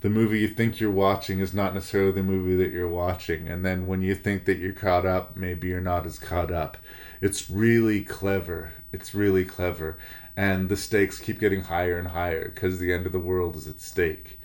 [0.00, 3.48] the movie you think you're watching is not necessarily the movie that you're watching.
[3.48, 6.76] And then when you think that you're caught up maybe you're not as caught up.
[7.20, 8.74] It's really clever.
[8.92, 9.98] It's really clever.
[10.36, 13.66] And the stakes keep getting higher and higher because the end of the world is
[13.66, 14.35] at stake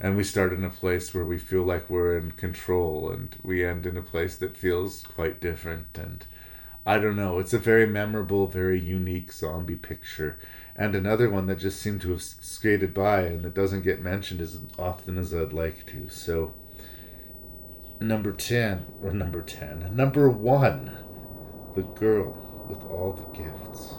[0.00, 3.64] and we start in a place where we feel like we're in control and we
[3.64, 6.26] end in a place that feels quite different and
[6.86, 10.38] i don't know it's a very memorable very unique zombie picture.
[10.76, 14.40] And another one that just seemed to have skated by and that doesn't get mentioned
[14.40, 16.08] as often as i'd like to.
[16.08, 16.54] So
[18.00, 20.96] number 10 or number 10 number 1
[21.76, 23.94] the girl with all the gifts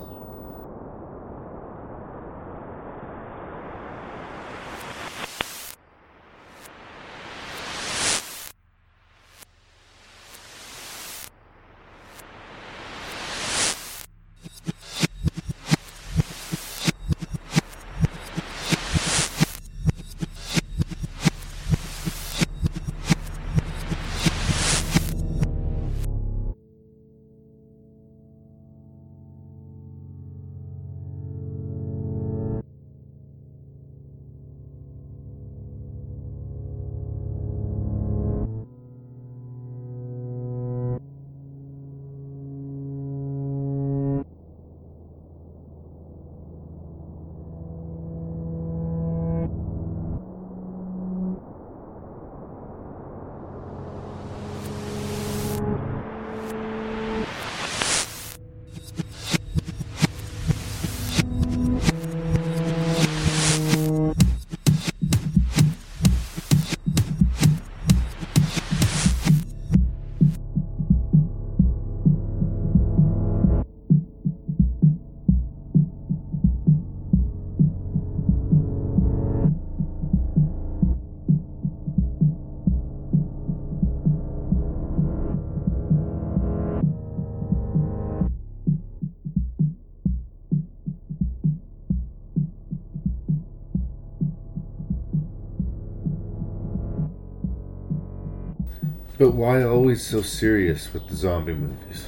[99.22, 102.08] But why always so serious with the zombie movies?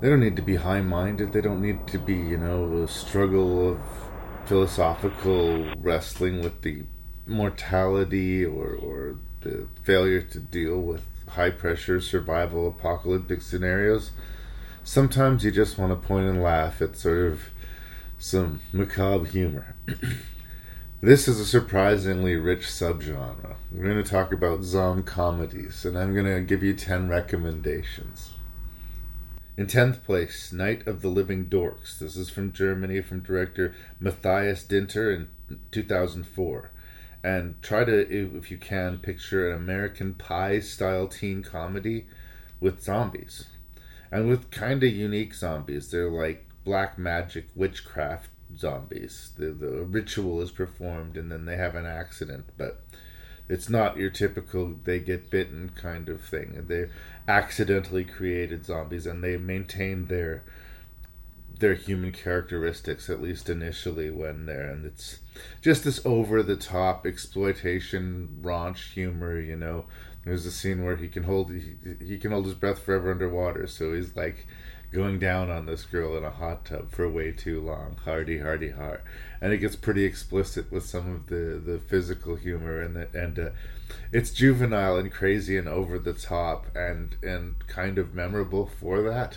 [0.00, 1.32] they don't need to be high minded.
[1.32, 3.78] They don't need to be, you know, a struggle of
[4.44, 6.82] philosophical wrestling with the
[7.28, 14.10] mortality or, or the failure to deal with high pressure survival apocalyptic scenarios.
[14.82, 17.42] Sometimes you just want to point and laugh at sort of
[18.18, 19.76] some macabre humor.
[21.02, 23.56] this is a surprisingly rich subgenre.
[23.70, 28.32] We're going to talk about zom comedies, and I'm going to give you 10 recommendations.
[29.58, 31.98] In 10th place, Night of the Living Dorks.
[31.98, 35.28] This is from Germany, from director Matthias Dinter in
[35.70, 36.70] 2004.
[37.22, 42.06] And try to, if you can, picture an American Pie style teen comedy
[42.58, 43.48] with zombies.
[44.10, 45.90] And with kind of unique zombies.
[45.90, 49.32] They're like black magic witchcraft zombies.
[49.36, 52.82] The, the ritual is performed and then they have an accident, but
[53.48, 56.64] it's not your typical they get bitten kind of thing.
[56.66, 56.90] They're
[57.28, 60.44] accidentally created zombies and they maintain their
[61.58, 65.20] their human characteristics at least initially when they're and it's
[65.62, 69.86] just this over the top exploitation raunch humor you know
[70.24, 71.74] there's a scene where he can hold he,
[72.04, 74.46] he can hold his breath forever underwater so he's like
[74.96, 77.98] going down on this girl in a hot tub for way too long.
[78.02, 79.02] Hardy, hardy, hard,
[79.42, 83.38] and it gets pretty explicit with some of the the physical humor and the, and
[83.38, 83.50] uh,
[84.10, 89.36] it's juvenile and crazy and over the top and and kind of memorable for that.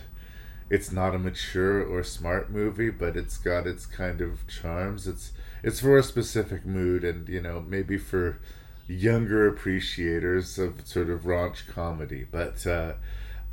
[0.69, 5.07] It's not a mature or smart movie, but it's got its kind of charms.
[5.07, 8.39] It's it's for a specific mood, and you know maybe for
[8.87, 12.25] younger appreciators of sort of raunch comedy.
[12.31, 12.93] But uh,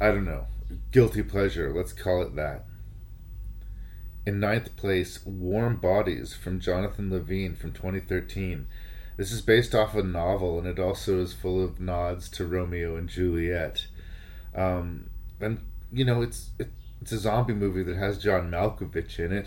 [0.00, 0.46] I don't know
[0.90, 2.64] guilty pleasure, let's call it that.
[4.26, 8.66] In ninth place, Warm Bodies from Jonathan Levine from 2013.
[9.16, 12.96] This is based off a novel and it also is full of nods to Romeo
[12.96, 13.86] and Juliet.
[14.54, 15.10] Um,
[15.40, 15.60] and,
[15.92, 16.70] you know, it's, it,
[17.00, 19.46] it's a zombie movie that has John Malkovich in it.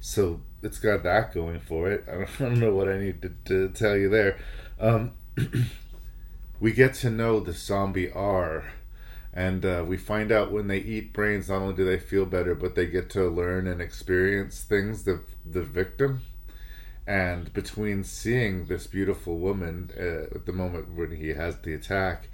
[0.00, 2.04] So it's got that going for it.
[2.06, 4.38] I don't, I don't know what I need to, to tell you there.
[4.78, 5.12] Um,
[6.60, 8.64] we get to know the zombie R
[9.36, 12.54] and uh, we find out when they eat brains not only do they feel better
[12.54, 16.20] but they get to learn and experience things the the victim.
[17.06, 22.28] And between seeing this beautiful woman uh, at the moment when he has the attack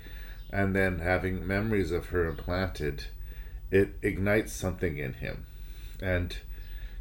[0.52, 3.04] and then having memories of her implanted
[3.70, 5.46] it ignites something in him.
[6.02, 6.36] And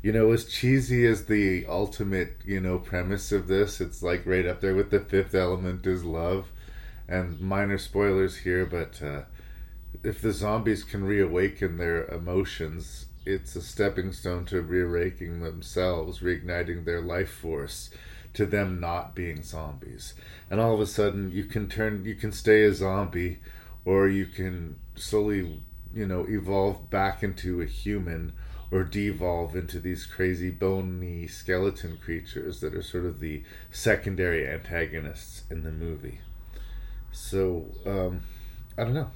[0.01, 4.45] you know as cheesy as the ultimate you know premise of this it's like right
[4.45, 6.47] up there with the fifth element is love.
[7.05, 9.23] And minor spoilers here but uh,
[10.03, 16.85] if the zombies can reawaken their emotions, it's a stepping stone to reawakening themselves, reigniting
[16.85, 17.89] their life force
[18.33, 20.13] to them not being zombies.
[20.49, 23.39] And all of a sudden you can turn you can stay a zombie
[23.85, 25.61] or you can slowly,
[25.93, 28.33] you know, evolve back into a human
[28.71, 35.43] or devolve into these crazy bony skeleton creatures that are sort of the secondary antagonists
[35.49, 36.19] in the movie.
[37.11, 38.21] So, um,
[38.77, 39.09] I don't know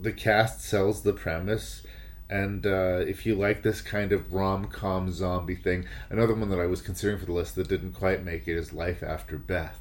[0.00, 1.82] the cast sells the premise
[2.30, 6.66] and uh, if you like this kind of rom-com zombie thing another one that i
[6.66, 9.80] was considering for the list that didn't quite make it is life after beth.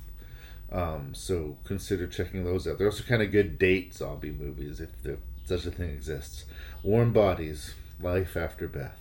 [0.71, 2.77] Um, so consider checking those out.
[2.77, 6.45] They're also kind of good date zombie movies if there, such a thing exists.
[6.83, 8.97] Warm bodies life after beth.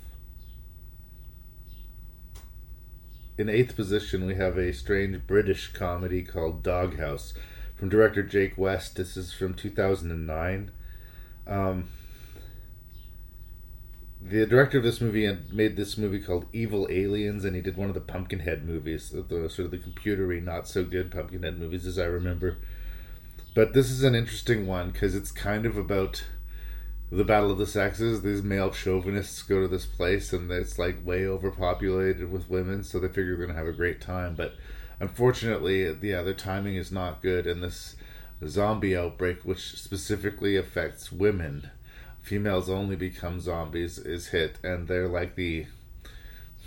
[3.37, 7.35] In eighth position we have a strange british comedy called doghouse
[7.75, 8.97] from director jake west.
[8.97, 10.71] This is from 2009
[11.47, 11.89] um,
[14.21, 17.89] the director of this movie made this movie called Evil Aliens, and he did one
[17.89, 21.99] of the Pumpkinhead movies, the, sort of the computery, not so good Pumpkinhead movies, as
[21.99, 22.57] I remember.
[23.55, 26.25] But this is an interesting one because it's kind of about
[27.11, 28.23] the battle of the sexes.
[28.23, 32.99] These male chauvinists go to this place, and it's like way overpopulated with women, so
[32.99, 34.35] they figure they're gonna have a great time.
[34.35, 34.55] But
[34.99, 37.96] unfortunately, yeah, their timing is not good, and this
[38.45, 41.71] zombie outbreak, which specifically affects women,
[42.23, 45.67] females only become zombies, is hit, and they're like the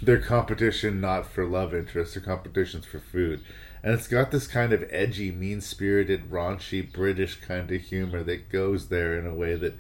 [0.02, 3.42] their competition not for love interest, their competitions for food.
[3.84, 8.50] And it's got this kind of edgy, mean spirited, raunchy British kind of humor that
[8.50, 9.78] goes there in a way that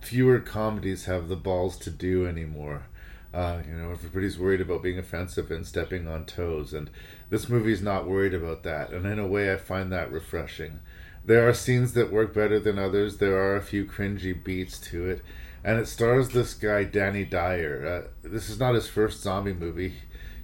[0.00, 2.84] fewer comedies have the balls to do anymore.
[3.32, 6.88] Uh, you know, everybody's worried about being offensive and stepping on toes, and
[7.28, 8.90] this movie's not worried about that.
[8.90, 10.80] And in a way, I find that refreshing.
[11.28, 13.18] There are scenes that work better than others.
[13.18, 15.20] There are a few cringy beats to it,
[15.62, 17.86] and it stars this guy Danny Dyer.
[17.86, 19.96] Uh, this is not his first zombie movie.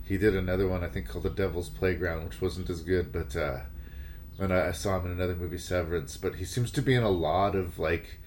[0.05, 3.35] He did another one I think called The Devil's Playground, which wasn't as good, but
[3.35, 3.61] uh,
[4.39, 6.19] and I saw him in another movie, Severance.
[6.19, 8.21] But he seems to be in a lot of like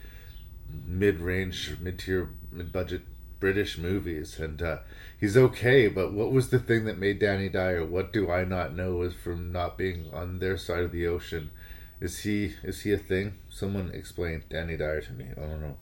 [0.87, 3.03] mid-range, mid-tier, mid-budget
[3.39, 4.77] British movies, and uh,
[5.19, 5.89] he's okay.
[5.89, 7.85] But what was the thing that made Danny Dyer?
[7.85, 9.03] What do I not know?
[9.03, 11.51] Is from not being on their side of the ocean.
[11.99, 13.33] Is he is he a thing?
[13.49, 15.25] Someone explain Danny Dyer to me.
[15.35, 15.77] I don't know.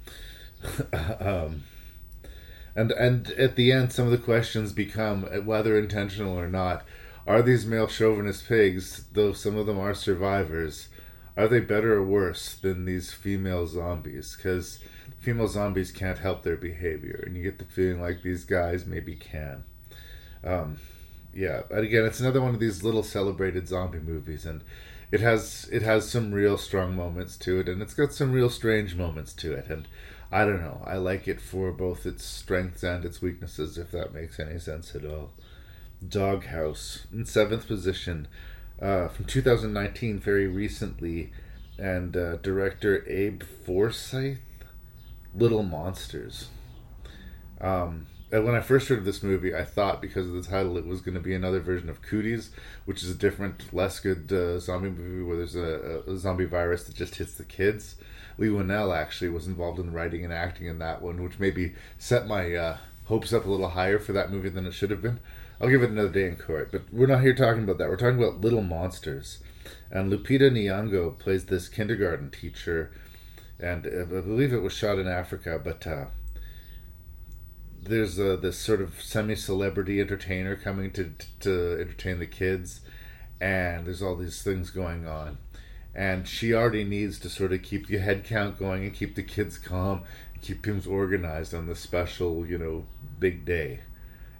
[1.45, 1.63] um,
[2.75, 6.85] and and at the end, some of the questions become whether intentional or not.
[7.27, 10.89] Are these male chauvinist pigs, though some of them are survivors,
[11.35, 14.35] are they better or worse than these female zombies?
[14.35, 14.79] Because
[15.19, 19.15] female zombies can't help their behavior, and you get the feeling like these guys maybe
[19.15, 19.63] can.
[20.43, 20.77] Um,
[21.33, 24.63] yeah, but again, it's another one of these little celebrated zombie movies, and
[25.11, 28.49] it has it has some real strong moments to it, and it's got some real
[28.49, 29.87] strange moments to it, and
[30.31, 30.81] I don't know.
[30.85, 34.95] I like it for both its strengths and its weaknesses, if that makes any sense
[34.95, 35.31] at all.
[36.07, 38.27] Doghouse in seventh position
[38.81, 41.31] uh, from 2019, very recently,
[41.77, 44.39] and uh, director Abe Forsythe,
[45.33, 46.49] Little Monsters.
[47.61, 50.85] Um, when I first heard of this movie, I thought because of the title it
[50.85, 52.49] was going to be another version of Cooties,
[52.85, 56.83] which is a different, less good uh, zombie movie where there's a, a, zombie virus
[56.85, 57.95] that just hits the kids.
[58.37, 62.27] Leigh Whannell actually was involved in writing and acting in that one, which maybe set
[62.27, 65.19] my uh, hopes up a little higher for that movie than it should have been.
[65.61, 66.71] I'll give it another day in court.
[66.71, 67.89] But we're not here talking about that.
[67.89, 69.39] We're talking about Little Monsters.
[69.89, 72.91] And Lupita Nyong'o plays this kindergarten teacher,
[73.59, 75.59] and uh, I believe it was shot in Africa.
[75.63, 76.05] But uh,
[77.85, 82.81] there's a, this sort of semi-celebrity entertainer coming to to entertain the kids,
[83.39, 85.37] and there's all these things going on,
[85.93, 89.23] and she already needs to sort of keep the head count going and keep the
[89.23, 90.03] kids calm,
[90.41, 92.85] keep things organized on this special, you know,
[93.19, 93.81] big day.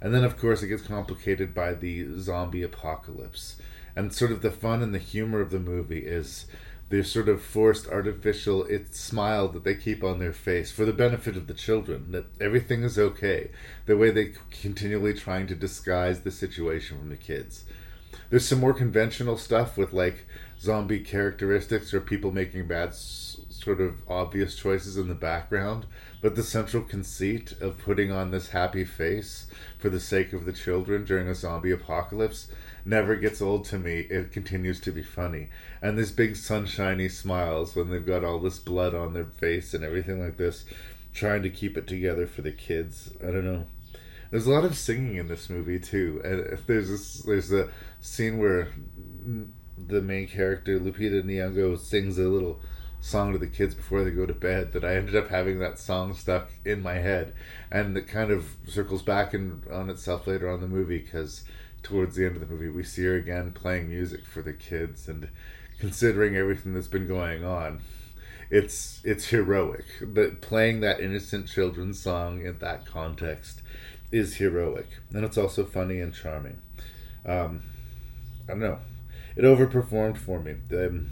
[0.01, 3.55] And then, of course, it gets complicated by the zombie apocalypse.
[3.95, 6.45] And sort of the fun and the humor of the movie is
[6.89, 10.93] their sort of forced artificial it smile that they keep on their face for the
[10.93, 13.49] benefit of the children that everything is okay.
[13.85, 17.65] The way they continually trying to disguise the situation from the kids.
[18.29, 20.25] There's some more conventional stuff with like
[20.59, 25.85] zombie characteristics or people making bad sort of obvious choices in the background.
[26.21, 29.47] But the central conceit of putting on this happy face
[29.77, 32.47] for the sake of the children during a zombie apocalypse
[32.85, 34.01] never gets old to me.
[34.09, 35.49] It continues to be funny.
[35.81, 39.83] And these big sunshiny smiles when they've got all this blood on their face and
[39.83, 40.65] everything like this,
[41.13, 43.11] trying to keep it together for the kids.
[43.21, 43.65] I don't know.
[44.29, 46.21] There's a lot of singing in this movie too.
[46.23, 47.69] And there's this there's a
[48.01, 48.69] scene where
[49.77, 52.61] the main character Lupita Nyong'o sings a little
[53.01, 55.77] song to the kids before they go to bed that I ended up having that
[55.77, 57.35] song stuck in my head
[57.71, 61.43] and it kind of circles back in, on itself later on the movie because
[61.85, 65.07] towards the end of the movie we see her again playing music for the kids
[65.07, 65.29] and
[65.79, 67.81] considering everything that's been going on
[68.49, 69.85] it's it's heroic.
[70.01, 73.61] But playing that innocent children's song in that context
[74.11, 74.87] is heroic.
[75.11, 76.61] And it's also funny and charming.
[77.25, 77.63] Um,
[78.47, 78.79] i don't know.
[79.35, 80.55] It overperformed for me.
[80.71, 81.09] Um,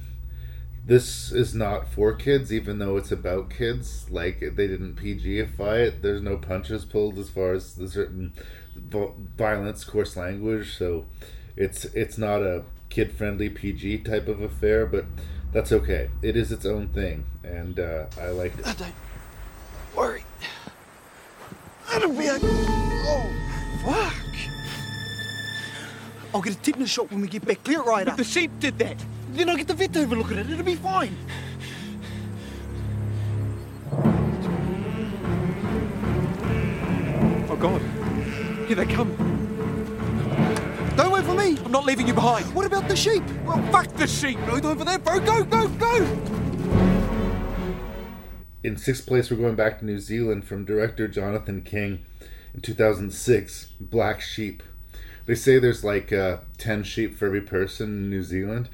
[0.85, 4.09] this is not for kids, even though it's about kids.
[4.09, 6.01] Like they didn't PGify it.
[6.01, 8.33] There's no punches pulled as far as the certain
[9.37, 10.77] violence, coarse language.
[10.77, 11.05] So
[11.55, 15.05] it's it's not a kid friendly PG type of affair, but
[15.51, 16.09] that's okay.
[16.21, 18.65] It is its own thing, and uh, I like it.
[18.65, 18.93] Don't
[19.95, 20.23] worry.
[21.95, 22.39] It'll be a.
[22.41, 23.29] Oh,
[23.85, 24.13] fuck!
[26.33, 27.63] I'll get a tetanus shot when we get back.
[27.63, 28.97] Clear it right but the sheep did that.
[29.33, 30.49] Then I'll get the vet to have a look at it.
[30.49, 31.15] It'll be fine.
[37.49, 38.02] Oh, God.
[38.73, 39.15] Here they come.
[40.97, 41.59] Don't wait for me.
[41.63, 42.51] I'm not leaving you behind.
[42.55, 43.21] What about the sheep?
[43.45, 44.39] Well, fuck the sheep.
[44.47, 45.19] No over there, bro.
[45.19, 46.03] Go, go, go.
[48.63, 52.03] In sixth place, we're going back to New Zealand from director Jonathan King
[52.55, 54.63] in 2006, Black Sheep.
[55.27, 58.69] They say there's like uh, 10 sheep for every person in New Zealand.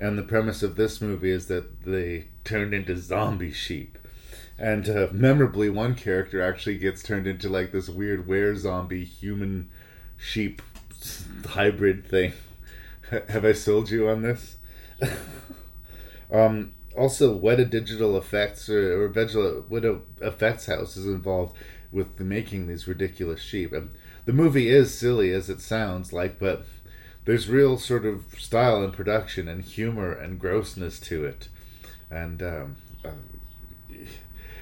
[0.00, 3.98] And the premise of this movie is that they turned into zombie sheep.
[4.58, 9.68] And uh, memorably, one character actually gets turned into like this weird were zombie human
[10.16, 10.62] sheep
[11.46, 12.32] hybrid thing.
[13.10, 14.56] Have I sold you on this?
[16.32, 21.56] um, also, Weta Digital Effects or, or Weta Effects House is involved
[21.90, 23.72] with the making these ridiculous sheep.
[23.72, 23.90] And
[24.24, 26.64] the movie is silly as it sounds like, but
[27.24, 31.48] there's real sort of style and production and humor and grossness to it,
[32.10, 32.76] and um,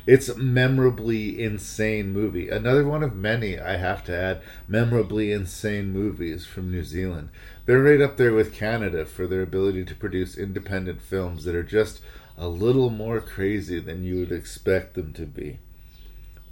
[0.07, 2.49] It's a memorably insane movie.
[2.49, 7.29] Another one of many, I have to add, memorably insane movies from New Zealand.
[7.67, 11.63] They're right up there with Canada for their ability to produce independent films that are
[11.63, 12.01] just
[12.37, 15.61] a little more crazy than you would expect them to be.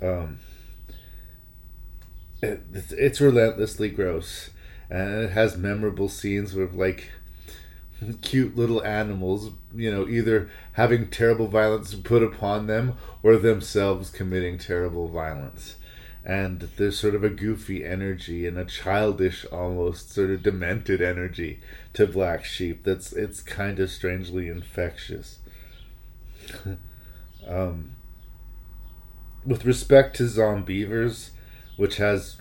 [0.00, 0.38] Um,
[2.42, 4.50] it, it's, it's relentlessly gross,
[4.88, 7.10] and it has memorable scenes with like
[8.22, 14.58] cute little animals, you know, either having terrible violence put upon them or themselves committing
[14.58, 15.76] terrible violence.
[16.22, 21.60] And there's sort of a goofy energy and a childish, almost sort of demented energy
[21.94, 25.38] to Black Sheep that's it's kind of strangely infectious.
[27.48, 27.92] um,
[29.46, 31.30] with respect to Zombeavers,
[31.76, 32.36] which has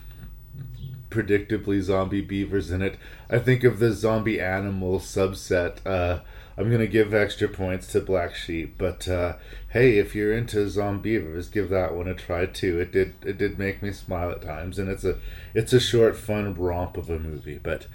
[1.09, 2.97] predictably zombie beavers in it.
[3.29, 5.85] I think of the zombie animal subset.
[5.85, 6.21] Uh,
[6.57, 9.37] I'm gonna give extra points to Black Sheep, but uh,
[9.69, 12.79] hey, if you're into zombie beavers, give that one a try too.
[12.79, 15.17] It did it did make me smile at times, and it's a
[15.53, 17.59] it's a short, fun romp of a movie.
[17.61, 17.87] But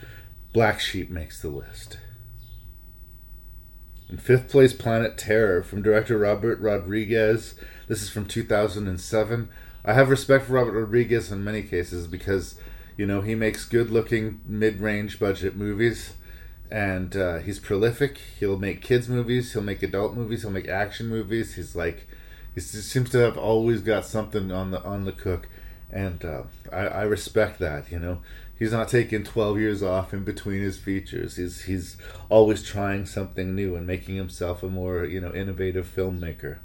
[0.54, 1.98] Black Sheep makes the list.
[4.08, 7.54] In fifth place, Planet Terror from director Robert Rodriguez.
[7.88, 9.48] This is from 2007.
[9.84, 12.54] I have respect for Robert Rodriguez in many cases because
[12.96, 16.14] you know, he makes good looking mid range budget movies
[16.70, 18.18] and uh, he's prolific.
[18.38, 21.54] He'll make kids movies, he'll make adult movies, he'll make action movies.
[21.54, 22.06] He's like,
[22.54, 25.48] he seems to have always got something on the on the cook,
[25.90, 26.42] and uh,
[26.72, 27.90] I, I respect that.
[27.90, 28.22] You know,
[28.58, 31.36] he's not taking twelve years off in between his features.
[31.36, 31.96] He's he's
[32.28, 36.58] always trying something new and making himself a more you know innovative filmmaker.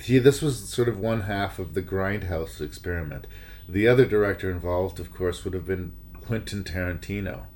[0.00, 3.26] He this was sort of one half of the Grindhouse experiment.
[3.68, 5.92] The other director involved, of course, would have been
[6.24, 7.46] Quentin Tarantino.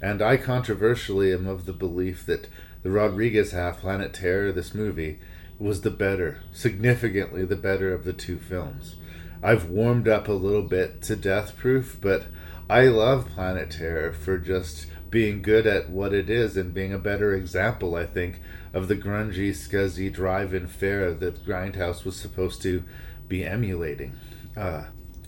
[0.00, 2.48] And I controversially am of the belief that
[2.82, 5.18] the Rodriguez half, Planet Terror, this movie,
[5.58, 8.96] was the better, significantly the better of the two films.
[9.42, 12.26] I've warmed up a little bit to Death Proof, but
[12.68, 16.98] I love Planet Terror for just being good at what it is and being a
[16.98, 18.40] better example, I think,
[18.72, 22.84] of the grungy, scuzzy drive-in fare that Grindhouse was supposed to
[23.28, 24.14] be emulating.
[24.56, 24.86] Uh,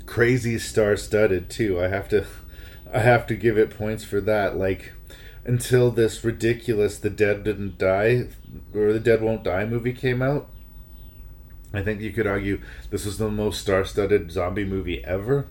[0.09, 1.81] crazy star-studded too.
[1.81, 2.25] I have to,
[2.93, 4.57] I have to give it points for that.
[4.57, 4.93] Like
[5.45, 8.29] until this ridiculous "The Dead Didn't Die"
[8.75, 10.49] or "The Dead Won't Die" movie came out,
[11.73, 12.61] I think you could argue
[12.91, 15.47] this was the most star-studded zombie movie ever.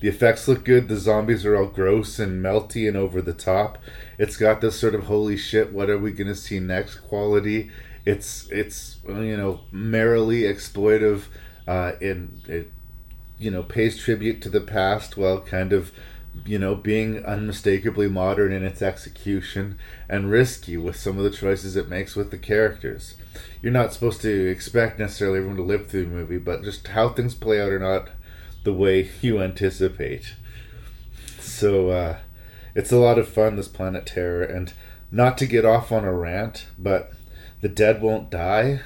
[0.00, 0.88] The effects look good.
[0.88, 3.78] The zombies are all gross and melty and over the top.
[4.18, 7.70] It's got this sort of holy shit, what are we gonna see next quality.
[8.04, 11.22] It's it's you know merrily exploitive.
[11.66, 12.70] Uh, in it,
[13.38, 15.92] you know, pays tribute to the past while kind of
[16.44, 19.78] you know, being unmistakably modern in its execution
[20.08, 23.14] and risky with some of the choices it makes with the characters.
[23.62, 27.10] You're not supposed to expect necessarily everyone to live through the movie, but just how
[27.10, 28.10] things play out are not
[28.64, 30.34] the way you anticipate.
[31.38, 32.18] So uh,
[32.74, 34.72] it's a lot of fun, this Planet Terror, and
[35.10, 37.12] not to get off on a rant, but
[37.60, 38.80] The Dead Won't Die,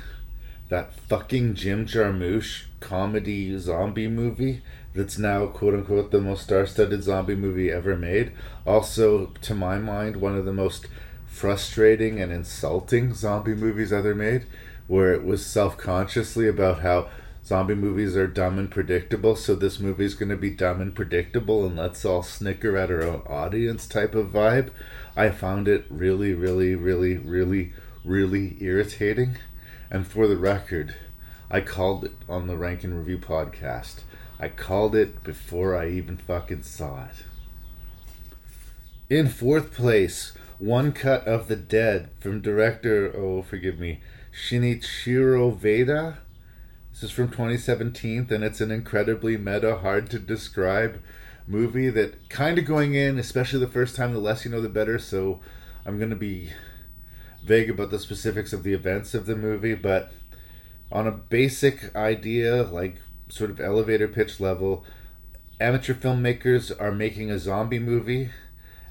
[0.68, 4.62] that fucking Jim Jarmusch comedy zombie movie
[4.94, 8.32] that's now quote unquote the most star-studded zombie movie ever made.
[8.66, 10.88] Also, to my mind, one of the most
[11.26, 14.46] frustrating and insulting zombie movies ever made,
[14.86, 17.08] where it was self-consciously about how
[17.44, 21.64] zombie movies are dumb and predictable, so this movie's going to be dumb and predictable
[21.64, 24.70] and let's all snicker at our own audience type of vibe.
[25.16, 27.72] I found it really, really, really, really,
[28.04, 29.36] really irritating.
[29.90, 30.94] And for the record,
[31.50, 34.00] I called it on the Rank and Review podcast.
[34.38, 37.24] I called it before I even fucking saw it.
[39.08, 44.00] In fourth place, One Cut of the Dead from director, oh, forgive me,
[44.30, 46.18] Shinichiro Ueda.
[46.92, 51.00] This is from 2017, and it's an incredibly meta, hard to describe
[51.46, 54.68] movie that kind of going in, especially the first time, the less you know, the
[54.68, 54.98] better.
[54.98, 55.40] So
[55.86, 56.50] I'm going to be
[57.42, 60.12] vague about the specifics of the events of the movie, but
[60.90, 62.96] on a basic idea, like
[63.28, 64.84] sort of elevator pitch level,
[65.60, 68.30] amateur filmmakers are making a zombie movie,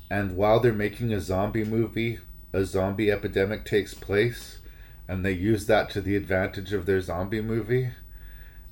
[0.10, 2.20] and while they're making a zombie movie,
[2.54, 4.60] a zombie epidemic takes place,
[5.08, 7.90] and they use that to the advantage of their zombie movie.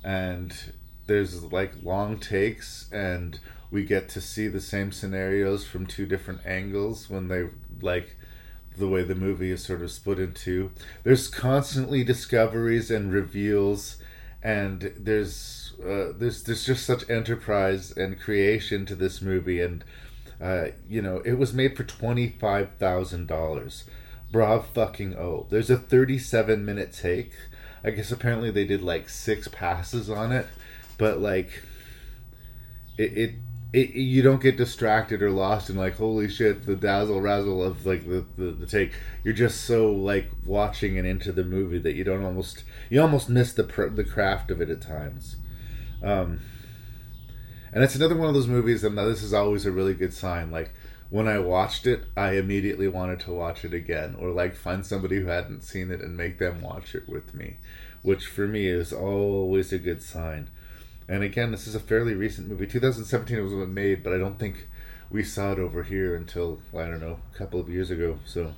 [0.04, 0.54] And
[1.06, 3.38] there's like long takes, and
[3.70, 7.48] we get to see the same scenarios from two different angles when they
[7.80, 8.15] like
[8.76, 10.70] the way the movie is sort of split in two.
[11.02, 13.96] There's constantly discoveries and reveals,
[14.42, 19.84] and there's uh, there's there's just such enterprise and creation to this movie, and
[20.40, 23.84] uh, you know it was made for twenty five thousand dollars.
[24.30, 25.46] Brav fucking oh!
[25.50, 27.32] There's a thirty seven minute take.
[27.84, 30.46] I guess apparently they did like six passes on it,
[30.98, 31.62] but like
[32.98, 33.34] it, it
[33.76, 37.84] it, you don't get distracted or lost in like holy shit the dazzle razzle of
[37.84, 38.92] like the, the, the take.
[39.22, 43.28] You're just so like watching and into the movie that you don't almost you almost
[43.28, 45.36] miss the the craft of it at times.
[46.02, 46.40] Um
[47.72, 50.50] and it's another one of those movies and this is always a really good sign
[50.50, 50.72] like
[51.10, 55.20] when i watched it i immediately wanted to watch it again or like find somebody
[55.20, 57.56] who hadn't seen it and make them watch it with me
[58.00, 60.48] which for me is always a good sign
[61.08, 62.66] and again, this is a fairly recent movie.
[62.66, 64.68] 2017 was made, but I don't think
[65.10, 68.18] we saw it over here until I don't know a couple of years ago.
[68.24, 68.54] So,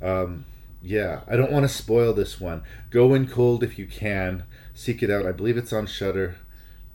[0.00, 0.44] um,
[0.80, 2.62] yeah, I don't want to spoil this one.
[2.90, 4.44] Go in cold if you can.
[4.74, 5.26] Seek it out.
[5.26, 6.36] I believe it's on Shudder.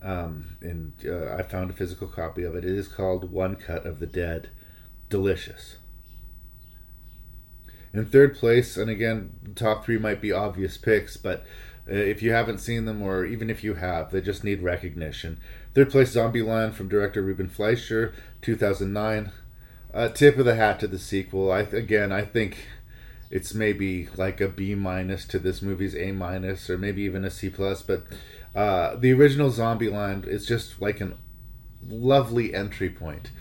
[0.01, 2.63] Um, and uh, I found a physical copy of it.
[2.63, 4.49] It is called One Cut of the Dead.
[5.09, 5.77] Delicious.
[7.91, 11.43] In third place, and again, top three might be obvious picks, but
[11.89, 15.39] if you haven't seen them, or even if you have, they just need recognition.
[15.73, 19.31] Third place, Zombieland from director Ruben Fleischer, 2009.
[19.91, 21.51] Uh, tip of the hat to the sequel.
[21.51, 22.57] I again, I think
[23.31, 27.31] it's maybe like a B minus to this movie's A minus, or maybe even a
[27.31, 27.81] C plus.
[27.81, 28.03] But
[28.55, 31.15] uh, the original Zombieland is just like an
[31.87, 33.31] lovely entry point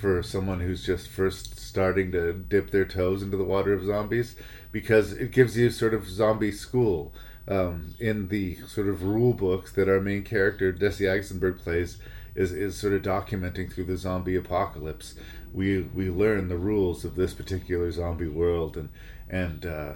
[0.00, 4.34] for someone who's just first starting to dip their toes into the water of zombies,
[4.72, 7.12] because it gives you sort of zombie school
[7.48, 11.98] um, in the sort of rule books that our main character Jesse Eisenberg plays
[12.34, 15.14] is, is sort of documenting through the zombie apocalypse.
[15.52, 18.90] We we learn the rules of this particular zombie world, and
[19.30, 19.92] and uh,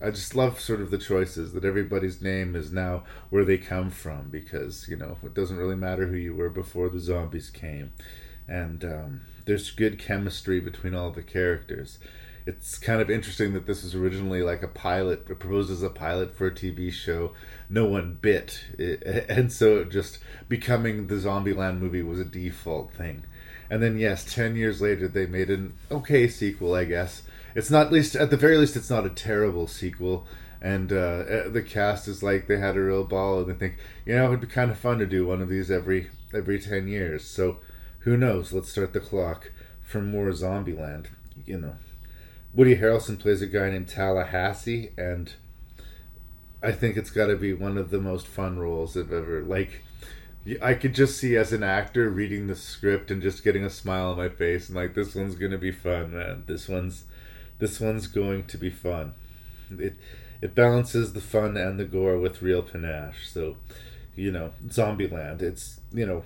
[0.00, 3.90] I just love sort of the choices that everybody's name is now where they come
[3.90, 7.92] from because you know it doesn't really matter who you were before the zombies came,
[8.46, 11.98] and um, there's good chemistry between all the characters
[12.44, 16.34] it's kind of interesting that this was originally like a pilot, proposed as a pilot
[16.34, 17.32] for a TV show.
[17.68, 23.24] No one bit, it, and so just becoming the Zombieland movie was a default thing.
[23.70, 27.22] And then yes, ten years later they made an okay sequel, I guess.
[27.54, 30.26] It's not least at the very least it's not a terrible sequel.
[30.60, 33.76] And uh, eh, the cast is like they had a real ball, and they think
[34.04, 36.88] you know it'd be kind of fun to do one of these every every ten
[36.88, 37.24] years.
[37.24, 37.58] So
[38.00, 38.52] who knows?
[38.52, 39.52] Let's start the clock
[39.82, 41.06] for more Zombieland.
[41.46, 41.76] You know.
[42.54, 45.32] Woody Harrelson plays a guy named Tallahassee, and
[46.62, 49.82] I think it's got to be one of the most fun roles I've ever like.
[50.60, 54.10] I could just see as an actor reading the script and just getting a smile
[54.10, 56.42] on my face and like this one's gonna be fun, man.
[56.46, 57.04] This one's
[57.60, 59.14] this one's going to be fun.
[59.70, 59.94] It
[60.40, 63.28] it balances the fun and the gore with real panache.
[63.28, 63.56] So,
[64.16, 65.42] you know, Zombieland.
[65.42, 66.24] It's you know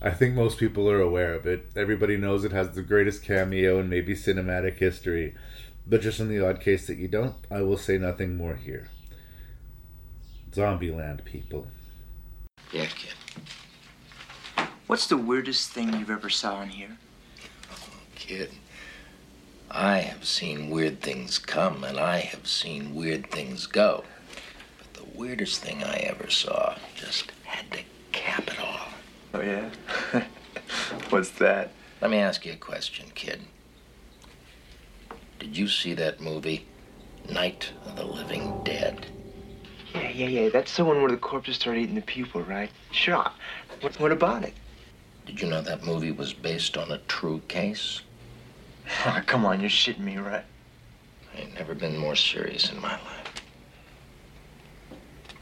[0.00, 1.66] I think most people are aware of it.
[1.74, 5.34] Everybody knows it has the greatest cameo in maybe cinematic history.
[5.86, 8.88] But just in the odd case that you don't, I will say nothing more here.
[10.52, 11.66] Zombieland, people.
[12.72, 13.14] Yeah, kid.
[14.86, 16.96] What's the weirdest thing you've ever saw in here?
[17.70, 18.50] Oh, Kid,
[19.70, 24.04] I have seen weird things come and I have seen weird things go.
[24.78, 27.80] But the weirdest thing I ever saw just had to
[28.12, 28.88] cap it all.
[29.34, 29.70] Oh, yeah?
[31.10, 31.72] What's that?
[32.00, 33.40] Let me ask you a question, kid.
[35.38, 36.66] Did you see that movie,
[37.30, 39.06] Night of the Living Dead?
[39.94, 40.48] Yeah, yeah, yeah.
[40.48, 42.70] That's the one where the corpses start eating the people, right?
[42.90, 43.30] Sure.
[43.80, 44.54] What, what about it?
[45.26, 48.02] Did you know that movie was based on a true case?
[49.04, 50.44] Oh, come on, you're shitting me, right?
[51.34, 53.42] I ain't never been more serious in my life.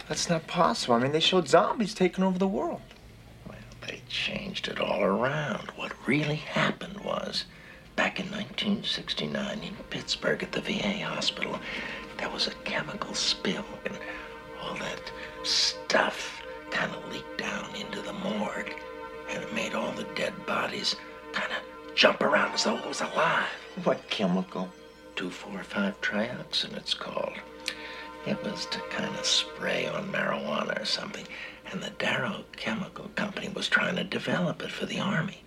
[0.08, 0.96] That's not possible.
[0.96, 2.80] I mean, they showed zombies taking over the world.
[3.86, 5.70] They changed it all around.
[5.76, 7.44] What really happened was,
[7.94, 11.58] back in 1969 in Pittsburgh at the VA hospital,
[12.18, 13.96] there was a chemical spill, and
[14.60, 15.12] all that
[15.44, 18.74] stuff kind of leaked down into the morgue,
[19.30, 20.96] and it made all the dead bodies
[21.32, 23.46] kind of jump around as though it was alive.
[23.84, 24.68] What chemical?
[25.14, 27.34] 245 trioxin, it's called.
[28.26, 31.24] It was to kind of spray on marijuana or something.
[31.70, 35.42] And the Darrow Chemical Company was trying to develop it for the Army.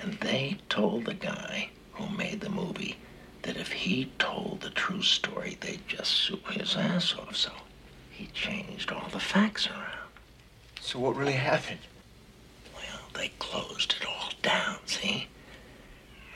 [0.00, 2.96] And they told the guy who made the movie
[3.42, 7.36] that if he told the true story, they'd just sue his ass off.
[7.36, 7.52] So
[8.10, 10.08] he changed all the facts around.
[10.80, 11.80] So what really happened?
[12.74, 15.28] Well, they closed it all down, see?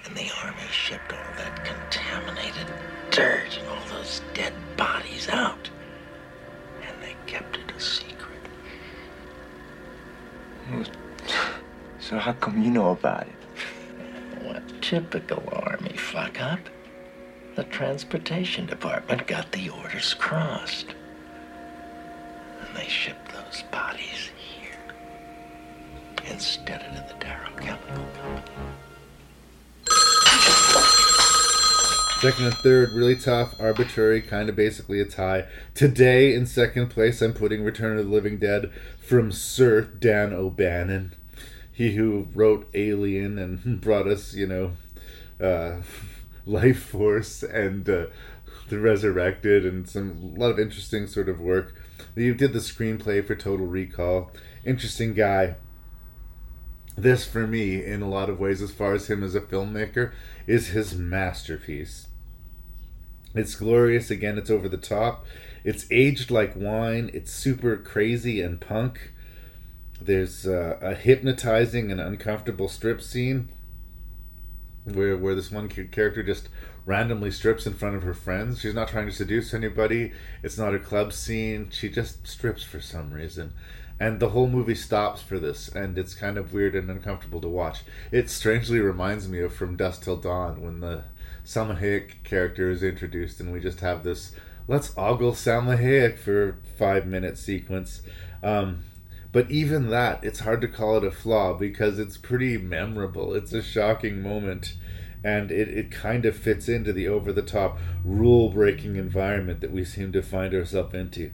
[0.04, 2.66] And the Army shipped all that contaminated
[3.10, 5.68] dirt and all those dead bodies out.
[6.86, 8.17] And they kept it a secret.
[12.00, 14.44] So how come you know about it?
[14.44, 16.60] What typical Army fuck up?
[17.56, 20.94] The transportation department got the orders crossed.
[22.60, 24.94] And they shipped those bodies here
[26.30, 28.58] instead of to the Darrow Chemical Company.
[32.20, 35.46] Second and third, really tough, arbitrary, kind of basically a tie.
[35.74, 38.72] Today, in second place, I'm putting Return of the Living Dead
[39.08, 41.14] from Sir Dan O'Bannon.
[41.72, 44.72] He who wrote Alien and brought us, you know,
[45.40, 45.82] uh,
[46.46, 48.06] Life Force and uh,
[48.68, 51.74] The Resurrected and some a lot of interesting sort of work.
[52.14, 54.30] You did the screenplay for Total Recall.
[54.64, 55.56] Interesting guy
[56.96, 60.12] this for me in a lot of ways as far as him as a filmmaker
[60.48, 62.08] is his masterpiece
[63.34, 65.24] it's glorious again it's over the top
[65.64, 67.10] it's aged like wine.
[67.12, 69.12] It's super crazy and punk.
[70.00, 73.48] There's uh, a hypnotizing and uncomfortable strip scene
[74.84, 76.48] where where this one character just
[76.86, 78.60] randomly strips in front of her friends.
[78.60, 80.12] She's not trying to seduce anybody.
[80.42, 81.68] It's not a club scene.
[81.70, 83.52] She just strips for some reason.
[84.00, 87.48] And the whole movie stops for this and it's kind of weird and uncomfortable to
[87.48, 87.80] watch.
[88.10, 91.04] It strangely reminds me of from dusk till dawn when the
[91.44, 94.32] Salma Hayek character is introduced and we just have this
[94.68, 98.02] let's ogle Salma Hayek for five minute sequence.
[98.42, 98.84] Um,
[99.32, 103.34] but even that it's hard to call it a flaw because it's pretty memorable.
[103.34, 104.76] It's a shocking moment
[105.24, 109.72] and it, it kind of fits into the over the top rule breaking environment that
[109.72, 111.32] we seem to find ourselves into.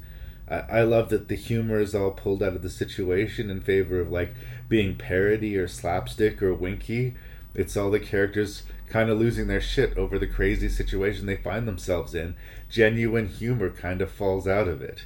[0.48, 4.01] I, I love that the humor is all pulled out of the situation in favor
[4.01, 4.35] of like
[4.69, 7.15] being parody or slapstick or winky.
[7.55, 11.66] It's all the characters kind of losing their shit over the crazy situation they find
[11.66, 12.36] themselves in.
[12.70, 15.05] Genuine humor kind of falls out of it.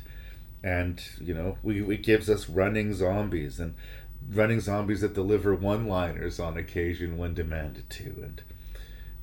[0.62, 3.74] And, you know, we, it gives us running zombies and
[4.30, 8.04] running zombies that deliver one liners on occasion when demanded to.
[8.22, 8.42] And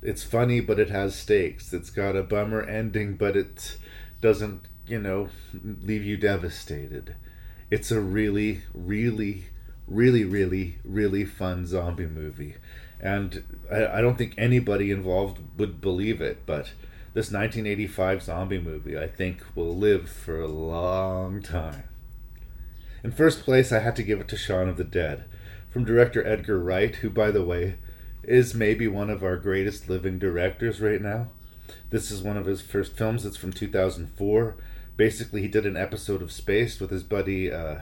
[0.02, 1.72] it's funny, but it has stakes.
[1.72, 3.76] It's got a bummer ending, but it
[4.20, 5.28] doesn't you know,
[5.82, 7.14] leave you devastated.
[7.70, 9.46] It's a really, really,
[9.88, 12.56] really, really, really fun zombie movie.
[13.00, 16.72] And I, I don't think anybody involved would believe it, but
[17.14, 21.84] this 1985 zombie movie, I think, will live for a long time.
[23.04, 25.24] In first place, I had to give it to Shaun of the Dead,
[25.70, 27.76] from director Edgar Wright, who, by the way,
[28.22, 31.28] is maybe one of our greatest living directors right now.
[31.90, 33.24] This is one of his first films.
[33.24, 34.56] It's from 2004
[34.96, 37.80] basically he did an episode of Spaced with his buddy uh,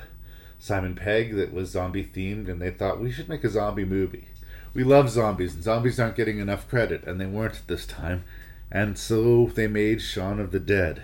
[0.59, 4.29] Simon Pegg that was zombie themed, and they thought we should make a zombie movie.
[4.75, 8.25] We love zombies, and zombies aren't getting enough credit, and they weren't this time.
[8.73, 11.03] And so they made Shaun of the Dead,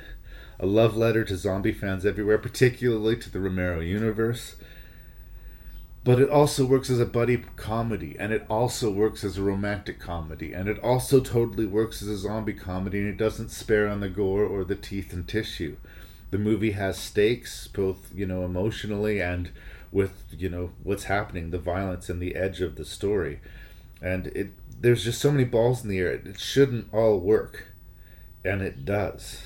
[0.58, 4.56] a love letter to zombie fans everywhere, particularly to the Romero universe.
[6.02, 10.00] But it also works as a buddy comedy, and it also works as a romantic
[10.00, 14.00] comedy, and it also totally works as a zombie comedy, and it doesn't spare on
[14.00, 15.76] the gore or the teeth and tissue
[16.30, 19.50] the movie has stakes, both you know emotionally and
[19.92, 23.40] with you know what's happening, the violence and the edge of the story,
[24.02, 26.12] and it there's just so many balls in the air.
[26.12, 27.72] It shouldn't all work,
[28.44, 29.42] and it does.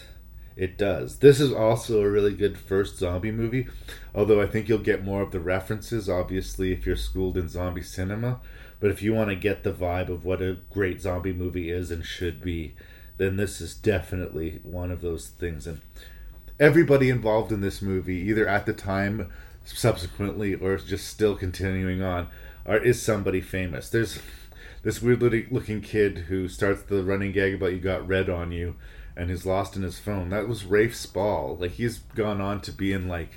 [0.57, 1.19] It does.
[1.19, 3.67] This is also a really good first zombie movie,
[4.15, 7.83] although I think you'll get more of the references, obviously, if you're schooled in zombie
[7.83, 8.41] cinema.
[8.79, 11.91] But if you want to get the vibe of what a great zombie movie is
[11.91, 12.75] and should be,
[13.17, 15.67] then this is definitely one of those things.
[15.67, 15.81] And
[16.61, 19.33] everybody involved in this movie, either at the time,
[19.65, 22.29] subsequently, or just still continuing on,
[22.67, 23.91] are is somebody famous.
[23.91, 24.21] There's
[24.85, 28.77] this weird looking kid who starts the running gag about you got red on you,
[29.17, 30.29] and is lost in his phone.
[30.29, 31.57] That was Rafe Spall.
[31.59, 33.31] Like he's gone on to be in like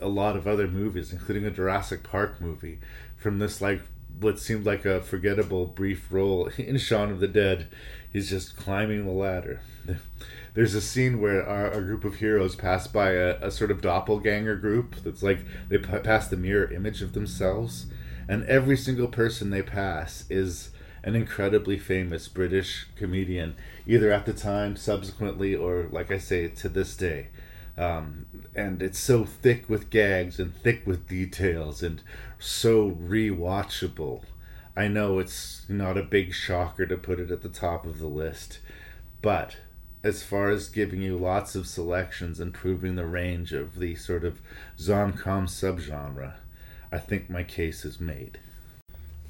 [0.00, 2.78] a lot of other movies, including a Jurassic Park movie.
[3.16, 3.82] From this like
[4.20, 7.68] what seemed like a forgettable brief role in Shaun of the Dead,
[8.10, 9.60] he's just climbing the ladder
[10.54, 13.80] there's a scene where our, our group of heroes pass by a, a, sort of
[13.80, 17.86] doppelganger group that's like they p- pass the mirror image of themselves
[18.28, 20.70] and every single person they pass is
[21.02, 23.54] an incredibly famous british comedian
[23.86, 27.28] either at the time subsequently or like i say to this day.
[27.76, 28.26] Um,
[28.56, 32.02] and it's so thick with gags and thick with details and
[32.36, 34.24] so rewatchable.
[34.76, 38.08] I know it's not a big shocker to put it at the top of the
[38.08, 38.58] list
[39.22, 39.56] but
[40.02, 44.24] as far as giving you lots of selections and proving the range of the sort
[44.24, 44.40] of
[44.78, 46.34] zomcom subgenre,
[46.90, 48.38] I think my case is made.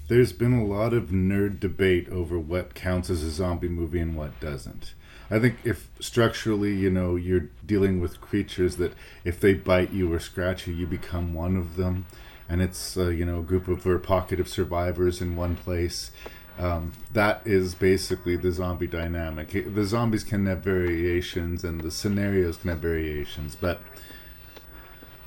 [0.08, 4.16] There's been a lot of nerd debate over what counts as a zombie movie and
[4.16, 4.94] what doesn't.
[5.30, 8.94] I think if structurally, you know, you're dealing with creatures that
[9.24, 12.06] if they bite you or scratch you, you become one of them,
[12.48, 15.56] and it's, uh, you know, a group of or a pocket of survivors in one
[15.56, 16.10] place,
[16.58, 19.74] um, that is basically the zombie dynamic.
[19.74, 23.82] The zombies can have variations, and the scenarios can have variations, but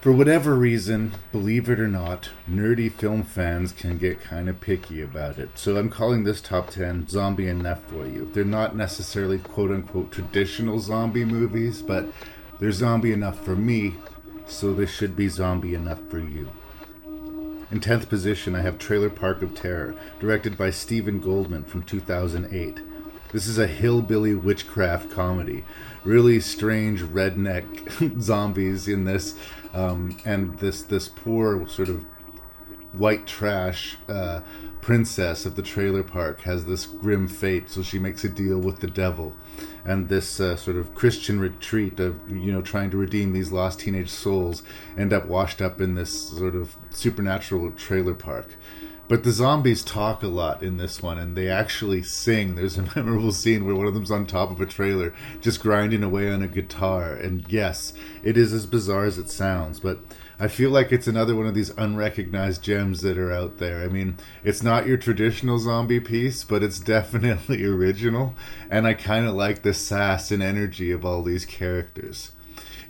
[0.01, 4.99] For whatever reason, believe it or not, nerdy film fans can get kind of picky
[4.99, 5.51] about it.
[5.59, 8.27] So I'm calling this top 10 zombie enough for you.
[8.33, 12.11] They're not necessarily quote unquote traditional zombie movies, but
[12.59, 13.93] they're zombie enough for me,
[14.47, 16.49] so they should be zombie enough for you.
[17.69, 22.79] In 10th position, I have Trailer Park of Terror, directed by Steven Goldmann from 2008.
[23.31, 25.63] This is a hillbilly witchcraft comedy.
[26.03, 29.35] Really strange redneck zombies in this,
[29.73, 32.06] um, and this this poor sort of
[32.93, 34.41] white trash uh,
[34.81, 38.80] princess of the trailer park has this grim fate, so she makes a deal with
[38.80, 39.34] the devil.
[39.85, 43.80] And this uh, sort of Christian retreat of you know trying to redeem these lost
[43.80, 44.64] teenage souls
[44.98, 48.56] end up washed up in this sort of supernatural trailer park.
[49.11, 52.55] But the zombies talk a lot in this one, and they actually sing.
[52.55, 56.01] There's a memorable scene where one of them's on top of a trailer, just grinding
[56.01, 57.11] away on a guitar.
[57.11, 57.91] And yes,
[58.23, 59.99] it is as bizarre as it sounds, but
[60.39, 63.83] I feel like it's another one of these unrecognized gems that are out there.
[63.83, 64.15] I mean,
[64.45, 68.33] it's not your traditional zombie piece, but it's definitely original,
[68.69, 72.31] and I kind of like the sass and energy of all these characters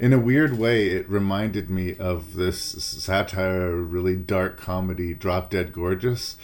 [0.02, 5.72] in a weird way, it reminded me of this satire, really dark comedy, Drop Dead
[5.72, 6.38] Gorgeous.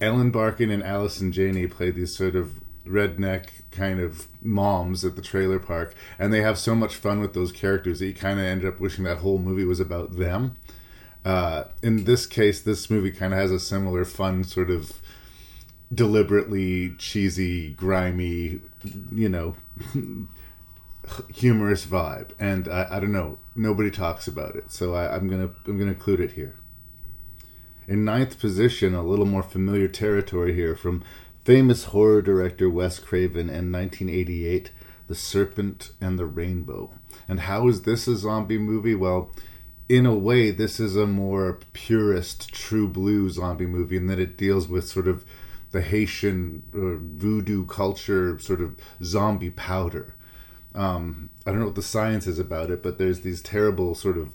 [0.00, 5.22] Ellen Barkin and Allison Janney play these sort of redneck kind of moms at the
[5.22, 8.44] trailer park, and they have so much fun with those characters that you kind of
[8.44, 10.56] ended up wishing that whole movie was about them.
[11.24, 15.00] Uh, in this case, this movie kind of has a similar fun sort of
[15.94, 18.60] deliberately cheesy, grimy,
[19.12, 19.54] you know,
[21.32, 23.38] humorous vibe, and I, I don't know.
[23.54, 26.56] Nobody talks about it, so I, I'm gonna I'm gonna include it here.
[27.86, 31.04] In ninth position, a little more familiar territory here from
[31.44, 34.70] famous horror director Wes Craven in 1988,
[35.06, 36.92] The Serpent and the Rainbow.
[37.28, 38.94] And how is this a zombie movie?
[38.94, 39.30] Well,
[39.86, 44.38] in a way, this is a more purist, true blue zombie movie in that it
[44.38, 45.26] deals with sort of
[45.72, 50.14] the Haitian uh, voodoo culture, sort of zombie powder
[50.74, 54.18] um, I don't know what the science is about it, but there's these terrible sort
[54.18, 54.32] of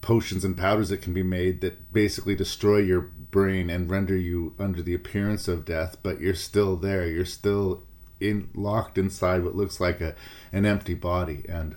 [0.00, 4.54] potions and powders that can be made that basically destroy your brain and render you
[4.58, 7.08] under the appearance of death, but you're still there.
[7.08, 7.82] You're still
[8.20, 10.14] in locked inside what looks like a
[10.52, 11.74] an empty body, and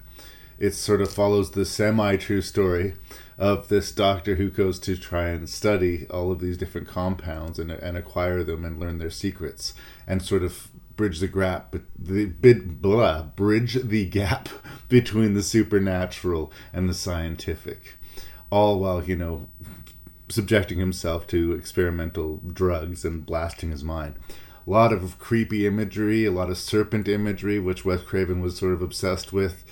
[0.60, 2.94] it sort of follows the semi true story
[3.38, 7.72] of this doctor who goes to try and study all of these different compounds and,
[7.72, 9.74] and acquire them and learn their secrets
[10.06, 10.69] and sort of
[11.00, 14.50] bridge the gap, the bit blah, bridge the gap
[14.90, 17.96] between the supernatural and the scientific,
[18.50, 19.48] all while you know
[20.28, 24.16] subjecting himself to experimental drugs and blasting his mind.
[24.68, 28.74] A lot of creepy imagery, a lot of serpent imagery, which Wes Craven was sort
[28.74, 29.64] of obsessed with.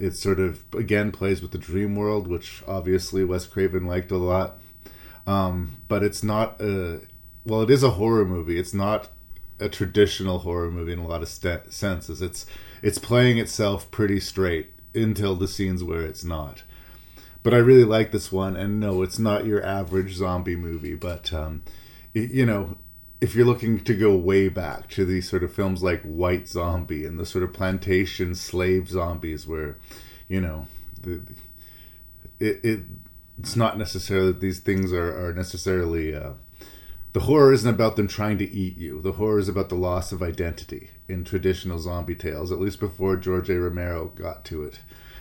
[0.00, 4.16] It sort of again plays with the dream world, which obviously Wes Craven liked a
[4.16, 4.58] lot.
[5.28, 7.02] Um, but it's not a
[7.46, 8.58] well, it is a horror movie.
[8.58, 9.11] It's not
[9.62, 12.20] a traditional horror movie in a lot of st- senses.
[12.20, 12.46] It's
[12.82, 16.62] it's playing itself pretty straight until the scenes where it's not.
[17.42, 20.94] But I really like this one, and no, it's not your average zombie movie.
[20.94, 21.62] But um,
[22.14, 22.76] it, you know,
[23.20, 27.04] if you're looking to go way back to these sort of films like White Zombie
[27.04, 29.76] and the sort of plantation slave zombies, where
[30.28, 30.68] you know,
[31.00, 31.22] the,
[32.38, 32.80] it, it
[33.38, 36.14] it's not necessarily that these things are are necessarily.
[36.14, 36.32] Uh,
[37.12, 39.00] the horror isn't about them trying to eat you.
[39.02, 43.16] The horror is about the loss of identity in traditional zombie tales, at least before
[43.16, 43.60] George A.
[43.60, 44.80] Romero got to it.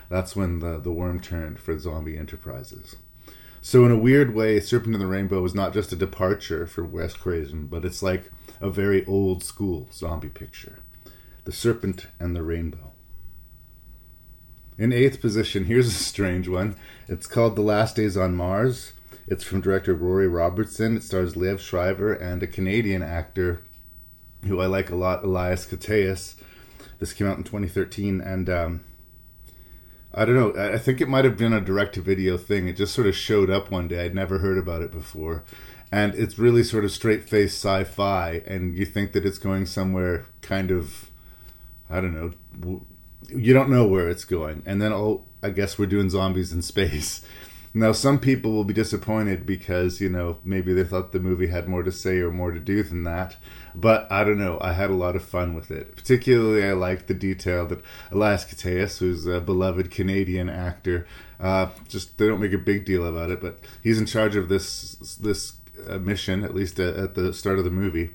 [0.10, 2.96] That's when the, the worm turned for zombie enterprises.
[3.62, 6.84] So, in a weird way, Serpent in the Rainbow is not just a departure for
[6.84, 10.80] Wes Craven, but it's like a very old school zombie picture
[11.44, 12.92] The Serpent and the Rainbow.
[14.78, 16.76] In eighth position, here's a strange one.
[17.08, 18.94] It's called The Last Days on Mars.
[19.28, 20.98] It's from director Rory Robertson.
[20.98, 23.62] It stars Liev Schreiber and a Canadian actor
[24.46, 26.36] who I like a lot, Elias Koteas.
[27.00, 28.84] This came out in 2013, and um,
[30.14, 30.74] I don't know.
[30.74, 32.68] I think it might have been a direct-to-video thing.
[32.68, 34.06] It just sort of showed up one day.
[34.06, 35.44] I'd never heard about it before,
[35.92, 38.42] and it's really sort of straight-faced sci-fi.
[38.46, 41.10] And you think that it's going somewhere kind of,
[41.90, 42.82] I don't know.
[43.30, 46.62] You don't know where it's going, and then oh, I guess we're doing zombies in
[46.62, 47.24] space.
[47.74, 51.70] Now, some people will be disappointed because, you know, maybe they thought the movie had
[51.70, 53.38] more to say or more to do than that.
[53.74, 54.58] But I don't know.
[54.62, 55.96] I had a lot of fun with it.
[55.96, 57.82] Particularly, I liked the detail that
[58.12, 61.08] Elias Koteas, who's a beloved Canadian actor,
[61.40, 64.50] uh, just they don't make a big deal about it, but he's in charge of
[64.50, 65.54] this this
[65.88, 68.12] uh, mission, at least at, at the start of the movie.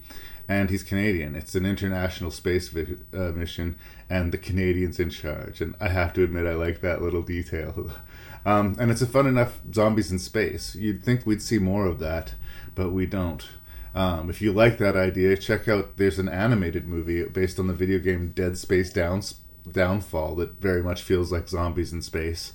[0.48, 1.34] and he's Canadian.
[1.34, 3.76] It's an international space vi- uh, mission,
[4.08, 5.60] and the Canadians in charge.
[5.60, 7.90] And I have to admit, I like that little detail.
[8.47, 10.77] Um, and it's a fun enough zombies in space.
[10.77, 12.35] You'd think we'd see more of that,
[12.77, 13.44] but we don't.
[13.93, 15.97] Um, if you like that idea, check out.
[15.97, 19.40] There's an animated movie based on the video game Dead Space Downs,
[19.70, 22.52] Downfall that very much feels like zombies in space.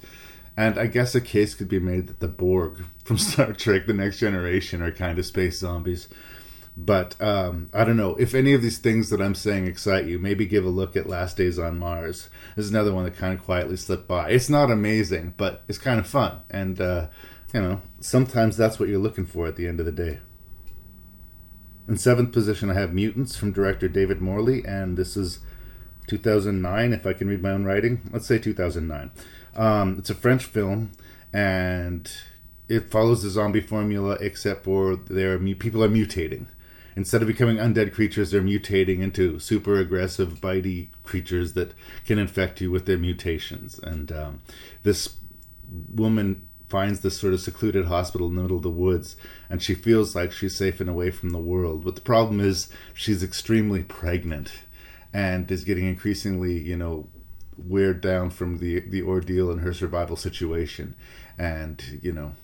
[0.55, 3.93] And I guess a case could be made that the Borg from Star Trek: The
[3.93, 6.07] Next Generation are kind of space zombies.
[6.83, 10.17] But um, I don't know if any of these things that I'm saying excite you.
[10.17, 12.27] Maybe give a look at Last Days on Mars.
[12.55, 14.31] This is another one that kind of quietly slipped by.
[14.31, 17.07] It's not amazing, but it's kind of fun, and uh,
[17.53, 20.21] you know sometimes that's what you're looking for at the end of the day.
[21.87, 25.39] In seventh position, I have Mutants from director David Morlet, and this is
[26.07, 28.09] 2009, if I can read my own writing.
[28.11, 29.11] Let's say 2009.
[29.55, 30.93] Um, it's a French film,
[31.31, 32.11] and
[32.67, 36.47] it follows the zombie formula, except for their people are mutating.
[36.95, 41.73] Instead of becoming undead creatures, they're mutating into super aggressive, bitey creatures that
[42.05, 43.79] can infect you with their mutations.
[43.79, 44.41] And um,
[44.83, 45.17] this
[45.93, 49.15] woman finds this sort of secluded hospital in the middle of the woods,
[49.49, 51.83] and she feels like she's safe and away from the world.
[51.83, 54.53] But the problem is, she's extremely pregnant
[55.13, 57.09] and is getting increasingly, you know,
[57.57, 60.95] weird down from the the ordeal in her survival situation,
[61.37, 62.35] and you know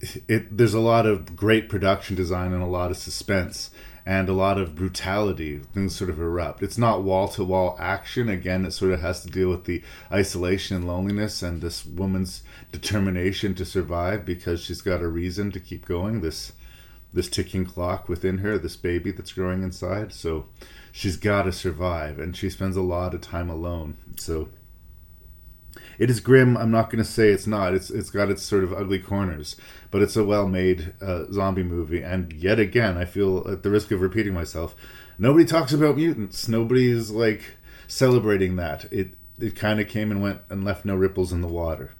[0.00, 3.70] it there's a lot of great production design and a lot of suspense
[4.04, 5.58] and a lot of brutality.
[5.58, 6.62] Things sort of erupt.
[6.62, 8.28] It's not wall to wall action.
[8.28, 9.82] Again it sort of has to deal with the
[10.12, 12.42] isolation and loneliness and this woman's
[12.72, 16.52] determination to survive because she's got a reason to keep going this
[17.12, 20.12] this ticking clock within her this baby that's growing inside.
[20.12, 20.46] So
[20.92, 23.96] she's got to survive and she spends a lot of time alone.
[24.16, 24.50] So
[25.98, 26.56] it is grim.
[26.56, 27.74] I'm not going to say it's not.
[27.74, 29.56] It's it's got its sort of ugly corners,
[29.90, 32.02] but it's a well-made uh, zombie movie.
[32.02, 34.74] And yet again, I feel at the risk of repeating myself,
[35.18, 36.48] nobody talks about mutants.
[36.48, 37.56] Nobody's like
[37.86, 38.86] celebrating that.
[38.92, 41.94] It it kind of came and went and left no ripples in the water.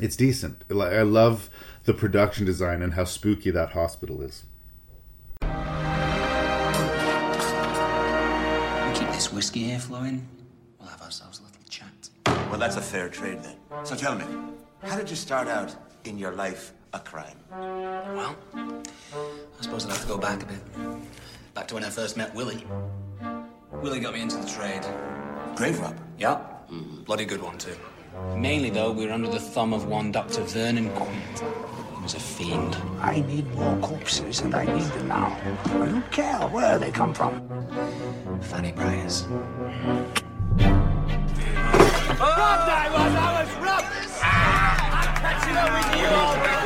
[0.00, 0.64] It's decent.
[0.70, 1.50] I love
[1.84, 4.42] the production design and how spooky that hospital is.
[8.98, 10.26] Keep this whiskey here flowing.
[10.80, 11.43] We'll have ourselves.
[12.50, 13.56] Well, that's a fair trade then.
[13.84, 14.24] So tell me,
[14.82, 15.74] how did you start out
[16.04, 17.36] in your life a crime?
[17.50, 20.60] Well, I suppose I'd have to go back a bit.
[21.54, 22.66] Back to when I first met Willie.
[23.72, 24.82] Willie got me into the trade.
[25.56, 25.96] Grave robber?
[26.18, 26.70] Yep.
[26.70, 27.02] Mm-hmm.
[27.02, 27.76] Bloody good one, too.
[28.36, 30.42] Mainly, though, we were under the thumb of one Dr.
[30.42, 31.40] Vernon Quint.
[31.96, 32.76] He was a fiend.
[33.00, 35.36] I need more corpses, and I need them now.
[35.64, 37.42] I don't care where they come from.
[38.42, 39.26] Fanny Briars.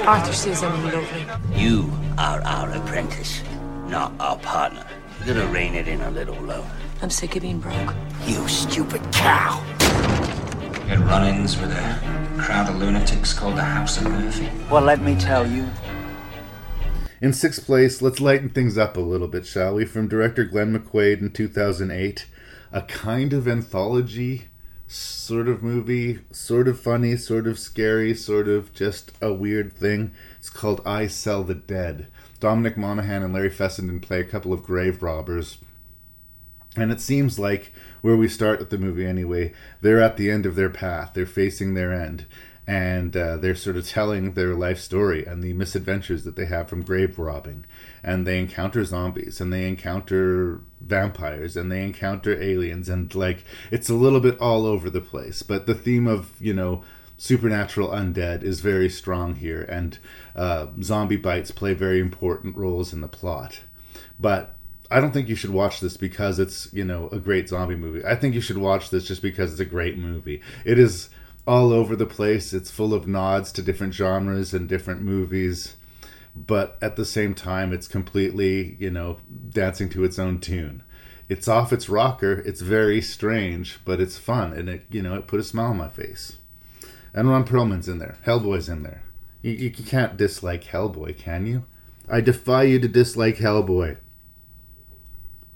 [0.06, 1.26] Arthur says I'm lovely.
[1.54, 3.42] You are our apprentice,
[3.86, 4.84] not our partner.
[5.20, 6.70] You gotta rein it in a little, love.
[7.00, 7.94] I'm sick of being broke.
[8.26, 9.62] You stupid cow!
[10.62, 11.98] We had run-ins with a
[12.38, 14.50] crowd of lunatics called the House of Murphy.
[14.70, 15.66] Well, let me tell you.
[17.22, 19.84] In sixth place, let's lighten things up a little bit, shall we?
[19.86, 22.26] From director Glenn McQuaid in 2008,
[22.70, 24.48] a kind of anthology
[24.88, 30.12] sort of movie, sort of funny, sort of scary, sort of just a weird thing.
[30.38, 32.08] It's called I Sell the Dead.
[32.40, 35.58] Dominic Monaghan and Larry Fessenden play a couple of grave robbers.
[36.76, 40.46] And it seems like where we start with the movie anyway, they're at the end
[40.46, 41.12] of their path.
[41.12, 42.24] They're facing their end.
[42.68, 46.68] And uh, they're sort of telling their life story and the misadventures that they have
[46.68, 47.64] from grave robbing.
[48.02, 52.90] And they encounter zombies and they encounter vampires and they encounter aliens.
[52.90, 55.42] And like, it's a little bit all over the place.
[55.42, 56.84] But the theme of, you know,
[57.16, 59.62] supernatural undead is very strong here.
[59.62, 59.98] And
[60.36, 63.60] uh, zombie bites play very important roles in the plot.
[64.20, 64.58] But
[64.90, 68.04] I don't think you should watch this because it's, you know, a great zombie movie.
[68.04, 70.42] I think you should watch this just because it's a great movie.
[70.66, 71.08] It is
[71.48, 72.52] all over the place.
[72.52, 75.76] It's full of nods to different genres and different movies,
[76.36, 79.18] but at the same time, it's completely, you know,
[79.48, 80.82] dancing to its own tune.
[81.26, 82.42] It's off its rocker.
[82.44, 85.78] It's very strange, but it's fun, and it, you know, it put a smile on
[85.78, 86.36] my face.
[87.14, 88.18] And Ron Perlman's in there.
[88.26, 89.02] Hellboy's in there.
[89.40, 91.64] You, you can't dislike Hellboy, can you?
[92.10, 93.96] I defy you to dislike Hellboy.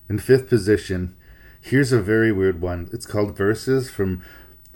[0.09, 1.16] In fifth position,
[1.60, 2.89] here's a very weird one.
[2.93, 4.23] It's called Versus from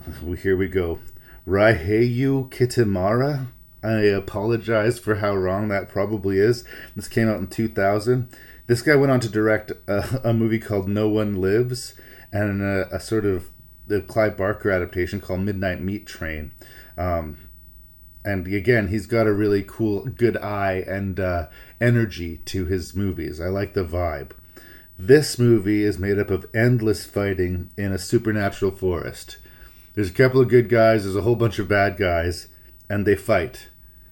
[0.43, 0.99] here we go.
[1.47, 3.49] Raiheyu Kitamura.
[3.83, 6.65] I apologize for how wrong that probably is.
[6.95, 8.29] This came out in 2000.
[8.67, 11.95] This guy went on to direct a, a movie called No One Lives
[12.33, 13.51] and a, a, sort of
[13.87, 16.51] the Clive Barker adaptation called Midnight Meat Train.
[16.99, 17.39] Um,
[18.25, 21.47] and again, he's got a really cool, good eye and uh,
[21.81, 23.41] energy to his movies.
[23.41, 24.33] I like the vibe.
[24.99, 29.37] This movie is made up of endless fighting in a supernatural forest.
[29.97, 32.49] There's a couple of good guys, there's a whole bunch of bad guys,
[32.87, 33.71] and they fight.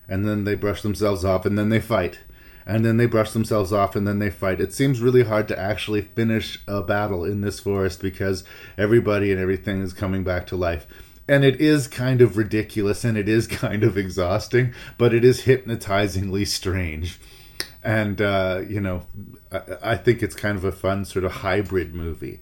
[0.09, 2.21] And then they brush themselves off, and then they fight.
[2.65, 4.63] And then they brush themselves off, and then they fight.
[4.63, 8.45] It seems really hard to actually finish a battle in this forest because
[8.79, 10.87] everybody and everything is coming back to life.
[11.29, 15.43] And it is kind of ridiculous and it is kind of exhausting, but it is
[15.43, 17.21] hypnotizingly strange
[17.85, 19.03] and uh, you know
[19.53, 22.41] I, I think it's kind of a fun sort of hybrid movie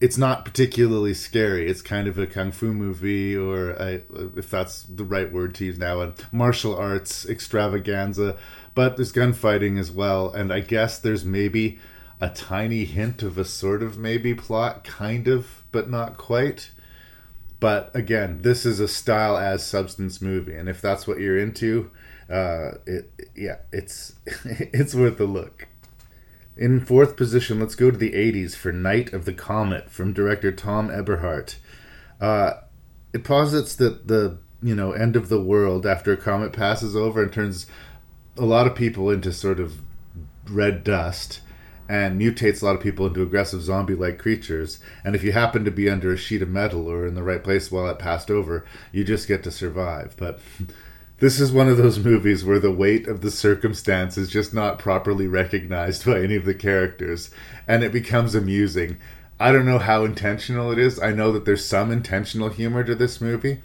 [0.00, 1.68] it's not particularly scary.
[1.68, 4.00] It's kind of a kung fu movie or a,
[4.34, 8.38] if that's the right word to use now a martial arts extravaganza.
[8.74, 10.32] But there's gunfighting as well.
[10.32, 11.78] And i guess there's maybe
[12.20, 16.70] a tiny hint of a sort of maybe plot kind of but not quite.
[17.58, 20.54] But again this is a style as substance movie.
[20.54, 21.90] And if that's what you're into
[22.30, 24.14] uh, it yeah, it's
[24.44, 25.66] it's worth a look.
[26.60, 30.52] In fourth position, let's go to the 80s for Night of the Comet from director
[30.52, 31.58] Thom Eberhardt.
[32.20, 32.52] Uh,
[33.14, 37.22] it posits that the you know end of the world after a comet passes over
[37.22, 37.66] and turns
[38.36, 39.80] a lot of people into sort of
[40.50, 41.40] red dust
[41.88, 44.80] and mutates a lot of people into aggressive zombie like creatures.
[45.02, 47.42] And if you happen to be under a sheet of metal or in the right
[47.42, 50.14] place while it passed over, you just get to survive.
[50.18, 50.40] But
[51.20, 54.78] this is one of those movies where the weight of the circumstance is just not
[54.78, 57.30] properly recognized by any of the characters,
[57.68, 58.96] and it becomes amusing.
[59.38, 60.98] I don't know how intentional it is.
[60.98, 63.60] I know that there's some intentional humor to this movie,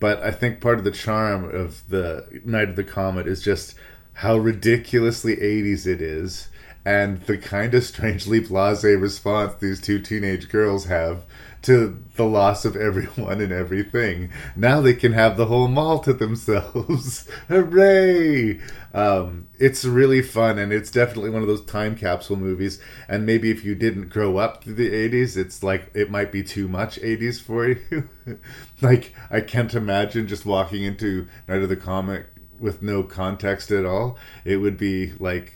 [0.00, 3.76] but I think part of the charm of the Night of the Comet is just
[4.14, 6.48] how ridiculously 80s it is
[6.86, 11.24] and the kind of strangely blase response these two teenage girls have
[11.62, 14.30] to the loss of everyone and everything.
[14.54, 17.28] Now they can have the whole mall to themselves.
[17.48, 18.60] Hooray!
[18.94, 22.80] Um, it's really fun, and it's definitely one of those time capsule movies.
[23.08, 26.44] And maybe if you didn't grow up through the 80s, it's like it might be
[26.44, 28.08] too much 80s for you.
[28.80, 32.26] like, I can't imagine just walking into Night of the Comet
[32.60, 34.16] with no context at all.
[34.44, 35.55] It would be like.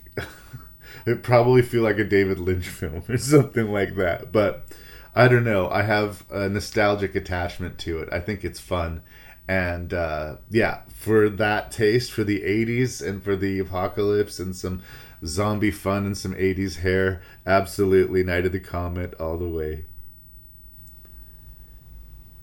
[1.07, 4.33] It probably feel like a David Lynch film or something like that.
[4.33, 4.67] But
[5.15, 5.69] I don't know.
[5.69, 8.09] I have a nostalgic attachment to it.
[8.13, 9.03] I think it's fun.
[9.49, 14.83] And uh, yeah, for that taste, for the 80s and for the apocalypse and some
[15.27, 19.87] zombie fun and some 80s hair, absolutely Night of the Comet all the way.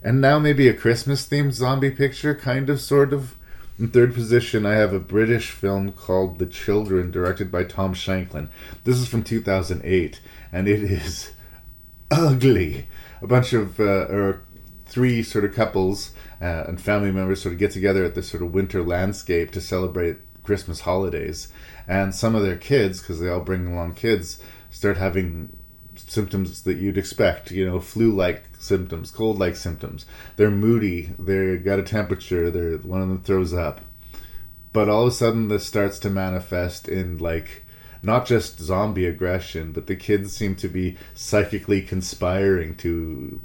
[0.03, 3.36] And now maybe a Christmas themed zombie picture, kind of, sort of.
[3.79, 8.49] In third position, I have a British film called The Children, directed by Tom Shankland.
[8.85, 10.19] This is from 2008,
[10.51, 11.31] and it is
[12.09, 12.87] ugly.
[13.21, 14.41] A bunch of, uh, or
[14.87, 18.41] three sort of couples uh, and family members sort of get together at this sort
[18.41, 21.49] of winter landscape to celebrate Christmas holidays.
[21.87, 24.41] And some of their kids, because they all bring along kids,
[24.71, 25.55] start having
[25.95, 30.05] symptoms that you'd expect, you know, flu-like symptoms, cold-like symptoms.
[30.35, 31.13] They're moody.
[31.19, 32.49] They've got a temperature.
[32.51, 33.81] They're one of them throws up.
[34.73, 37.63] But all of a sudden, this starts to manifest in like
[38.03, 43.39] not just zombie aggression, but the kids seem to be psychically conspiring to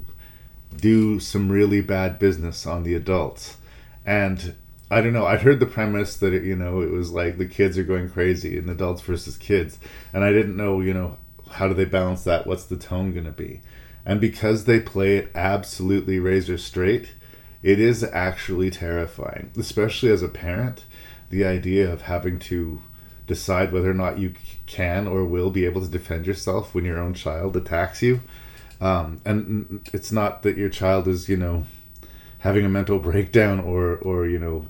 [0.76, 3.56] do some really bad business on the adults.
[4.04, 4.54] And
[4.90, 7.46] I don't know, I'd heard the premise that it, you know, it was like the
[7.46, 9.78] kids are going crazy and adults versus kids.
[10.12, 11.18] And I didn't know, you know,
[11.50, 12.46] how do they balance that?
[12.46, 13.60] What's the tone going to be?
[14.04, 17.12] And because they play it absolutely razor straight,
[17.62, 20.84] it is actually terrifying, especially as a parent.
[21.30, 22.82] The idea of having to
[23.26, 24.34] decide whether or not you
[24.66, 28.20] can or will be able to defend yourself when your own child attacks you.
[28.80, 31.66] Um, and it's not that your child is, you know,
[32.40, 34.66] having a mental breakdown or, or you know,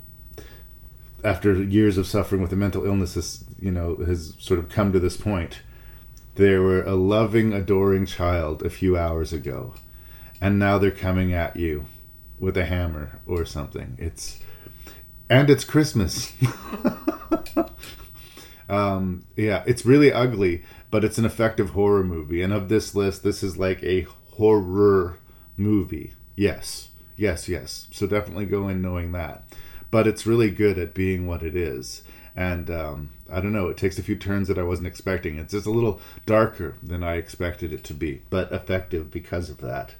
[1.24, 5.00] after years of suffering with a mental illness, you know, has sort of come to
[5.00, 5.60] this point.
[6.34, 9.74] They were a loving, adoring child a few hours ago,
[10.40, 11.86] and now they're coming at you
[12.38, 13.96] with a hammer or something.
[13.98, 14.40] It's
[15.28, 16.32] and it's Christmas.
[18.72, 22.40] Um, yeah, it's really ugly, but it's an effective horror movie.
[22.40, 24.06] And of this list, this is like a
[24.36, 25.18] horror
[25.58, 26.14] movie.
[26.36, 27.88] Yes, yes, yes.
[27.92, 29.44] So definitely go in knowing that.
[29.90, 32.02] But it's really good at being what it is.
[32.34, 35.38] And um, I don't know, it takes a few turns that I wasn't expecting.
[35.38, 39.58] It's just a little darker than I expected it to be, but effective because of
[39.58, 39.94] that.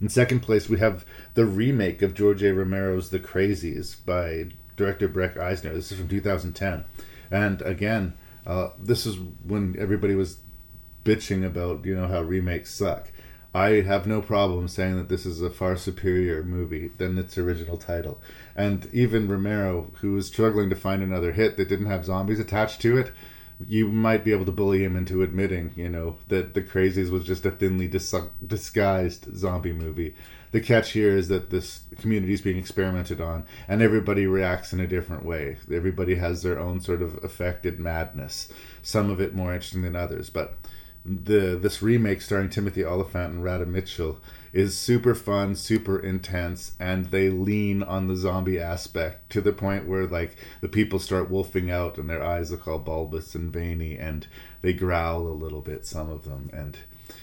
[0.00, 1.04] In second place, we have
[1.34, 2.52] the remake of George A.
[2.52, 5.72] Romero's The Crazies by director Breck Eisner.
[5.72, 6.84] This is from 2010.
[7.30, 8.14] And again,
[8.46, 10.38] uh, this is when everybody was
[11.04, 13.10] bitching about you know how remakes suck.
[13.54, 17.76] I have no problem saying that this is a far superior movie than its original
[17.76, 18.20] title.
[18.56, 22.80] And even Romero, who was struggling to find another hit that didn't have zombies attached
[22.82, 23.12] to it,
[23.68, 27.24] you might be able to bully him into admitting, you know, that The Crazies was
[27.24, 28.14] just a thinly dis-
[28.44, 30.16] disguised zombie movie.
[30.50, 34.80] The catch here is that this community is being experimented on, and everybody reacts in
[34.80, 35.58] a different way.
[35.72, 38.52] Everybody has their own sort of affected madness.
[38.82, 40.58] Some of it more interesting than others, but
[41.04, 44.20] the this remake starring Timothy Olyphant and Radha Mitchell
[44.54, 49.86] is super fun, super intense, and they lean on the zombie aspect to the point
[49.86, 53.98] where like the people start wolfing out and their eyes look all bulbous and veiny
[53.98, 54.26] and
[54.62, 56.78] they growl a little bit, some of them, and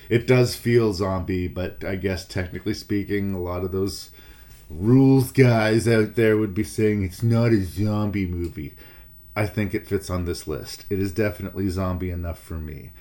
[0.09, 4.11] it does feel zombie, but I guess technically speaking, a lot of those
[4.69, 8.75] rules guys out there would be saying it's not a zombie movie.
[9.35, 10.85] I think it fits on this list.
[10.89, 12.91] It is definitely zombie enough for me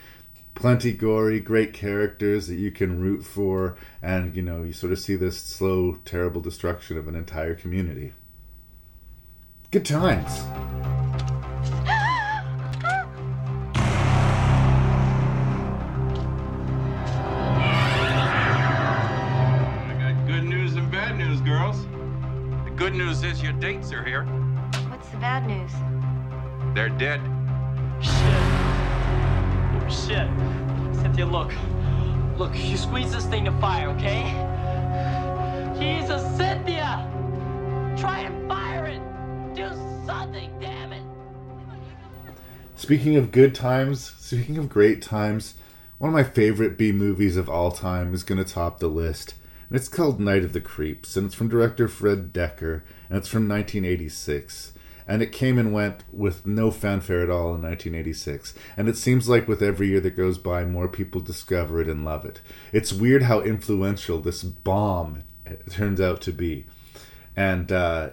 [0.60, 4.98] plenty gory, great characters that you can root for, and you know, you sort of
[4.98, 8.12] see this slow, terrible destruction of an entire community.
[9.70, 10.28] Good times.
[19.86, 21.86] I got good news and bad news, girls.
[22.66, 24.24] The good news is your dates are here.
[24.90, 25.72] What's the bad news?
[26.74, 27.22] They're dead.
[28.02, 28.49] Shit.
[29.90, 31.52] Cynthia, look.
[32.38, 34.22] Look, you squeeze this thing to fire, okay?
[35.78, 37.06] Jesus, Cynthia!
[37.98, 39.00] Try and fire it!
[39.54, 39.68] Do
[40.06, 41.02] something, damn it!
[42.76, 45.54] Speaking of good times, speaking of great times,
[45.98, 49.34] one of my favorite B movies of all time is going to top the list.
[49.68, 53.28] And it's called Night of the Creeps, and it's from director Fred Dekker, and it's
[53.28, 54.72] from 1986
[55.06, 58.54] and it came and went with no fanfare at all in 1986.
[58.76, 62.04] And it seems like with every year that goes by, more people discover it and
[62.04, 62.40] love it.
[62.72, 65.22] It's weird how influential this bomb
[65.70, 66.66] turns out to be.
[67.36, 68.10] And uh,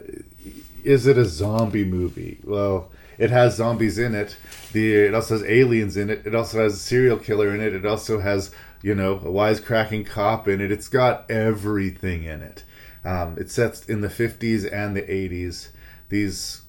[0.84, 2.39] is it a zombie movie?
[2.43, 4.38] Well, it has zombies in it.
[4.73, 6.26] The it also has aliens in it.
[6.26, 7.73] It also has a serial killer in it.
[7.73, 8.51] It also has
[8.81, 10.72] you know a wisecracking cop in it.
[10.72, 12.64] It's got everything in it.
[13.03, 15.69] Um, it sets in the 50s and the 80s.
[16.09, 16.61] These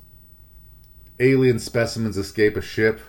[1.21, 3.01] alien specimens escape a ship.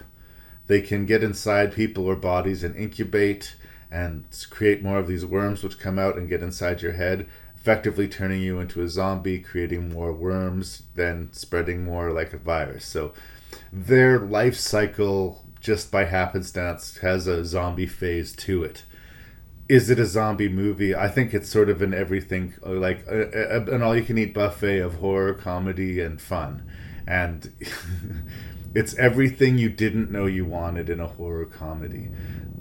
[0.68, 3.56] They can get inside people or bodies and incubate
[3.92, 8.08] and create more of these worms, which come out and get inside your head, effectively
[8.08, 12.86] turning you into a zombie, creating more worms, then spreading more like a virus.
[12.86, 13.14] So
[13.74, 18.84] their life cycle, just by happenstance, has a zombie phase to it.
[19.68, 20.96] Is it a zombie movie?
[20.96, 24.34] I think it's sort of an everything, like a, a, an all you can eat
[24.34, 26.64] buffet of horror, comedy, and fun
[27.10, 27.52] and
[28.76, 32.10] it's everything you didn't know you wanted in a horror comedy.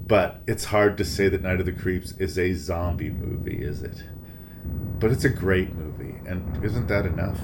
[0.07, 3.83] But it's hard to say that Night of the Creeps is a zombie movie, is
[3.83, 4.03] it?
[4.99, 7.39] But it's a great movie, and isn't that enough?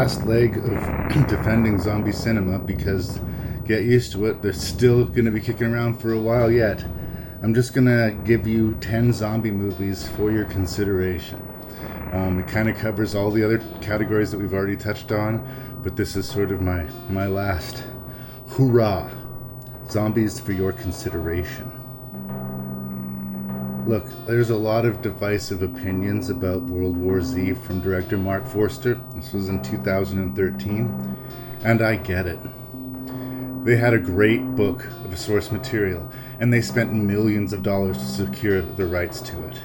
[0.00, 3.20] Last leg of defending zombie cinema, because
[3.66, 6.82] get used to it, they're still going to be kicking around for a while yet.
[7.42, 11.46] I'm just going to give you 10 zombie movies for your consideration.
[12.14, 15.46] Um, it kind of covers all the other categories that we've already touched on,
[15.82, 17.84] but this is sort of my, my last
[18.46, 19.10] hoorah.
[19.90, 21.79] Zombies for your consideration.
[23.86, 29.00] Look, there's a lot of divisive opinions about World War Z from director Marc Forster.
[29.14, 31.16] This was in 2013,
[31.64, 32.38] and I get it.
[33.64, 36.08] They had a great book of source material,
[36.38, 39.58] and they spent millions of dollars to secure the rights to it.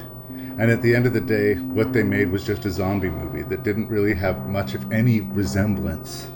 [0.58, 3.42] And at the end of the day, what they made was just a zombie movie
[3.42, 6.28] that didn't really have much of any resemblance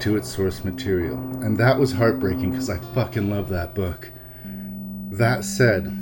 [0.00, 1.16] to its source material.
[1.42, 4.12] And that was heartbreaking because I fucking love that book.
[5.10, 6.01] That said,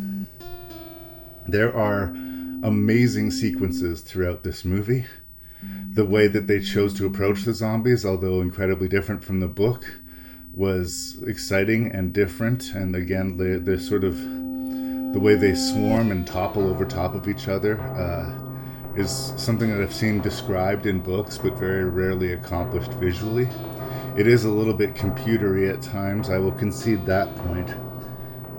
[1.52, 2.04] there are
[2.62, 5.06] amazing sequences throughout this movie.
[5.92, 9.84] The way that they chose to approach the zombies, although incredibly different from the book,
[10.54, 12.74] was exciting and different.
[12.74, 14.16] And again, the, sort of
[15.12, 19.80] the way they swarm and topple over top of each other uh, is something that
[19.80, 23.48] I've seen described in books, but very rarely accomplished visually.
[24.16, 26.30] It is a little bit computery at times.
[26.30, 27.70] I will concede that point.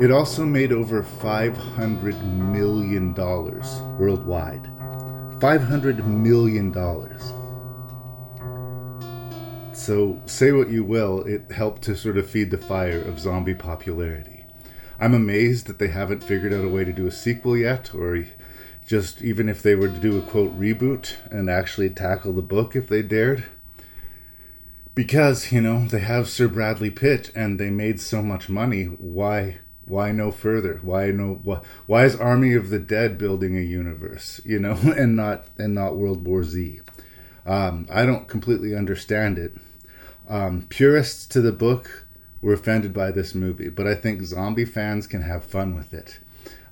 [0.02, 4.64] It also made over $500 million worldwide.
[5.40, 6.74] $500 million.
[9.76, 13.54] So, say what you will, it helped to sort of feed the fire of zombie
[13.54, 14.44] popularity.
[15.00, 18.26] I'm amazed that they haven't figured out a way to do a sequel yet, or
[18.88, 22.76] just even if they were to do a quote reboot and actually tackle the book
[22.76, 23.46] if they dared.
[24.96, 29.60] Because, you know, they have Sir Bradley Pitt and they made so much money, why
[29.92, 30.80] why no further?
[30.82, 35.18] Why no why, why is army of the dead building a universe you know and
[35.18, 36.80] not and not world war z?
[37.46, 39.54] Um, i don't completely understand it.
[40.30, 42.08] Um, purists to the book
[42.42, 46.20] were offended by this movie but i think zombie fans can have fun with it.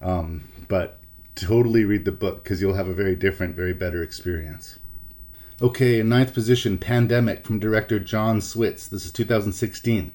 [0.01, 1.01] Um, but
[1.35, 4.79] totally read the book because you'll have a very different very better experience.
[5.61, 8.87] Okay in ninth position pandemic from director John Suits.
[8.87, 10.13] This is 2016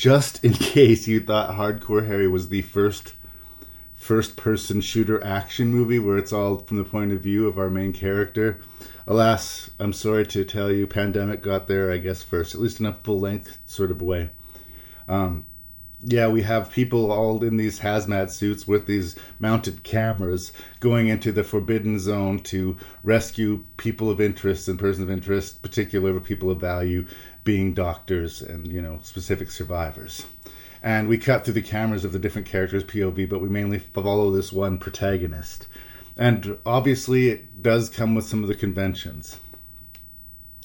[0.00, 3.12] just in case you thought Hardcore Harry was the first
[3.94, 7.68] first person shooter action movie where it's all from the point of view of our
[7.68, 8.58] main character.
[9.06, 12.86] Alas, I'm sorry to tell you, Pandemic got there, I guess, first, at least in
[12.86, 14.30] a full length sort of way.
[15.06, 15.44] Um,
[16.02, 21.30] yeah, we have people all in these hazmat suits with these mounted cameras going into
[21.30, 26.60] the forbidden zone to rescue people of interest and persons of interest, particular people of
[26.60, 27.06] value,
[27.44, 30.24] being doctors and you know specific survivors.
[30.82, 34.30] And we cut through the cameras of the different characters pov but we mainly follow
[34.30, 35.66] this one protagonist.
[36.16, 39.38] And obviously it does come with some of the conventions.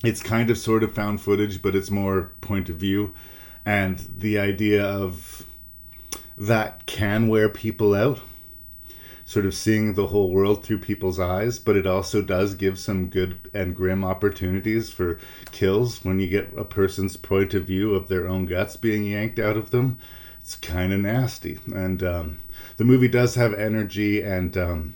[0.04, 3.14] It's kind of sort of found footage but it's more point of view
[3.66, 5.46] and the idea of
[6.38, 8.20] that can wear people out
[9.26, 13.08] sort of seeing the whole world through people's eyes, but it also does give some
[13.08, 15.20] good and grim opportunities for
[15.52, 19.40] kills when you get a person's point of view of their own guts being yanked
[19.40, 19.98] out of them.
[20.40, 21.58] It's kind of nasty.
[21.74, 22.40] And um,
[22.78, 24.96] the movie does have energy, and um,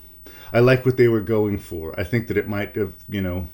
[0.53, 1.99] I like what they were going for.
[1.99, 3.47] I think that it might have, you know,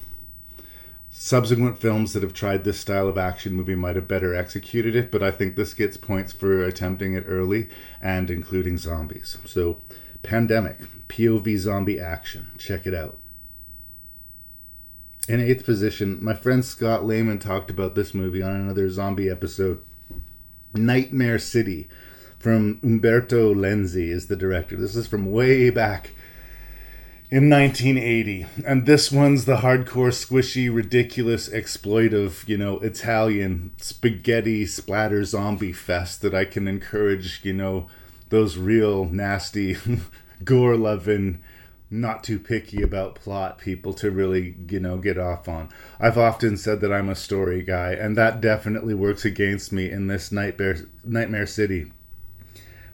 [1.18, 5.12] subsequent films that have tried this style of action movie might have better executed it,
[5.12, 7.70] but I think this gets points for attempting it early
[8.02, 9.38] and including zombies.
[9.46, 9.80] So
[10.24, 10.78] Pandemic,
[11.08, 12.52] POV zombie action.
[12.58, 13.18] Check it out.
[15.30, 19.81] In eighth position, my friend Scott Lehman talked about this movie on another zombie episode.
[20.73, 21.88] Nightmare City
[22.38, 24.76] from Umberto Lenzi is the director.
[24.76, 26.12] This is from way back
[27.36, 28.46] in 1980.
[28.65, 36.22] And this one's the hardcore, squishy, ridiculous, exploitive, you know, Italian spaghetti splatter zombie fest
[36.22, 37.88] that I can encourage, you know,
[38.30, 39.76] those real nasty,
[40.46, 41.44] gore loving,
[41.91, 45.68] not too picky about plot people to really, you know, get off on.
[45.99, 50.07] I've often said that I'm a story guy, and that definitely works against me in
[50.07, 51.91] this Nightmare Nightmare City.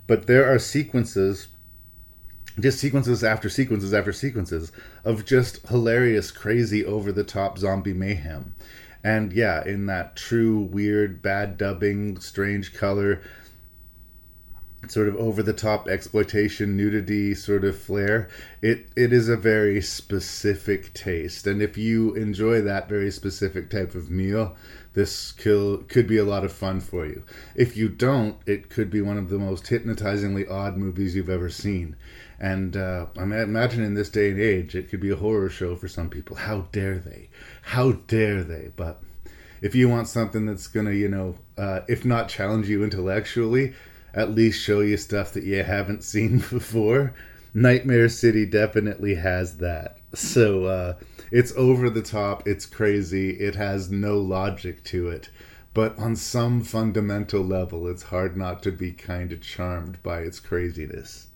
[0.07, 1.47] But there are sequences
[2.59, 4.71] just sequences after sequences after sequences
[5.03, 8.53] of just hilarious, crazy, over the top zombie mayhem.
[9.03, 13.21] And yeah, in that true, weird, bad dubbing, strange color,
[14.87, 18.27] sort of over the top exploitation nudity sort of flair
[18.63, 21.45] it it is a very specific taste.
[21.45, 24.55] And if you enjoy that very specific type of meal
[24.93, 27.23] this kill could be a lot of fun for you.
[27.55, 31.49] If you don't it could be one of the most hypnotizingly odd movies you've ever
[31.49, 31.95] seen
[32.41, 35.75] and uh, I imagine in this day and age it could be a horror show
[35.75, 37.29] for some people how dare they
[37.61, 39.01] how dare they but
[39.61, 43.73] if you want something that's gonna you know uh, if not challenge you intellectually
[44.13, 47.13] at least show you stuff that you haven't seen before.
[47.53, 49.97] Nightmare City definitely has that.
[50.13, 50.95] So uh,
[51.31, 55.29] it's over the top, it's crazy, it has no logic to it.
[55.73, 60.39] But on some fundamental level, it's hard not to be kind of charmed by its
[60.39, 61.27] craziness.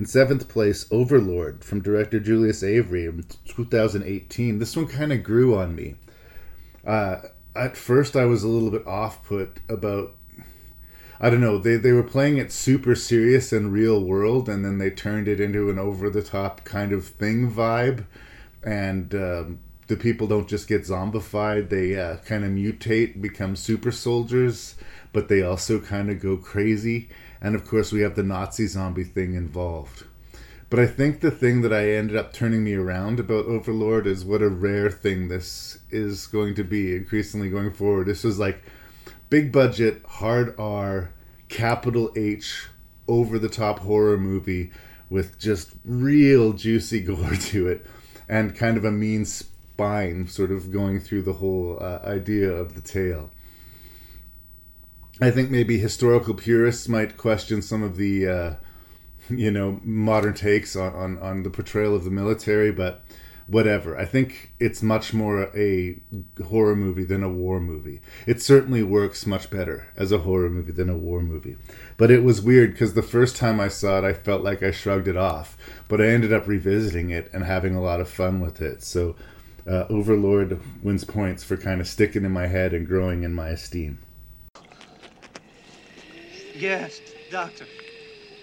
[0.00, 4.58] In seventh place, Overlord from director Julius Avery in 2018.
[4.58, 5.96] This one kind of grew on me.
[6.86, 7.16] Uh,
[7.54, 10.14] at first, I was a little bit off put about
[11.20, 11.58] I don't know.
[11.58, 15.38] They they were playing it super serious and real world, and then they turned it
[15.38, 18.06] into an over the top kind of thing vibe,
[18.62, 23.92] and um, the people don't just get zombified; they uh, kind of mutate, become super
[23.92, 24.76] soldiers,
[25.12, 27.10] but they also kind of go crazy.
[27.40, 30.04] And of course, we have the Nazi zombie thing involved.
[30.68, 34.24] But I think the thing that I ended up turning me around about Overlord is
[34.24, 38.06] what a rare thing this is going to be increasingly going forward.
[38.06, 38.62] This was like
[39.30, 41.12] big budget, hard R,
[41.48, 42.68] capital H,
[43.08, 44.70] over the top horror movie
[45.08, 47.84] with just real juicy gore to it
[48.28, 52.74] and kind of a mean spine sort of going through the whole uh, idea of
[52.74, 53.30] the tale.
[55.20, 58.54] I think maybe historical purists might question some of the, uh,
[59.28, 63.04] you know, modern takes on, on, on the portrayal of the military, but
[63.46, 63.98] whatever.
[63.98, 66.00] I think it's much more a
[66.46, 68.00] horror movie than a war movie.
[68.26, 71.56] It certainly works much better as a horror movie than a war movie.
[71.96, 74.70] But it was weird because the first time I saw it, I felt like I
[74.70, 75.58] shrugged it off.
[75.88, 78.82] But I ended up revisiting it and having a lot of fun with it.
[78.82, 79.16] So
[79.66, 83.48] uh, Overlord wins points for kind of sticking in my head and growing in my
[83.48, 83.98] esteem.
[86.60, 87.64] Yes, Doctor.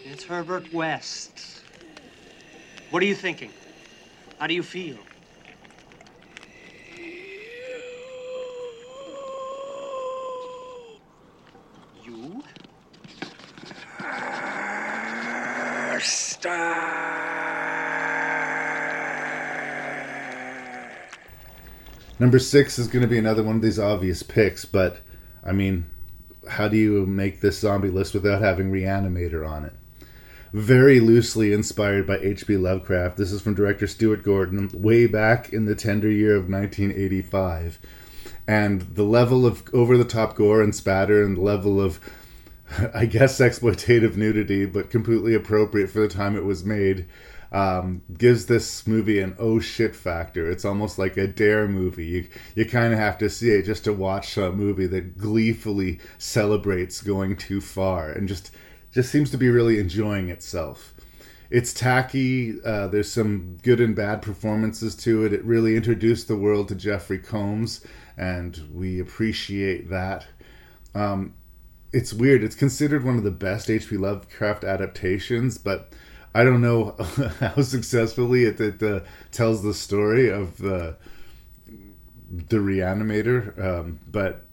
[0.03, 1.61] It's Herbert West.
[2.89, 3.51] What are you thinking?
[4.39, 4.97] How do you feel?
[12.03, 12.43] You?
[22.17, 25.01] Number six is going to be another one of these obvious picks, but
[25.43, 25.85] I mean,
[26.49, 29.73] how do you make this zombie list without having Reanimator on it?
[30.53, 32.57] Very loosely inspired by H.P.
[32.57, 33.17] Lovecraft.
[33.17, 37.79] This is from director Stuart Gordon, way back in the tender year of 1985.
[38.47, 41.99] And the level of over the top gore and spatter and the level of,
[42.93, 47.05] I guess, exploitative nudity, but completely appropriate for the time it was made,
[47.51, 50.49] um, gives this movie an oh shit factor.
[50.49, 52.05] It's almost like a dare movie.
[52.05, 55.99] You you kind of have to see it just to watch a movie that gleefully
[56.17, 58.51] celebrates going too far and just
[58.91, 60.93] just seems to be really enjoying itself.
[61.49, 62.61] It's tacky.
[62.61, 65.31] Uh, there's some good and bad performances to it.
[65.31, 67.85] It really introduced the world to Jeffrey Combs,
[68.17, 70.25] and we appreciate that.
[70.93, 71.35] Um,
[71.91, 72.43] it's weird.
[72.43, 73.97] It's considered one of the best H.P.
[73.97, 75.93] Lovecraft adaptations, but
[76.33, 76.91] I don't know
[77.39, 79.01] how successfully it, it uh,
[79.31, 80.95] tells the story of the
[82.29, 84.43] the Reanimator, um, but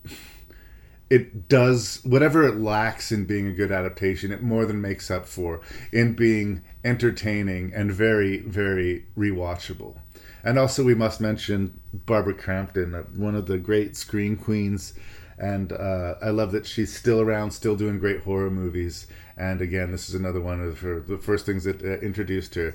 [1.10, 4.30] it does whatever it lacks in being a good adaptation.
[4.32, 5.60] It more than makes up for
[5.92, 9.96] in being entertaining and very very rewatchable.
[10.44, 14.92] And also, we must mention Barbara Crampton, uh, one of the great screen queens.
[15.38, 19.06] And uh, I love that she's still around, still doing great horror movies.
[19.36, 22.74] And again, this is another one of her the first things that uh, introduced her.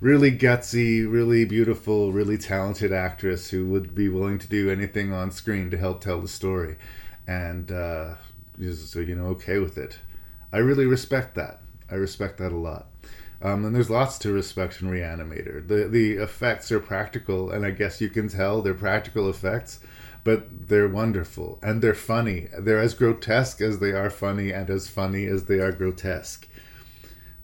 [0.00, 5.30] Really gutsy, really beautiful, really talented actress who would be willing to do anything on
[5.30, 6.76] screen to help tell the story,
[7.26, 8.16] and uh,
[8.58, 9.98] is you know okay with it.
[10.52, 11.60] I really respect that.
[11.90, 12.88] I respect that a lot.
[13.40, 15.66] Um, and there's lots to respect in Reanimator.
[15.66, 19.80] The the effects are practical, and I guess you can tell they're practical effects
[20.24, 22.48] but they're wonderful and they're funny.
[22.58, 26.48] They're as grotesque as they are funny and as funny as they are grotesque.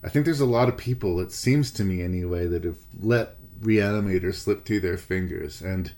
[0.02, 3.36] I think there's a lot of people, it seems to me anyway, that have let
[3.60, 5.60] Reanimator slip through their fingers.
[5.60, 5.92] And,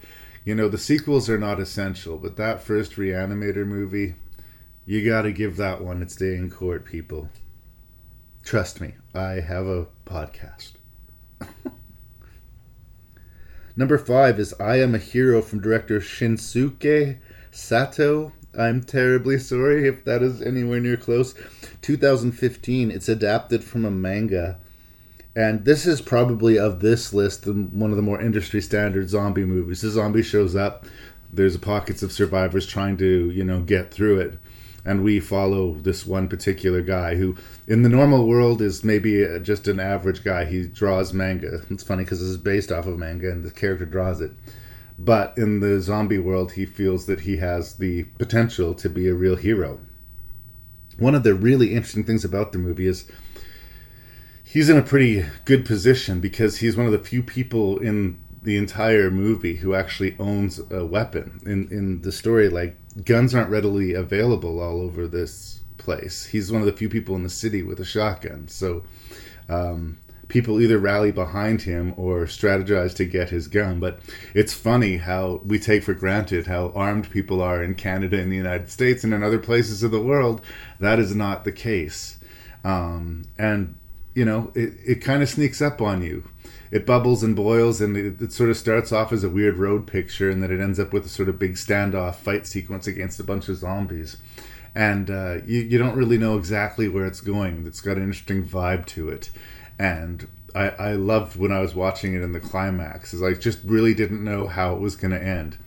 [0.44, 4.16] you know, the sequels are not essential, but that first Reanimator movie,
[4.84, 7.30] you got to give that one its day in court, people.
[8.44, 10.72] Trust me, I have a podcast.
[13.74, 17.16] Number five is I Am a Hero from director Shinsuke
[17.50, 18.32] Sato.
[18.58, 21.34] I'm terribly sorry if that is anywhere near close.
[21.80, 22.90] 2015.
[22.90, 24.58] It's adapted from a manga.
[25.34, 29.80] And this is probably of this list one of the more industry standard zombie movies.
[29.80, 30.84] The zombie shows up.
[31.32, 34.38] There's pockets of survivors trying to, you know, get through it
[34.84, 37.36] and we follow this one particular guy who
[37.66, 40.44] in the normal world is maybe a, just an average guy.
[40.44, 41.62] He draws manga.
[41.70, 44.32] It's funny because this is based off of manga and the character draws it.
[44.98, 49.14] But in the zombie world he feels that he has the potential to be a
[49.14, 49.80] real hero.
[50.98, 53.10] One of the really interesting things about the movie is
[54.44, 58.56] he's in a pretty good position because he's one of the few people in the
[58.56, 61.40] entire movie who actually owns a weapon.
[61.46, 66.26] In in the story like guns aren't readily available all over this place.
[66.26, 68.48] He's one of the few people in the city with a shotgun.
[68.48, 68.82] So
[69.48, 69.98] um,
[70.28, 73.80] people either rally behind him or strategize to get his gun.
[73.80, 74.00] But
[74.34, 78.36] it's funny how we take for granted how armed people are in Canada and the
[78.36, 80.40] United States and in other places of the world.
[80.80, 82.18] That is not the case.
[82.64, 83.74] Um, and,
[84.14, 86.28] you know, it, it kind of sneaks up on you
[86.72, 89.86] it bubbles and boils and it, it, sort of starts off as a weird road
[89.86, 93.20] picture and then it ends up with a sort of big standoff fight sequence against
[93.20, 94.16] a bunch of zombies.
[94.74, 97.66] And uh, you, you don't really know exactly where it's going.
[97.66, 99.30] It's got an interesting vibe to it.
[99.78, 103.60] And I, I loved when I was watching it in the climax is I just
[103.64, 105.58] really didn't know how it was going to end.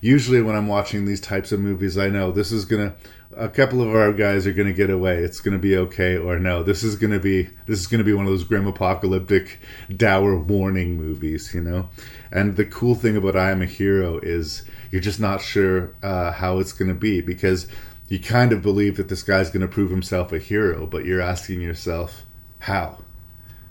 [0.00, 2.94] Usually, when I'm watching these types of movies, I know this is gonna
[3.36, 5.18] a couple of our guys are gonna get away.
[5.18, 8.26] It's gonna be okay, or no, this is gonna be this is gonna be one
[8.26, 9.58] of those grim apocalyptic
[9.94, 11.88] dour warning movies, you know.
[12.30, 16.32] And the cool thing about I Am a Hero is you're just not sure uh,
[16.32, 17.66] how it's gonna be because
[18.08, 21.60] you kind of believe that this guy's gonna prove himself a hero, but you're asking
[21.60, 22.22] yourself
[22.60, 22.98] how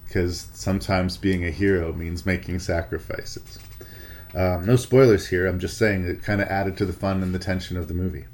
[0.07, 3.59] because sometimes being a hero means making sacrifices.
[4.33, 5.48] Um, no spoilers here.
[5.48, 7.93] I'm just saying it kind of added to the fun and the tension of the
[7.93, 8.25] movie.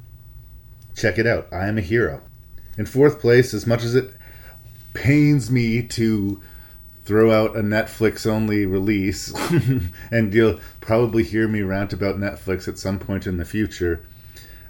[0.97, 1.47] Check it out.
[1.51, 2.23] I am a hero.
[2.75, 4.11] In fourth place, as much as it
[4.95, 6.41] pains me to
[7.05, 9.31] throw out a Netflix only release,
[10.11, 14.03] and you'll probably hear me rant about Netflix at some point in the future.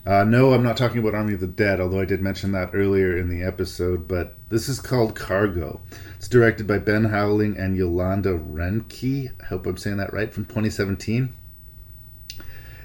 [0.06, 2.72] Uh, no, I'm not talking about Army of the Dead, although I did mention that
[2.74, 5.80] earlier in the episode, but this is called Cargo.
[6.18, 9.32] It's directed by Ben Howling and Yolanda Renke.
[9.42, 11.34] I hope I'm saying that right, from 2017.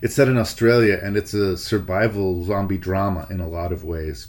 [0.02, 4.28] It's set in Australia and it's a survival zombie drama in a lot of ways.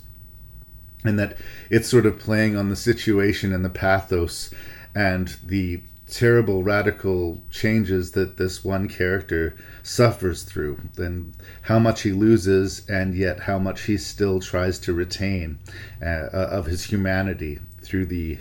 [1.04, 1.38] And that
[1.70, 4.52] it's sort of playing on the situation and the pathos
[4.96, 12.12] and the terrible radical changes that this one character suffers through and how much he
[12.12, 15.58] loses and yet how much he still tries to retain
[16.02, 18.38] uh, of his humanity through the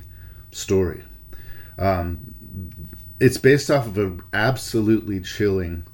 [0.50, 1.02] story
[1.78, 2.34] um,
[3.20, 5.84] it's based off of an absolutely chilling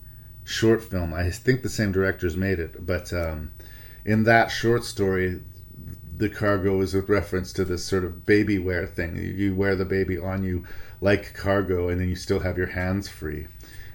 [0.49, 1.13] short film.
[1.13, 3.53] I think the same directors made it but um,
[4.05, 5.43] in that short story
[6.17, 9.17] the cargo is a reference to this sort of baby wear thing.
[9.17, 10.65] You wear the baby on you
[11.03, 13.47] like cargo and then you still have your hands free.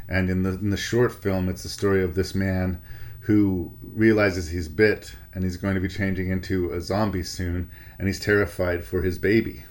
[0.07, 2.79] And in the in the short film it's the story of this man
[3.21, 8.07] who realizes he's bit and he's going to be changing into a zombie soon and
[8.07, 9.63] he's terrified for his baby.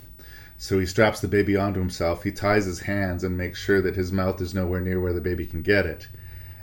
[0.59, 3.95] So he straps the baby onto himself he ties his hands and makes sure that
[3.95, 6.09] his mouth is nowhere near where the baby can get it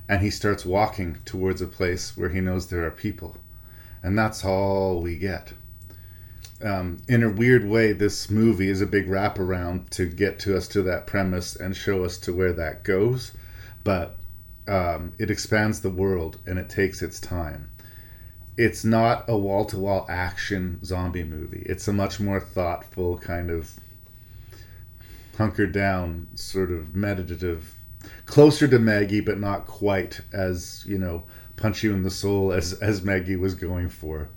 [0.09, 3.37] and he starts walking towards a place where he knows there are people
[4.03, 5.53] and that's all we get
[6.61, 10.67] um, in a weird way, this movie is a big wraparound to get to us
[10.69, 13.31] to that premise and show us to where that goes.
[13.83, 14.17] But
[14.67, 17.69] um, it expands the world and it takes its time.
[18.57, 21.63] It's not a wall to wall action zombie movie.
[21.65, 23.71] It's a much more thoughtful, kind of
[25.37, 27.73] hunkered down, sort of meditative,
[28.29, 31.23] closer to Maggie, but not quite as, you know,
[31.57, 34.29] punch you in the soul as, as Maggie was going for.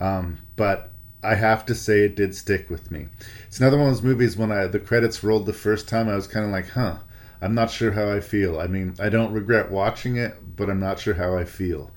[0.00, 0.90] Um, but
[1.22, 3.08] I have to say it did stick with me.
[3.46, 6.16] It's another one of those movies when I the credits rolled the first time, I
[6.16, 6.96] was kind of like, huh,
[7.42, 8.58] I'm not sure how I feel.
[8.58, 11.90] I mean, I don't regret watching it, but I'm not sure how I feel.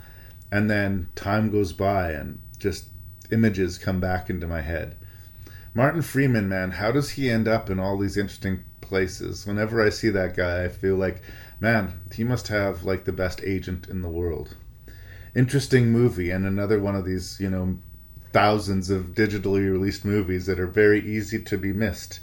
[0.52, 2.86] And then time goes by and just
[3.32, 4.98] images come back into my head.
[5.74, 9.46] Martin Freeman, man, how does he end up in all these interesting places?
[9.46, 11.22] Whenever I see that guy, I feel like,
[11.62, 14.58] man, he must have like the best agent in the world.
[15.36, 17.78] Interesting movie and another one of these, you know,
[18.34, 22.20] thousands of digitally released movies that are very easy to be missed.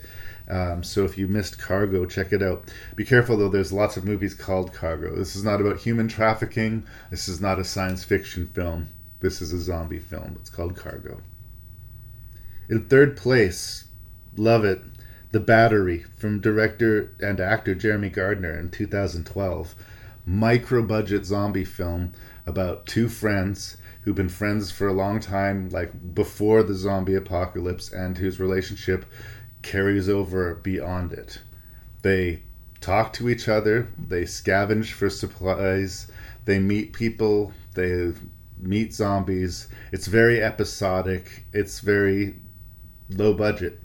[0.48, 2.70] Um, so if you missed Cargo, check it out.
[2.94, 5.16] Be careful though, there's lots of movies called Cargo.
[5.16, 6.84] This is not about human trafficking.
[7.10, 8.88] This is not a science fiction film.
[9.20, 10.36] This is a zombie film.
[10.40, 11.20] It's called Cargo.
[12.68, 13.84] In third place,
[14.36, 14.82] love it,
[15.36, 19.74] The Battery from director and actor Jeremy Gardner in 2012.
[20.24, 22.14] Micro budget zombie film
[22.46, 27.92] about two friends who've been friends for a long time, like before the zombie apocalypse,
[27.92, 29.04] and whose relationship
[29.60, 31.42] carries over beyond it.
[32.00, 32.42] They
[32.80, 36.10] talk to each other, they scavenge for supplies,
[36.46, 38.14] they meet people, they
[38.58, 39.68] meet zombies.
[39.92, 42.36] It's very episodic, it's very
[43.10, 43.82] low budget.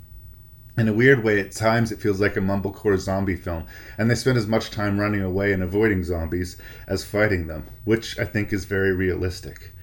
[0.78, 3.66] In a weird way, at times it feels like a mumblecore zombie film,
[3.98, 8.18] and they spend as much time running away and avoiding zombies as fighting them, which
[8.18, 9.74] I think is very realistic.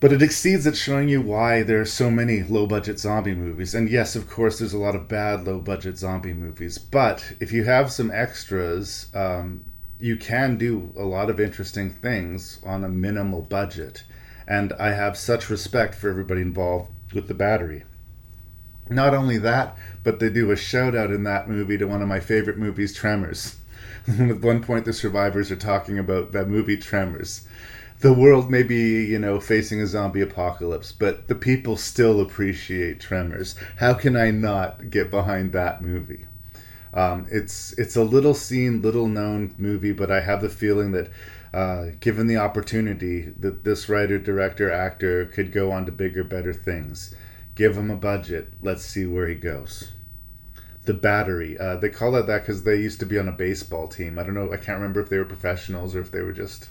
[0.00, 3.74] But it exceeds at showing you why there are so many low budget zombie movies.
[3.74, 6.78] And yes, of course, there's a lot of bad low budget zombie movies.
[6.78, 9.64] But if you have some extras, um,
[9.98, 14.04] you can do a lot of interesting things on a minimal budget.
[14.46, 17.84] And I have such respect for everybody involved with the battery.
[18.90, 22.08] Not only that, but they do a shout out in that movie to one of
[22.08, 23.56] my favorite movies, Tremors.
[24.08, 27.46] At one point, the survivors are talking about that movie, Tremors
[28.00, 33.00] the world may be, you know, facing a zombie apocalypse, but the people still appreciate
[33.00, 33.56] Tremors.
[33.76, 36.26] How can I not get behind that movie?
[36.94, 41.10] Um, it's it's a little seen, little known movie, but I have the feeling that,
[41.52, 46.52] uh, given the opportunity, that this writer, director, actor could go on to bigger, better
[46.52, 47.14] things.
[47.58, 48.54] Give him a budget.
[48.62, 49.92] Let's see where he goes.
[50.84, 51.58] the battery.
[51.58, 54.18] Uh, they call it that because they used to be on a baseball team.
[54.18, 54.52] I don't know.
[54.52, 56.70] I can't remember if they were professionals or if they were just,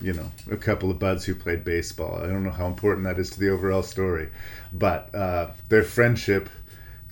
[0.00, 2.16] you know, a couple of buds who played baseball.
[2.22, 4.30] I don't know how important that is to the overall story,
[4.72, 6.48] but uh, their friendship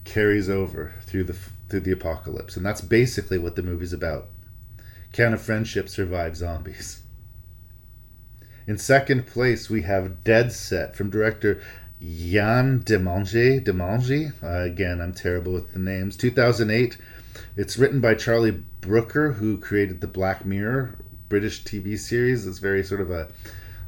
[0.05, 1.37] carries over through the
[1.69, 4.27] through the apocalypse, and that's basically what the movie's about.
[5.13, 7.01] Can a friendship survive zombies?
[8.67, 11.61] In second place, we have Dead Set from director
[12.05, 13.65] Yann Demange.
[13.65, 14.33] Demange?
[14.43, 16.17] Uh, again, I'm terrible with the names.
[16.17, 16.99] 2008.
[17.57, 20.97] It's written by Charlie Brooker, who created the Black Mirror
[21.29, 22.45] British TV series.
[22.45, 23.29] It's very sort of a,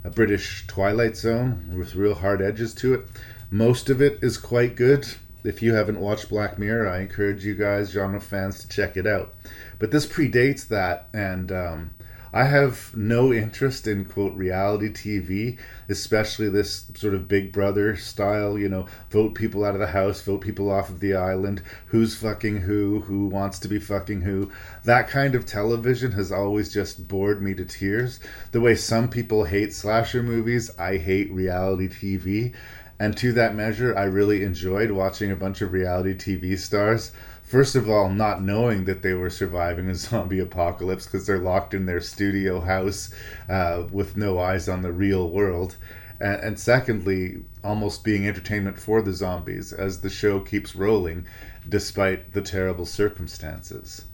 [0.05, 3.07] a British Twilight Zone with real hard edges to it.
[3.51, 5.09] Most of it is quite good.
[5.43, 9.09] If you haven't watched Black Mirror, I encourage you guys, genre fans, to check it
[9.09, 9.35] out.
[9.81, 11.91] But this predates that, and um,
[12.35, 15.57] I have no interest in quote reality TV,
[15.89, 18.59] especially this sort of Big Brother style.
[18.59, 21.63] You know, vote people out of the house, vote people off of the island.
[21.87, 23.03] Who's fucking who?
[23.03, 24.51] Who wants to be fucking who?
[24.83, 28.19] That kind of television has always just bored me to tears.
[28.51, 32.53] The way some people hate slasher movies, I hate reality TV.
[32.99, 37.13] And to that measure, I really enjoyed watching a bunch of reality TV stars
[37.55, 41.73] first of all, not knowing that they were surviving a zombie apocalypse because they're locked
[41.73, 43.15] in their studio house
[43.49, 45.77] uh, with no eyes on the real world.
[46.19, 51.27] And, and, secondly, almost being entertainment for the zombies as the show keeps rolling
[51.69, 54.05] despite the terrible circumstances.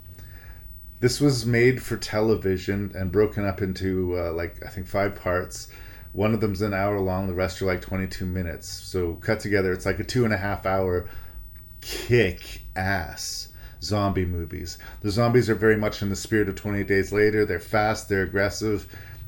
[1.01, 5.69] This was made for television and broken up into, uh, like, I think five parts.
[6.13, 8.69] One of them's an hour long, the rest are like 22 minutes.
[8.69, 11.09] So, cut together, it's like a two and a half hour
[11.81, 13.49] kick ass
[13.83, 14.79] zombie movies.
[15.01, 17.45] The zombies are very much in the spirit of 28 Days Later.
[17.45, 18.87] They're fast, they're aggressive,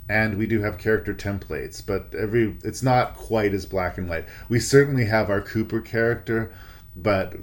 [0.08, 4.26] and we do have character templates, but every it's not quite as black and white.
[4.48, 6.52] We certainly have our Cooper character,
[6.94, 7.34] but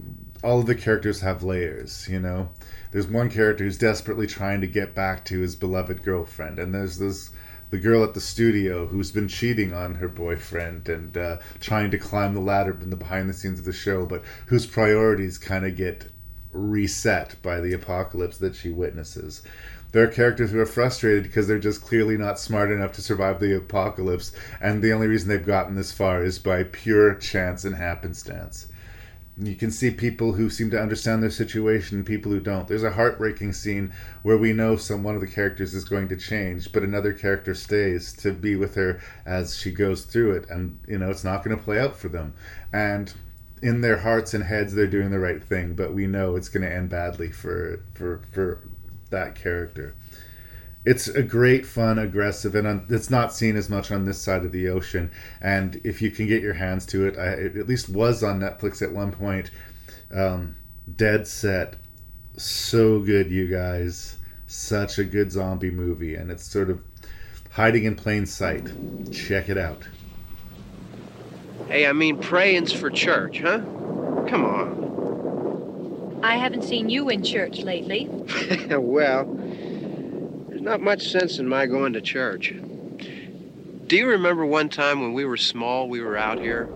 [0.43, 2.49] all of the characters have layers, you know.
[2.91, 6.97] There's one character who's desperately trying to get back to his beloved girlfriend, and there's
[6.97, 7.31] this
[7.69, 11.97] the girl at the studio who's been cheating on her boyfriend and uh, trying to
[11.97, 15.65] climb the ladder in the behind the scenes of the show, but whose priorities kind
[15.65, 16.07] of get
[16.51, 19.43] reset by the apocalypse that she witnesses.
[19.91, 23.39] There are characters who are frustrated because they're just clearly not smart enough to survive
[23.39, 24.31] the apocalypse,
[24.61, 28.67] and the only reason they've gotten this far is by pure chance and happenstance
[29.41, 32.67] you can see people who seem to understand their situation and people who don't.
[32.67, 36.17] There's a heartbreaking scene where we know some one of the characters is going to
[36.17, 40.77] change, but another character stays to be with her as she goes through it, and
[40.87, 42.33] you know it's not going to play out for them.
[42.73, 43.13] And
[43.61, 46.63] in their hearts and heads, they're doing the right thing, but we know it's going
[46.63, 48.67] to end badly for for for
[49.09, 49.95] that character
[50.85, 54.51] it's a great fun aggressive and it's not seen as much on this side of
[54.51, 55.11] the ocean.
[55.41, 58.39] And if you can get your hands to it I, it at least was on
[58.39, 59.51] netflix at one point.
[60.13, 60.55] Um,
[60.95, 61.75] dead set.
[62.37, 64.17] So good you guys.
[64.47, 66.81] Such a good zombie movie and it's sort of
[67.51, 68.71] hiding in plain sight.
[69.11, 69.85] Check it out.
[71.67, 73.59] Hey i mean praying's for church huh?
[74.29, 76.19] Come on.
[76.23, 78.09] I haven't seen you in church lately.
[78.69, 79.25] Well
[80.59, 82.53] there's not much sense in my going to church.
[83.87, 86.67] Do you remember one time when we were small, we were out here?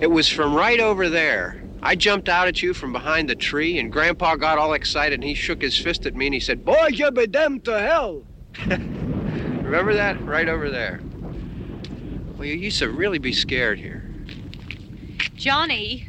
[0.00, 1.62] It was from right over there.
[1.82, 5.24] I jumped out at you from behind the tree, and Grandpa got all excited and
[5.24, 8.22] he shook his fist at me and he said, Boy, you be damned to hell.
[8.66, 10.22] remember that?
[10.22, 11.00] Right over there.
[12.36, 14.04] Well, you used to really be scared here.
[15.36, 16.06] Johnny.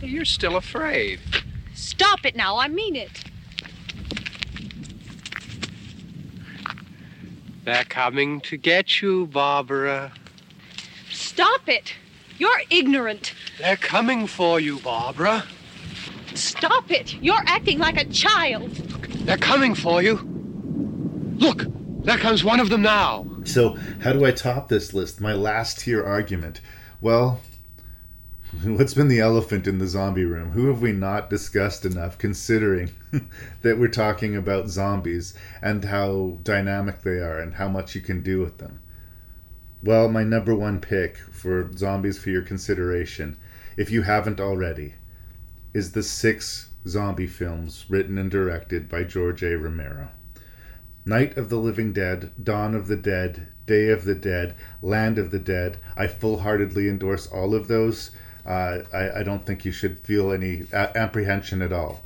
[0.00, 1.20] You're still afraid.
[1.74, 2.56] Stop it now.
[2.56, 3.22] I mean it.
[7.66, 10.12] They're coming to get you, Barbara.
[11.10, 11.94] Stop it!
[12.38, 13.34] You're ignorant.
[13.58, 15.42] They're coming for you, Barbara.
[16.34, 17.14] Stop it!
[17.20, 18.70] You're acting like a child.
[19.26, 20.14] They're coming for you.
[21.38, 21.64] Look,
[22.04, 23.26] there comes one of them now.
[23.42, 25.20] So, how do I top this list?
[25.20, 26.60] My last tier argument.
[27.00, 27.40] Well,
[28.62, 30.52] What's been the elephant in the zombie room?
[30.52, 32.90] Who have we not discussed enough considering
[33.62, 38.22] that we're talking about zombies and how dynamic they are and how much you can
[38.22, 38.80] do with them?
[39.82, 43.36] Well, my number one pick for zombies for your consideration,
[43.76, 44.94] if you haven't already,
[45.74, 49.58] is the six zombie films written and directed by George A.
[49.58, 50.10] Romero.
[51.04, 55.30] Night of the Living Dead, Dawn of the Dead, Day of the Dead, Land of
[55.30, 55.78] the Dead.
[55.96, 58.12] I full heartedly endorse all of those
[58.46, 62.04] I, I, don't think you should feel any a- apprehension at all.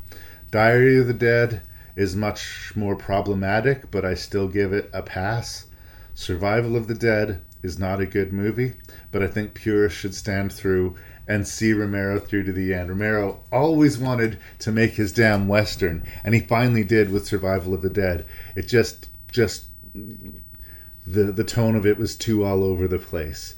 [0.49, 1.61] Diary of the Dead
[1.95, 5.67] is much more problematic, but I still give it a pass.
[6.15, 8.73] Survival of the Dead is not a good movie,
[9.11, 10.95] but I think purists should stand through
[11.27, 12.89] and see Romero through to the end.
[12.89, 17.81] Romero always wanted to make his damn western, and he finally did with Survival of
[17.81, 18.25] the Dead.
[18.55, 23.55] It just just the the tone of it was too all over the place.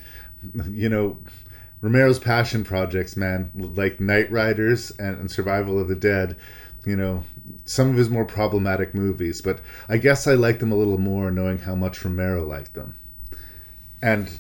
[0.69, 1.17] You know,
[1.83, 6.37] Romero's passion projects, man, like Knightriders and, and Survival of the Dead,
[6.85, 7.25] you know,
[7.65, 11.29] some of his more problematic movies, but I guess I like them a little more
[11.29, 12.95] knowing how much Romero liked them.
[14.01, 14.39] And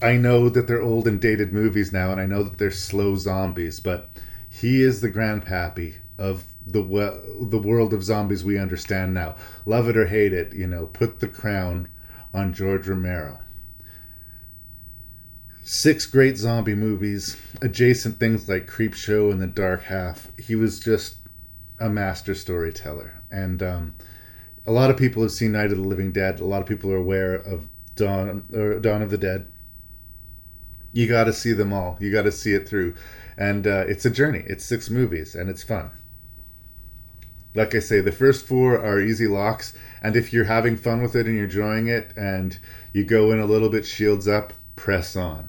[0.00, 3.16] I know that they're old and dated movies now, and I know that they're slow
[3.16, 4.08] zombies, but
[4.48, 6.80] he is the grandpappy of the
[7.50, 9.36] the world of zombies we understand now.
[9.66, 11.88] Love it or hate it, you know, put the crown
[12.32, 13.41] on George Romero.
[15.74, 20.30] Six great zombie movies, adjacent things like Creepshow and The Dark Half.
[20.38, 21.16] He was just
[21.80, 23.94] a master storyteller, and um,
[24.66, 26.40] a lot of people have seen Night of the Living Dead.
[26.40, 29.46] A lot of people are aware of Dawn or Dawn of the Dead.
[30.92, 31.96] You got to see them all.
[32.00, 32.94] You got to see it through,
[33.38, 34.44] and uh, it's a journey.
[34.46, 35.90] It's six movies, and it's fun.
[37.54, 41.16] Like I say, the first four are easy locks, and if you're having fun with
[41.16, 42.58] it and you're enjoying it, and
[42.92, 45.48] you go in a little bit shields up, press on.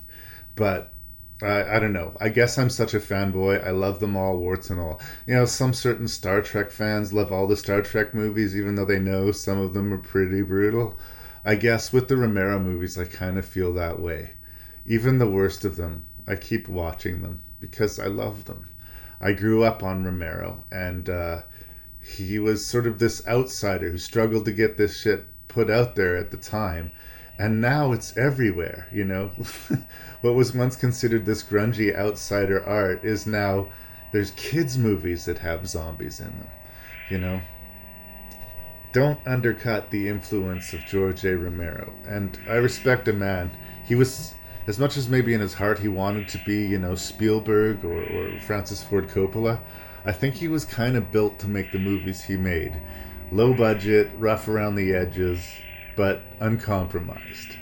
[0.55, 0.93] But
[1.41, 2.15] I, I don't know.
[2.19, 3.65] I guess I'm such a fanboy.
[3.65, 5.01] I love them all, warts and all.
[5.27, 8.85] You know, some certain Star Trek fans love all the Star Trek movies, even though
[8.85, 10.97] they know some of them are pretty brutal.
[11.45, 14.31] I guess with the Romero movies, I kind of feel that way.
[14.85, 18.69] Even the worst of them, I keep watching them because I love them.
[19.19, 21.41] I grew up on Romero, and uh,
[22.01, 26.17] he was sort of this outsider who struggled to get this shit put out there
[26.17, 26.91] at the time.
[27.39, 29.31] And now it's everywhere, you know.
[30.23, 33.67] what was once considered this grungy outsider art is now
[34.13, 36.47] there's kids movies that have zombies in them,
[37.09, 37.41] you know.
[38.93, 41.35] Don't undercut the influence of George A.
[41.35, 41.91] Romero.
[42.07, 43.51] And I respect a man.
[43.85, 44.33] He was
[44.65, 48.03] as much as maybe in his heart he wanted to be, you know, Spielberg or,
[48.03, 49.59] or Francis Ford Coppola,
[50.05, 52.81] I think he was kind of built to make the movies he made.
[53.29, 55.45] Low budget, rough around the edges,
[55.97, 57.57] but uncompromised.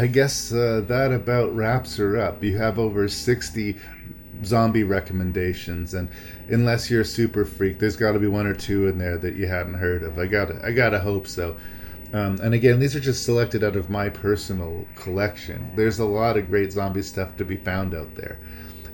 [0.00, 2.42] I guess uh, that about wraps her up.
[2.42, 3.76] You have over 60
[4.42, 6.08] zombie recommendations, and
[6.48, 9.34] unless you're a super freak, there's got to be one or two in there that
[9.34, 10.18] you hadn't heard of.
[10.18, 11.54] I gotta, I gotta hope so.
[12.14, 15.70] Um, and again, these are just selected out of my personal collection.
[15.76, 18.40] There's a lot of great zombie stuff to be found out there.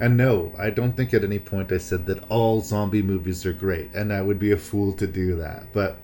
[0.01, 3.52] And no, I don't think at any point I said that all zombie movies are
[3.52, 5.73] great, and I would be a fool to do that.
[5.73, 6.01] But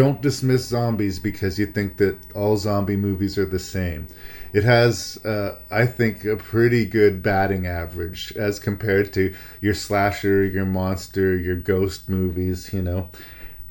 [0.00, 4.06] don't dismiss zombies because you think that all zombie movies are the same.
[4.54, 10.42] It has, uh, I think, a pretty good batting average as compared to your slasher,
[10.42, 12.72] your monster, your ghost movies.
[12.72, 13.10] You know,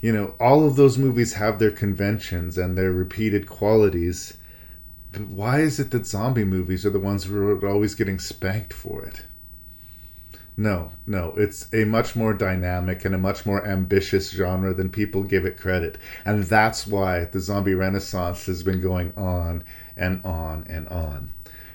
[0.02, 4.38] you know, all of those movies have their conventions and their repeated qualities.
[5.12, 8.72] But why is it that zombie movies are the ones who are always getting spanked
[8.72, 9.24] for it?
[10.60, 15.24] No, no, it's a much more dynamic and a much more ambitious genre than people
[15.24, 15.98] give it credit.
[16.26, 19.64] And that's why the zombie renaissance has been going on
[19.96, 21.32] and on and on.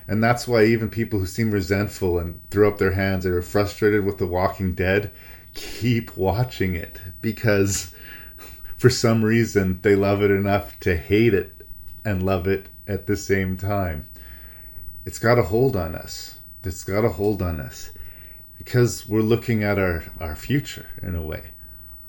[0.07, 3.41] And that's why even people who seem resentful and throw up their hands and are
[3.41, 5.09] frustrated with The Walking Dead
[5.55, 7.91] keep watching it because
[8.77, 11.65] for some reason they love it enough to hate it
[12.05, 14.05] and love it at the same time.
[15.05, 16.37] It's got a hold on us.
[16.63, 17.89] It's got a hold on us
[18.65, 21.51] because we're looking at our, our future in a way.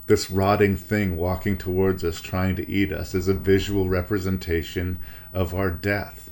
[0.06, 4.98] This rotting thing walking towards us, trying to eat us, is a visual representation
[5.34, 6.30] of our death.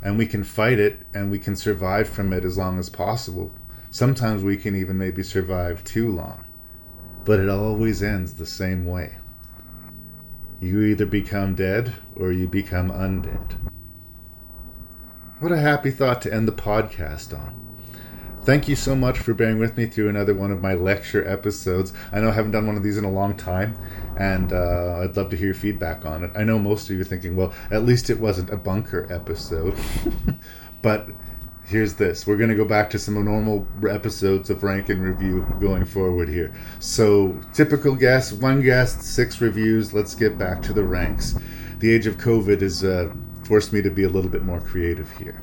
[0.00, 3.52] And we can fight it and we can survive from it as long as possible.
[3.90, 6.44] Sometimes we can even maybe survive too long.
[7.26, 9.16] But it always ends the same way.
[10.60, 13.58] You either become dead or you become undead.
[15.40, 17.67] What a happy thought to end the podcast on.
[18.48, 21.92] Thank you so much for bearing with me through another one of my lecture episodes.
[22.12, 23.76] I know I haven't done one of these in a long time,
[24.16, 26.30] and uh, I'd love to hear your feedback on it.
[26.34, 29.78] I know most of you are thinking, well, at least it wasn't a bunker episode.
[30.82, 31.10] but
[31.66, 35.46] here's this we're going to go back to some normal episodes of rank and review
[35.60, 40.82] going forward here so typical guest one guest six reviews let's get back to the
[40.82, 41.34] ranks
[41.80, 43.12] the age of covid has uh,
[43.44, 45.42] forced me to be a little bit more creative here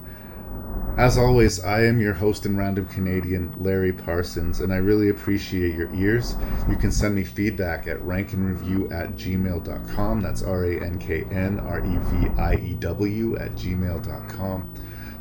[0.98, 5.76] as always i am your host and random canadian larry parsons and i really appreciate
[5.76, 6.38] your ears.
[6.70, 14.74] You can send me feedback at ranknreview at gmail.com that's r-a-n-k-n-r-e-v-i-e-w at gmail.com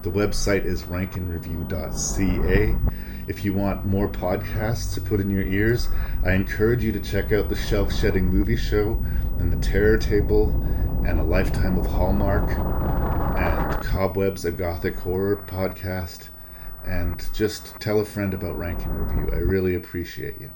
[0.05, 2.77] the website is ranknreview.ca.
[3.27, 5.89] If you want more podcasts to put in your ears,
[6.23, 9.03] I encourage you to check out the Shelf Shedding Movie Show
[9.39, 10.51] and the Terror Table
[11.07, 12.49] and A Lifetime of Hallmark
[13.39, 16.29] and Cobwebs, a Gothic Horror podcast.
[16.87, 19.33] And just tell a friend about Rank and Review.
[19.33, 20.51] I really appreciate you.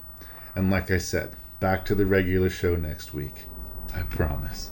[0.55, 3.45] And like I said, back to the regular show next week.
[3.95, 4.71] I promise.